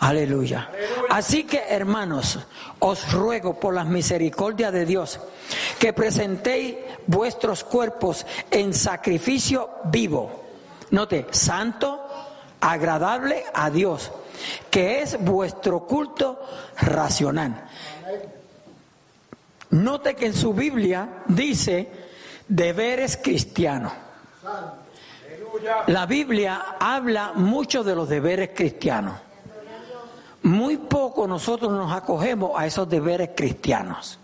Aleluya. 0.00 0.70
Así 1.10 1.44
que, 1.44 1.62
hermanos, 1.68 2.38
os 2.78 3.12
ruego 3.12 3.58
por 3.58 3.74
las 3.74 3.86
misericordias 3.86 4.72
de 4.72 4.84
Dios 4.84 5.18
que 5.78 5.92
presentéis 5.92 6.76
vuestros 7.06 7.64
cuerpos 7.64 8.24
en 8.50 8.72
sacrificio 8.74 9.70
vivo. 9.84 10.44
Note, 10.90 11.26
santo, 11.30 12.06
agradable 12.60 13.44
a 13.52 13.70
Dios, 13.70 14.12
que 14.70 15.02
es 15.02 15.22
vuestro 15.22 15.86
culto 15.86 16.40
racional. 16.80 17.64
Note 19.70 20.14
que 20.14 20.26
en 20.26 20.34
su 20.34 20.54
Biblia 20.54 21.24
dice 21.26 21.90
deberes 22.46 23.18
cristianos. 23.22 23.92
La 25.86 26.06
Biblia 26.06 26.76
habla 26.78 27.32
mucho 27.34 27.82
de 27.84 27.94
los 27.94 28.08
deberes 28.08 28.50
cristianos. 28.54 29.16
Muy 30.42 30.76
poco 30.76 31.26
nosotros 31.26 31.72
nos 31.72 31.92
acogemos 31.92 32.52
a 32.56 32.66
esos 32.66 32.88
deberes 32.88 33.30
cristianos. 33.36 34.18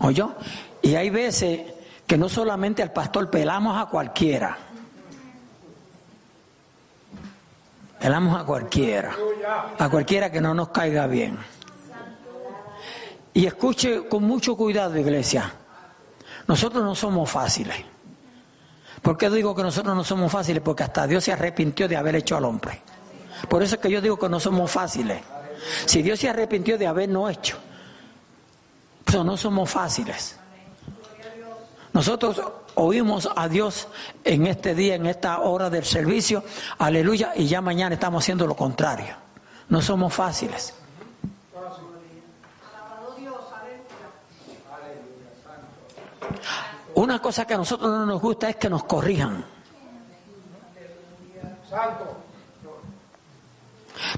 ¿Oyó? 0.00 0.34
Y 0.82 0.94
hay 0.94 1.10
veces 1.10 1.72
que 2.06 2.18
no 2.18 2.28
solamente 2.28 2.82
al 2.82 2.92
pastor 2.92 3.30
pelamos 3.30 3.80
a 3.80 3.86
cualquiera. 3.86 4.58
Pelamos 7.98 8.38
a 8.38 8.44
cualquiera. 8.44 9.16
A 9.78 9.88
cualquiera 9.88 10.30
que 10.30 10.40
no 10.40 10.54
nos 10.54 10.68
caiga 10.68 11.06
bien. 11.06 11.38
Y 13.32 13.46
escuche 13.46 14.06
con 14.08 14.22
mucho 14.22 14.56
cuidado, 14.56 14.98
iglesia. 14.98 15.52
Nosotros 16.46 16.84
no 16.84 16.94
somos 16.94 17.30
fáciles. 17.30 17.95
¿Por 19.06 19.16
qué 19.16 19.30
digo 19.30 19.54
que 19.54 19.62
nosotros 19.62 19.94
no 19.94 20.02
somos 20.02 20.32
fáciles? 20.32 20.60
Porque 20.60 20.82
hasta 20.82 21.06
Dios 21.06 21.22
se 21.22 21.32
arrepintió 21.32 21.86
de 21.86 21.96
haber 21.96 22.16
hecho 22.16 22.36
al 22.36 22.44
hombre. 22.44 22.82
Por 23.48 23.62
eso 23.62 23.76
es 23.76 23.80
que 23.80 23.88
yo 23.88 24.00
digo 24.00 24.18
que 24.18 24.28
no 24.28 24.40
somos 24.40 24.68
fáciles. 24.68 25.22
Si 25.84 26.02
Dios 26.02 26.18
se 26.18 26.28
arrepintió 26.28 26.76
de 26.76 26.88
habernos 26.88 27.30
hecho, 27.30 27.56
pero 29.04 29.22
no 29.22 29.36
somos 29.36 29.70
fáciles. 29.70 30.36
Nosotros 31.92 32.42
oímos 32.74 33.30
a 33.36 33.48
Dios 33.48 33.86
en 34.24 34.48
este 34.48 34.74
día, 34.74 34.96
en 34.96 35.06
esta 35.06 35.38
hora 35.38 35.70
del 35.70 35.84
servicio, 35.84 36.42
aleluya, 36.76 37.32
y 37.36 37.46
ya 37.46 37.60
mañana 37.60 37.94
estamos 37.94 38.24
haciendo 38.24 38.44
lo 38.44 38.56
contrario. 38.56 39.14
No 39.68 39.80
somos 39.82 40.12
fáciles. 40.12 40.74
Una 46.96 47.20
cosa 47.20 47.46
que 47.46 47.52
a 47.52 47.58
nosotros 47.58 47.90
no 47.90 48.06
nos 48.06 48.22
gusta 48.22 48.48
es 48.48 48.56
que 48.56 48.70
nos 48.70 48.84
corrijan. 48.84 49.44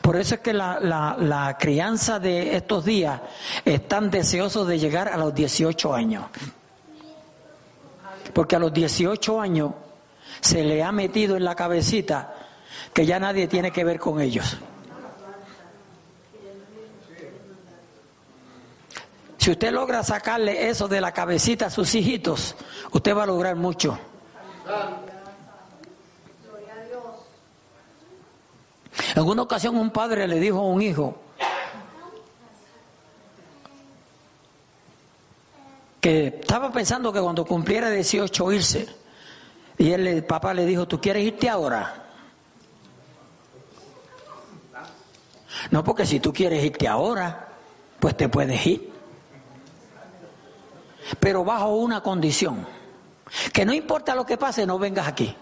Por 0.00 0.16
eso 0.16 0.36
es 0.36 0.40
que 0.40 0.52
la, 0.52 1.56
crianza 1.58 2.20
de 2.20 2.56
estos 2.56 2.84
días 2.84 3.20
están 3.64 4.12
deseosos 4.12 4.68
de 4.68 4.78
llegar 4.78 5.08
a 5.08 5.16
los 5.16 5.34
18 5.34 5.92
años. 5.92 6.26
Porque 8.32 8.54
a 8.54 8.60
los 8.60 8.72
18 8.72 9.40
años 9.40 9.72
se 10.40 10.62
le 10.62 10.84
ha 10.84 10.92
metido 10.92 11.36
en 11.36 11.44
la 11.44 11.56
cabecita 11.56 12.32
que 12.94 13.04
ya 13.04 13.18
nadie 13.18 13.48
tiene 13.48 13.72
que 13.72 13.82
ver 13.82 13.98
con 13.98 14.20
ellos. 14.20 14.56
Si 19.48 19.52
usted 19.52 19.72
logra 19.72 20.04
sacarle 20.04 20.68
eso 20.68 20.88
de 20.88 21.00
la 21.00 21.12
cabecita 21.12 21.68
a 21.68 21.70
sus 21.70 21.94
hijitos, 21.94 22.54
usted 22.92 23.16
va 23.16 23.22
a 23.22 23.26
lograr 23.26 23.56
mucho. 23.56 23.98
En 29.16 29.22
una 29.22 29.40
ocasión 29.40 29.76
un 29.76 29.88
padre 29.88 30.28
le 30.28 30.38
dijo 30.38 30.58
a 30.58 30.64
un 30.64 30.82
hijo 30.82 31.16
que 35.98 36.26
estaba 36.26 36.70
pensando 36.70 37.10
que 37.10 37.22
cuando 37.22 37.46
cumpliera 37.46 37.88
18 37.88 38.52
irse. 38.52 38.86
Y 39.78 39.92
el 39.92 40.24
papá 40.26 40.52
le 40.52 40.66
dijo, 40.66 40.86
¿tú 40.86 41.00
quieres 41.00 41.24
irte 41.24 41.48
ahora? 41.48 42.04
No, 45.70 45.82
porque 45.82 46.04
si 46.04 46.20
tú 46.20 46.34
quieres 46.34 46.62
irte 46.62 46.86
ahora, 46.86 47.48
pues 47.98 48.14
te 48.14 48.28
puedes 48.28 48.66
ir 48.66 48.97
pero 51.20 51.44
bajo 51.44 51.76
una 51.76 52.02
condición, 52.02 52.66
que 53.52 53.64
no 53.64 53.72
importa 53.72 54.14
lo 54.14 54.24
que 54.24 54.36
pase, 54.36 54.66
no 54.66 54.78
vengas 54.78 55.08
aquí. 55.08 55.34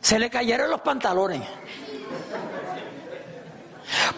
Se 0.00 0.18
le 0.18 0.30
cayeron 0.30 0.70
los 0.70 0.80
pantalones. 0.80 1.42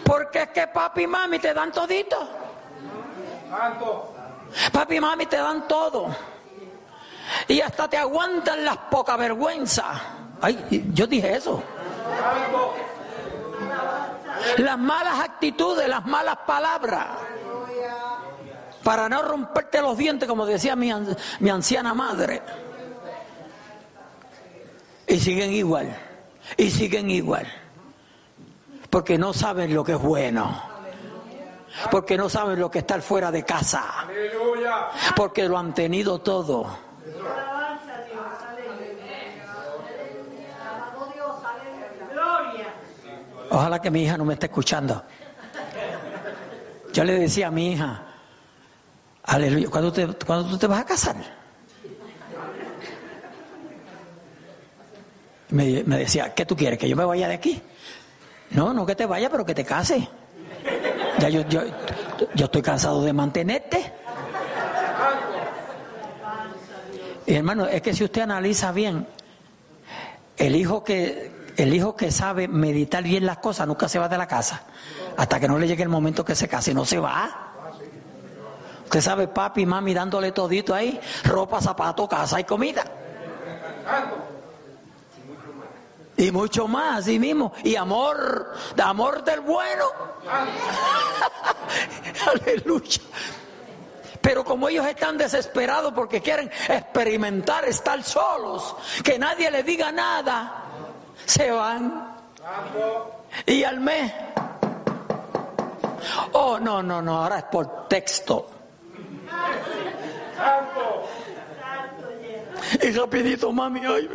Porque 0.03 0.43
es 0.43 0.49
que 0.49 0.67
papi 0.67 1.03
y 1.03 1.07
mami 1.07 1.39
te 1.39 1.53
dan 1.53 1.71
todito. 1.71 2.27
Papi 4.71 4.95
y 4.95 4.99
mami 4.99 5.25
te 5.25 5.37
dan 5.37 5.67
todo. 5.67 6.07
Y 7.47 7.61
hasta 7.61 7.87
te 7.87 7.97
aguantan 7.97 8.63
las 8.63 8.77
poca 8.77 9.17
vergüenza. 9.17 10.01
Ay, 10.41 10.89
yo 10.93 11.07
dije 11.07 11.35
eso 11.35 11.63
las 14.57 14.77
malas 14.77 15.19
actitudes, 15.19 15.87
las 15.87 16.05
malas 16.05 16.37
palabras, 16.45 17.07
para 18.83 19.09
no 19.09 19.21
romperte 19.21 19.81
los 19.81 19.97
dientes, 19.97 20.27
como 20.27 20.45
decía 20.45 20.75
mi, 20.75 20.91
mi 21.39 21.49
anciana 21.49 21.93
madre. 21.93 22.41
Y 25.07 25.19
siguen 25.19 25.51
igual, 25.51 25.95
y 26.57 26.69
siguen 26.69 27.09
igual, 27.09 27.47
porque 28.89 29.17
no 29.17 29.33
saben 29.33 29.73
lo 29.73 29.83
que 29.83 29.93
es 29.93 30.01
bueno. 30.01 30.75
Porque 31.91 32.15
no 32.15 32.29
saben 32.29 32.57
lo 32.57 32.71
que 32.71 32.79
está 32.79 33.01
fuera 33.01 33.31
de 33.31 33.43
casa, 33.43 33.83
porque 35.13 35.47
lo 35.47 35.57
han 35.57 35.73
tenido 35.73 36.19
todo. 36.19 36.84
Ojalá 43.55 43.81
que 43.81 43.89
mi 43.89 44.03
hija 44.03 44.17
no 44.17 44.25
me 44.25 44.33
esté 44.33 44.47
escuchando. 44.47 45.01
Yo 46.91 47.05
le 47.05 47.13
decía 47.13 47.47
a 47.47 47.51
mi 47.51 47.71
hija, 47.71 48.03
aleluya, 49.23 49.69
¿cuándo, 49.69 49.93
te, 49.93 50.07
¿cuándo 50.25 50.49
tú 50.49 50.57
te 50.57 50.67
vas 50.67 50.81
a 50.81 50.85
casar? 50.85 51.15
Me, 55.51 55.83
me 55.85 55.99
decía, 55.99 56.33
¿qué 56.33 56.45
tú 56.45 56.53
quieres? 56.57 56.77
¿Que 56.77 56.89
yo 56.89 56.97
me 56.97 57.05
vaya 57.05 57.29
de 57.29 57.35
aquí? 57.35 57.61
No, 58.49 58.73
no 58.73 58.85
que 58.85 58.93
te 58.93 59.05
vaya, 59.05 59.29
pero 59.29 59.45
que 59.45 59.55
te 59.55 59.63
case. 59.63 60.05
Ya 61.19 61.29
yo, 61.29 61.47
yo, 61.47 61.61
yo 62.33 62.45
estoy 62.45 62.61
cansado 62.61 63.03
de 63.03 63.13
mantenerte. 63.13 63.93
Y 67.25 67.35
hermano, 67.35 67.67
es 67.67 67.81
que 67.81 67.93
si 67.93 68.03
usted 68.03 68.23
analiza 68.23 68.73
bien, 68.73 69.07
el 70.35 70.57
hijo 70.57 70.83
que 70.83 71.44
el 71.57 71.73
hijo 71.73 71.95
que 71.95 72.11
sabe 72.11 72.47
meditar 72.47 73.03
bien 73.03 73.25
las 73.25 73.37
cosas 73.37 73.67
nunca 73.67 73.87
se 73.87 73.99
va 73.99 74.07
de 74.07 74.17
la 74.17 74.27
casa 74.27 74.63
hasta 75.17 75.39
que 75.39 75.47
no 75.47 75.57
le 75.57 75.67
llegue 75.67 75.83
el 75.83 75.89
momento 75.89 76.25
que 76.25 76.35
se 76.35 76.47
case, 76.47 76.73
no 76.73 76.85
se 76.85 76.99
va. 76.99 77.51
Usted 78.83 79.01
sabe, 79.01 79.27
papi 79.27 79.61
y 79.61 79.65
mami 79.65 79.93
dándole 79.93 80.31
todito 80.31 80.73
ahí, 80.73 80.99
ropa, 81.23 81.61
zapato, 81.61 82.07
casa 82.07 82.39
y 82.39 82.43
comida. 82.43 82.83
Y 86.17 86.31
mucho 86.31 86.67
más, 86.67 86.99
así 86.99 87.19
mismo. 87.19 87.51
Y 87.63 87.75
amor, 87.75 88.53
de 88.75 88.83
amor 88.83 89.23
del 89.23 89.41
bueno. 89.41 89.85
Aleluya. 92.45 93.01
Pero 94.21 94.43
como 94.43 94.69
ellos 94.69 94.87
están 94.87 95.17
desesperados 95.17 95.93
porque 95.93 96.21
quieren 96.21 96.49
experimentar 96.69 97.65
estar 97.65 98.01
solos, 98.01 98.75
que 99.03 99.19
nadie 99.19 99.51
les 99.51 99.65
diga 99.65 99.91
nada, 99.91 100.64
se 101.25 101.51
van. 101.51 102.15
Y 103.45 103.63
al 103.63 103.79
mes. 103.79 104.11
Oh, 106.33 106.59
no, 106.59 106.83
no, 106.83 107.01
no, 107.01 107.23
ahora 107.23 107.39
es 107.39 107.43
por 107.45 107.87
texto. 107.87 108.49
Y 112.81 112.91
rapidito, 112.91 113.51
mami, 113.51 113.81
ay, 113.85 114.09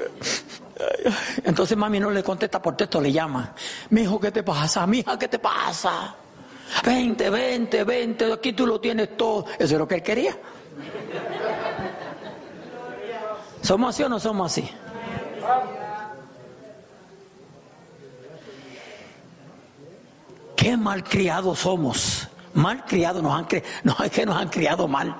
entonces 1.44 1.76
mami 1.76 2.00
no 2.00 2.10
le 2.10 2.22
contesta 2.22 2.60
por 2.60 2.76
texto, 2.76 3.00
le 3.00 3.12
llama. 3.12 3.54
Mi 3.90 4.02
hijo, 4.02 4.18
¿qué 4.20 4.30
te 4.30 4.42
pasa? 4.42 4.86
Mi 4.86 4.98
hija, 4.98 5.18
¿qué 5.18 5.28
te 5.28 5.38
pasa? 5.38 6.14
Vente, 6.84 7.30
vente, 7.30 7.84
vente, 7.84 8.32
aquí 8.32 8.52
tú 8.52 8.66
lo 8.66 8.80
tienes 8.80 9.16
todo. 9.16 9.46
Eso 9.58 9.74
es 9.74 9.78
lo 9.78 9.88
que 9.88 9.96
él 9.96 10.02
quería. 10.02 10.36
¿Somos 13.62 13.94
así 13.94 14.02
o 14.02 14.08
no 14.08 14.18
somos 14.18 14.52
así? 14.52 14.70
Qué 20.60 20.76
malcriados 20.76 21.60
somos. 21.60 22.28
Malcriados 22.52 23.22
nos 23.22 23.32
han. 23.32 23.48
No, 23.82 23.96
es 24.04 24.10
que 24.10 24.26
nos 24.26 24.36
han 24.36 24.50
criado 24.50 24.86
mal. 24.86 25.16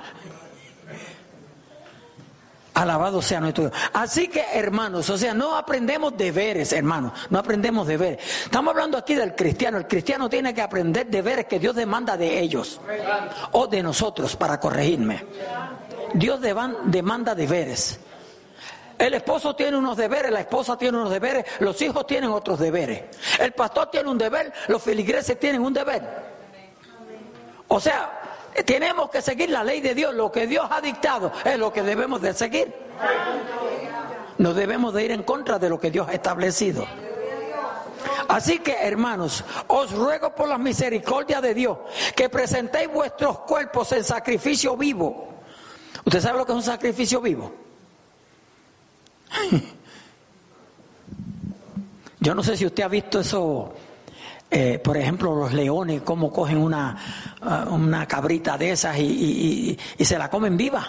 Alabado 2.75 3.23
sea 3.23 3.39
nuestro 3.39 3.63
Dios. 3.63 3.75
Así 3.91 4.27
que, 4.27 4.45
hermanos, 4.53 5.09
o 5.09 5.17
sea, 5.17 5.33
no 5.33 5.55
aprendemos 5.55 6.15
deberes, 6.15 6.71
hermanos, 6.73 7.13
no 7.31 7.39
aprendemos 7.39 7.87
deberes. 7.87 8.19
Estamos 8.43 8.71
hablando 8.71 8.99
aquí 8.99 9.15
del 9.15 9.33
cristiano. 9.33 9.79
El 9.79 9.87
cristiano 9.87 10.29
tiene 10.29 10.53
que 10.53 10.61
aprender 10.61 11.07
deberes 11.07 11.47
que 11.47 11.57
Dios 11.57 11.75
demanda 11.75 12.15
de 12.15 12.39
ellos 12.39 12.79
o 13.53 13.65
de 13.65 13.81
nosotros, 13.81 14.35
para 14.35 14.59
corregirme. 14.59 15.25
Dios 16.13 16.39
demanda 16.39 17.33
deberes. 17.33 17.99
El 19.01 19.15
esposo 19.15 19.55
tiene 19.55 19.77
unos 19.77 19.97
deberes, 19.97 20.31
la 20.31 20.41
esposa 20.41 20.77
tiene 20.77 20.95
unos 20.95 21.09
deberes, 21.09 21.43
los 21.57 21.81
hijos 21.81 22.05
tienen 22.05 22.29
otros 22.29 22.59
deberes. 22.59 23.05
El 23.39 23.51
pastor 23.51 23.89
tiene 23.89 24.07
un 24.07 24.17
deber, 24.19 24.53
los 24.67 24.79
filigreses 24.79 25.39
tienen 25.39 25.63
un 25.63 25.73
deber. 25.73 26.03
O 27.67 27.79
sea, 27.79 28.21
tenemos 28.63 29.09
que 29.09 29.23
seguir 29.23 29.49
la 29.49 29.63
ley 29.63 29.81
de 29.81 29.95
Dios, 29.95 30.13
lo 30.13 30.31
que 30.31 30.45
Dios 30.45 30.67
ha 30.69 30.79
dictado 30.81 31.31
es 31.43 31.57
lo 31.57 31.73
que 31.73 31.81
debemos 31.81 32.21
de 32.21 32.31
seguir. 32.35 32.71
No 34.37 34.53
debemos 34.53 34.93
de 34.93 35.03
ir 35.03 35.11
en 35.11 35.23
contra 35.23 35.57
de 35.57 35.69
lo 35.69 35.79
que 35.79 35.89
Dios 35.89 36.07
ha 36.07 36.13
establecido. 36.13 36.85
Así 38.27 38.59
que, 38.59 38.73
hermanos, 38.83 39.43
os 39.65 39.91
ruego 39.93 40.35
por 40.35 40.47
la 40.47 40.59
misericordia 40.59 41.41
de 41.41 41.55
Dios 41.55 41.79
que 42.15 42.29
presentéis 42.29 42.93
vuestros 42.93 43.39
cuerpos 43.39 43.93
en 43.93 44.03
sacrificio 44.03 44.77
vivo. 44.77 45.39
¿Usted 46.05 46.21
sabe 46.21 46.37
lo 46.37 46.45
que 46.45 46.51
es 46.51 46.57
un 46.57 46.63
sacrificio 46.63 47.19
vivo? 47.19 47.70
Yo 52.19 52.35
no 52.35 52.43
sé 52.43 52.55
si 52.55 52.65
usted 52.65 52.83
ha 52.83 52.87
visto 52.87 53.19
eso 53.19 53.73
eh, 54.53 54.79
por 54.79 54.97
ejemplo, 54.97 55.33
los 55.33 55.53
leones, 55.53 56.01
cómo 56.01 56.29
cogen 56.29 56.57
una, 56.57 56.97
ah, 57.41 57.67
una 57.69 58.05
cabrita 58.05 58.57
de 58.57 58.71
esas 58.71 58.99
y, 58.99 59.79
se 59.97 60.17
la 60.17 60.29
comen 60.29 60.57
viva. 60.57 60.85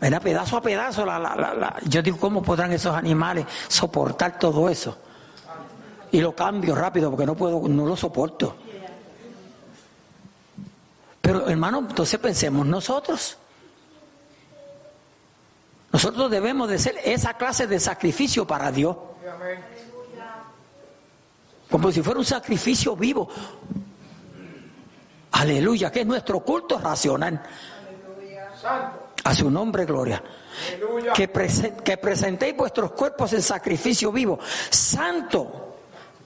Era 0.00 0.18
pedazo 0.18 0.56
a 0.56 0.60
pedazo. 0.60 1.06
La, 1.06 1.76
Yo 1.84 2.02
digo, 2.02 2.18
¿cómo 2.18 2.42
podrán 2.42 2.72
esos 2.72 2.96
animales 2.96 3.46
soportar 3.68 4.40
todo 4.40 4.68
eso? 4.68 4.98
Y 6.10 6.20
lo 6.20 6.34
cambio 6.34 6.74
rápido 6.74 7.10
porque 7.10 7.26
no 7.26 7.36
puedo, 7.36 7.68
no 7.68 7.86
lo 7.86 7.96
soporto. 7.96 8.56
Pero 11.20 11.48
hermano, 11.48 11.78
entonces 11.78 12.18
pensemos 12.18 12.66
nosotros. 12.66 13.38
Nosotros 15.92 16.30
debemos 16.30 16.68
de 16.68 16.78
ser 16.78 16.96
esa 17.04 17.34
clase 17.34 17.66
de 17.66 17.80
sacrificio 17.80 18.46
para 18.46 18.70
Dios 18.70 18.96
como 21.70 21.90
si 21.90 22.02
fuera 22.02 22.18
un 22.18 22.24
sacrificio 22.24 22.96
vivo. 22.96 23.28
Aleluya, 25.32 25.90
que 25.90 26.00
es 26.00 26.06
nuestro 26.06 26.40
culto 26.40 26.78
racional. 26.78 27.42
A 29.24 29.34
su 29.34 29.50
nombre, 29.50 29.84
gloria. 29.84 30.22
Que, 31.14 31.28
que 31.84 31.96
presentéis 31.98 32.56
vuestros 32.56 32.92
cuerpos 32.92 33.32
en 33.32 33.42
sacrificio 33.42 34.10
vivo, 34.10 34.38
santo, 34.70 35.76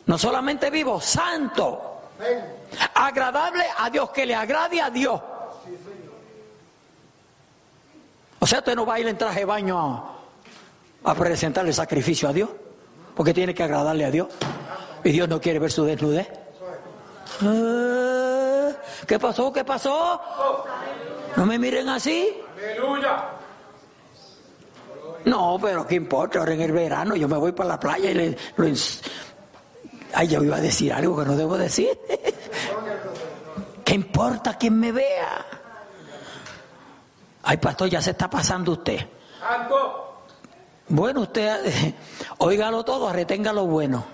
no 0.06 0.16
solamente 0.16 0.70
vivo, 0.70 1.00
santo, 1.00 2.02
agradable 2.94 3.64
a 3.76 3.90
Dios, 3.90 4.10
que 4.10 4.26
le 4.26 4.34
agrade 4.36 4.80
a 4.80 4.90
Dios. 4.90 5.20
O 8.40 8.46
sea, 8.46 8.58
usted 8.60 8.74
no 8.74 8.86
va 8.86 8.94
a 8.94 9.00
ir 9.00 9.06
en 9.06 9.16
traje 9.16 9.40
de 9.40 9.44
baño 9.44 10.02
a, 11.04 11.14
presentarle 11.14 11.72
sacrificio 11.72 12.28
a 12.28 12.32
Dios, 12.32 12.48
porque 13.14 13.34
tiene 13.34 13.54
que 13.54 13.62
agradarle 13.62 14.04
a 14.06 14.10
Dios. 14.10 14.28
Y 15.04 15.12
Dios 15.12 15.28
no 15.28 15.40
quiere 15.40 15.58
ver 15.58 15.70
su 15.70 15.84
desnudez. 15.84 16.28
Ah, 17.42 18.70
¿Qué 19.06 19.18
pasó? 19.18 19.52
¿Qué 19.52 19.64
pasó? 19.64 20.20
No 21.36 21.46
me 21.46 21.58
miren 21.58 21.88
así. 21.90 22.34
No, 25.26 25.58
pero 25.60 25.86
¿qué 25.86 25.96
importa? 25.96 26.38
Ahora 26.38 26.54
en 26.54 26.62
el 26.62 26.72
verano 26.72 27.16
yo 27.16 27.28
me 27.28 27.36
voy 27.36 27.52
para 27.52 27.70
la 27.70 27.80
playa 27.80 28.10
y 28.10 28.14
le... 28.14 28.36
Ay, 30.14 30.28
yo 30.28 30.42
iba 30.42 30.56
a 30.56 30.60
decir 30.60 30.92
algo 30.92 31.18
que 31.18 31.24
no 31.26 31.36
debo 31.36 31.58
decir. 31.58 31.98
¿Qué 33.84 33.94
importa 33.94 34.56
quién 34.56 34.80
me 34.80 34.92
vea? 34.92 35.59
Ay, 37.42 37.56
pastor, 37.56 37.88
ya 37.88 38.02
se 38.02 38.10
está 38.10 38.28
pasando 38.28 38.72
usted. 38.72 39.00
Bueno, 40.88 41.22
usted, 41.22 41.94
óigalo 42.38 42.84
todo, 42.84 43.12
retenga 43.12 43.52
lo 43.52 43.66
bueno. 43.66 44.04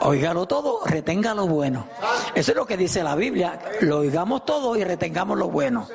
Oígalo 0.00 0.46
todo, 0.46 0.84
retenga 0.86 1.34
lo 1.34 1.46
bueno. 1.46 1.86
Eso 2.34 2.52
es 2.52 2.56
lo 2.56 2.66
que 2.66 2.76
dice 2.76 3.02
la 3.02 3.14
Biblia. 3.14 3.58
Lo 3.80 3.98
oigamos 3.98 4.44
todo 4.44 4.76
y 4.76 4.84
retengamos 4.84 5.36
lo 5.36 5.48
bueno. 5.48 5.88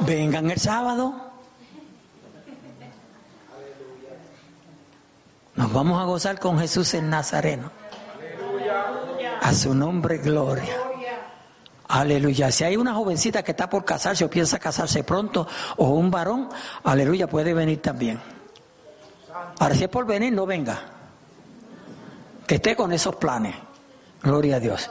Vengan 0.00 0.50
el 0.50 0.58
sábado. 0.58 1.23
Nos 5.56 5.72
vamos 5.72 6.00
a 6.00 6.04
gozar 6.04 6.38
con 6.38 6.58
Jesús 6.58 6.94
en 6.94 7.10
Nazareno. 7.10 7.70
A 9.40 9.52
su 9.52 9.74
nombre, 9.74 10.18
gloria. 10.18 10.74
Aleluya. 11.88 12.50
Si 12.50 12.64
hay 12.64 12.76
una 12.76 12.94
jovencita 12.94 13.42
que 13.42 13.52
está 13.52 13.68
por 13.68 13.84
casarse 13.84 14.24
o 14.24 14.30
piensa 14.30 14.58
casarse 14.58 15.04
pronto, 15.04 15.46
o 15.76 15.90
un 15.90 16.10
varón, 16.10 16.48
aleluya, 16.82 17.28
puede 17.28 17.54
venir 17.54 17.80
también. 17.80 18.20
Ahora, 19.58 19.74
si 19.74 19.84
es 19.84 19.90
por 19.90 20.06
venir, 20.06 20.32
no 20.32 20.46
venga. 20.46 20.80
Que 22.46 22.56
esté 22.56 22.74
con 22.74 22.92
esos 22.92 23.16
planes. 23.16 23.54
Gloria 24.22 24.56
a 24.56 24.60
Dios. 24.60 24.90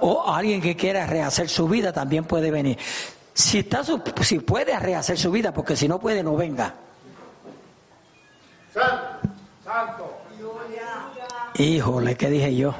O 0.00 0.32
alguien 0.32 0.60
que 0.60 0.74
quiera 0.74 1.06
rehacer 1.06 1.48
su 1.48 1.68
vida 1.68 1.92
también 1.92 2.24
puede 2.24 2.50
venir. 2.50 2.78
Si, 3.34 3.60
está, 3.60 3.82
si 4.22 4.40
puede 4.40 4.78
rehacer 4.78 5.18
su 5.18 5.30
vida, 5.30 5.52
porque 5.52 5.76
si 5.76 5.86
no 5.86 5.98
puede, 5.98 6.22
no 6.22 6.34
venga. 6.34 6.74
Híjole, 11.54 12.16
¿qué 12.16 12.30
dije 12.30 12.56
yo? 12.56 12.74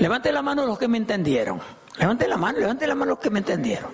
Levante 0.00 0.32
la 0.32 0.42
mano 0.42 0.66
los 0.66 0.78
que 0.78 0.88
me 0.88 0.98
entendieron. 0.98 1.60
Levante 1.98 2.28
la 2.28 2.36
mano, 2.36 2.58
levante 2.58 2.86
la 2.86 2.94
mano 2.94 3.10
los 3.10 3.18
que 3.18 3.30
me 3.30 3.40
entendieron. 3.40 3.90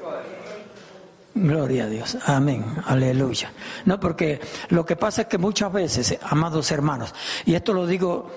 Gloria 1.34 1.84
a 1.84 1.86
Dios. 1.88 2.16
Amén. 2.26 2.64
Aleluya. 2.86 3.52
No, 3.86 3.98
porque 3.98 4.40
lo 4.68 4.84
que 4.86 4.96
pasa 4.96 5.22
es 5.22 5.28
que 5.28 5.38
muchas 5.38 5.72
veces, 5.72 6.18
amados 6.22 6.70
hermanos, 6.70 7.14
y 7.44 7.54
esto 7.54 7.72
lo 7.72 7.86
digo, 7.86 8.30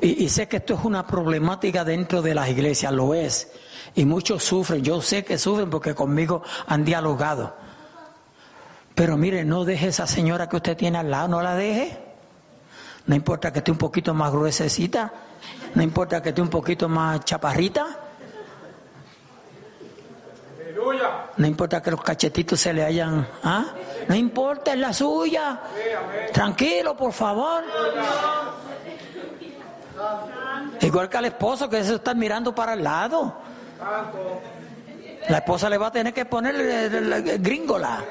y, 0.00 0.24
y, 0.24 0.28
sé 0.28 0.48
que 0.48 0.58
esto 0.58 0.74
es 0.74 0.84
una 0.84 1.06
problemática 1.06 1.84
dentro 1.84 2.22
de 2.22 2.34
las 2.34 2.48
iglesias, 2.48 2.92
lo 2.92 3.14
es. 3.14 3.50
Y 3.96 4.04
muchos 4.04 4.44
sufren, 4.44 4.82
yo 4.82 5.02
sé 5.02 5.24
que 5.24 5.36
sufren 5.36 5.68
porque 5.68 5.94
conmigo 5.94 6.42
han 6.66 6.84
dialogado. 6.84 7.67
Pero 8.98 9.16
mire, 9.16 9.44
no 9.44 9.64
deje 9.64 9.86
esa 9.86 10.08
señora 10.08 10.48
que 10.48 10.56
usted 10.56 10.76
tiene 10.76 10.98
al 10.98 11.08
lado, 11.08 11.28
no 11.28 11.40
la 11.40 11.54
deje. 11.54 11.96
No 13.06 13.14
importa 13.14 13.52
que 13.52 13.60
esté 13.60 13.70
un 13.70 13.78
poquito 13.78 14.12
más 14.12 14.32
gruesecita, 14.32 15.12
no 15.76 15.82
importa 15.84 16.20
que 16.20 16.30
esté 16.30 16.42
un 16.42 16.50
poquito 16.50 16.88
más 16.88 17.24
chaparrita. 17.24 17.86
No 21.36 21.46
importa 21.46 21.80
que 21.80 21.92
los 21.92 22.02
cachetitos 22.02 22.58
se 22.58 22.72
le 22.72 22.84
hayan... 22.84 23.24
¿ah? 23.44 23.66
No 24.08 24.16
importa, 24.16 24.72
es 24.72 24.80
la 24.80 24.92
suya. 24.92 25.60
Tranquilo, 26.32 26.96
por 26.96 27.12
favor. 27.12 27.62
Igual 30.80 31.08
que 31.08 31.16
al 31.18 31.24
esposo 31.26 31.68
que 31.68 31.84
se 31.84 31.94
está 31.94 32.14
mirando 32.14 32.52
para 32.52 32.72
el 32.72 32.82
lado. 32.82 33.32
La 35.28 35.38
esposa 35.38 35.70
le 35.70 35.78
va 35.78 35.86
a 35.86 35.92
tener 35.92 36.12
que 36.12 36.24
poner 36.24 37.38
gringola. 37.40 38.02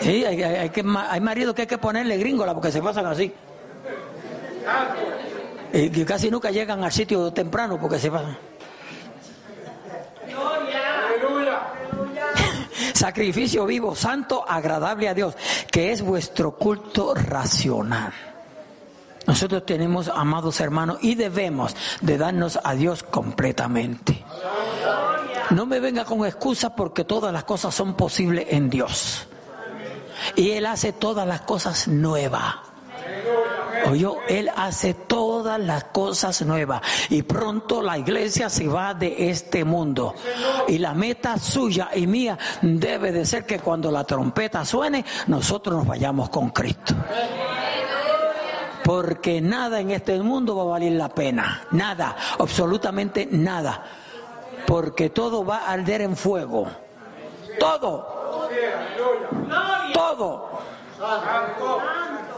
Sí, 0.00 0.24
hay, 0.24 0.42
hay, 0.42 0.70
que, 0.70 0.84
hay 1.08 1.20
maridos 1.20 1.54
que 1.54 1.62
hay 1.62 1.68
que 1.68 1.78
ponerle 1.78 2.16
gringola 2.16 2.54
porque 2.54 2.70
se 2.70 2.80
pasan 2.80 3.06
así. 3.06 3.32
Y 5.72 5.90
que 5.90 6.04
casi 6.04 6.30
nunca 6.30 6.50
llegan 6.50 6.82
al 6.82 6.92
sitio 6.92 7.32
temprano 7.32 7.78
porque 7.80 7.98
se 7.98 8.10
pasan. 8.10 8.36
Sacrificio 12.94 13.64
vivo, 13.64 13.94
santo, 13.94 14.44
agradable 14.46 15.08
a 15.08 15.14
Dios, 15.14 15.36
que 15.70 15.92
es 15.92 16.02
vuestro 16.02 16.52
culto 16.56 17.14
racional. 17.14 18.12
Nosotros 19.26 19.66
tenemos, 19.66 20.08
amados 20.08 20.58
hermanos, 20.60 20.98
y 21.02 21.14
debemos 21.14 21.76
de 22.00 22.18
darnos 22.18 22.58
a 22.64 22.74
Dios 22.74 23.02
completamente. 23.02 24.24
No 25.50 25.66
me 25.66 25.80
venga 25.80 26.04
con 26.04 26.26
excusas 26.26 26.72
porque 26.76 27.04
todas 27.04 27.32
las 27.32 27.44
cosas 27.44 27.74
son 27.74 27.94
posibles 27.94 28.46
en 28.50 28.68
Dios. 28.68 29.26
Y 30.36 30.50
Él 30.50 30.66
hace 30.66 30.92
todas 30.92 31.26
las 31.26 31.42
cosas 31.42 31.88
nuevas. 31.88 32.56
Oye, 33.86 34.08
Él 34.28 34.50
hace 34.54 34.94
todas 34.94 35.58
las 35.58 35.84
cosas 35.84 36.42
nuevas. 36.42 36.82
Y 37.08 37.22
pronto 37.22 37.80
la 37.82 37.98
iglesia 37.98 38.50
se 38.50 38.68
va 38.68 38.94
de 38.94 39.30
este 39.30 39.64
mundo. 39.64 40.14
Y 40.66 40.78
la 40.78 40.94
meta 40.94 41.38
suya 41.38 41.90
y 41.94 42.06
mía 42.06 42.38
debe 42.60 43.12
de 43.12 43.24
ser 43.24 43.46
que 43.46 43.60
cuando 43.60 43.90
la 43.90 44.04
trompeta 44.04 44.64
suene, 44.64 45.04
nosotros 45.28 45.76
nos 45.76 45.86
vayamos 45.86 46.28
con 46.28 46.50
Cristo. 46.50 46.94
Porque 48.84 49.40
nada 49.40 49.80
en 49.80 49.90
este 49.90 50.18
mundo 50.20 50.56
va 50.56 50.62
a 50.62 50.66
valer 50.66 50.92
la 50.92 51.08
pena. 51.08 51.62
Nada, 51.70 52.16
absolutamente 52.38 53.28
nada. 53.30 53.84
Porque 54.68 55.08
todo 55.08 55.46
va 55.46 55.60
a 55.60 55.72
arder 55.72 56.02
en 56.02 56.14
fuego. 56.14 56.68
Todo. 57.58 58.06
Todo. 59.94 60.50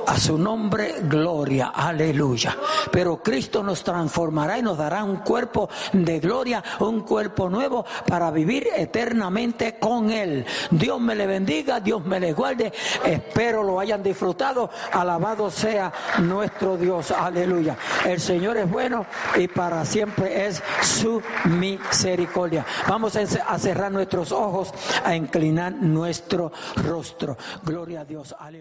A 0.07 0.19
su 0.19 0.39
nombre, 0.39 0.97
gloria, 1.03 1.69
aleluya. 1.69 2.57
Pero 2.91 3.23
Cristo 3.23 3.63
nos 3.63 3.83
transformará 3.85 4.59
y 4.59 4.63
nos 4.63 4.79
dará 4.79 5.05
un 5.05 5.17
cuerpo 5.19 5.69
de 5.93 6.19
gloria, 6.21 6.63
un 6.81 7.03
cuerpo 7.03 7.49
nuevo 7.49 7.85
para 8.07 8.31
vivir 8.31 8.69
eternamente 8.75 9.79
con 9.79 10.11
Él. 10.11 10.45
Dios 10.71 11.01
me 11.01 11.15
le 11.15 11.27
bendiga, 11.27 11.81
Dios 11.81 12.05
me 12.05 12.19
le 12.19 12.33
guarde. 12.33 12.73
Espero 13.05 13.63
lo 13.63 13.79
hayan 13.79 14.03
disfrutado. 14.03 14.71
Alabado 14.93 15.51
sea 15.51 15.93
nuestro 16.19 16.77
Dios, 16.77 17.11
aleluya. 17.11 17.77
El 18.05 18.21
Señor 18.21 18.57
es 18.57 18.71
bueno 18.71 19.07
y 19.37 19.49
para 19.49 19.85
siempre 19.85 20.47
es 20.47 20.63
su 20.83 21.23
misericordia. 21.45 22.65
Vamos 22.89 23.17
a 23.17 23.59
cerrar 23.59 23.93
nuestros 23.93 24.33
ojos, 24.33 24.73
a 25.05 25.15
inclinar 25.15 25.73
nuestro 25.73 26.53
rostro. 26.77 27.37
Gloria 27.63 28.01
a 28.01 28.05
Dios, 28.05 28.35
aleluya. 28.39 28.61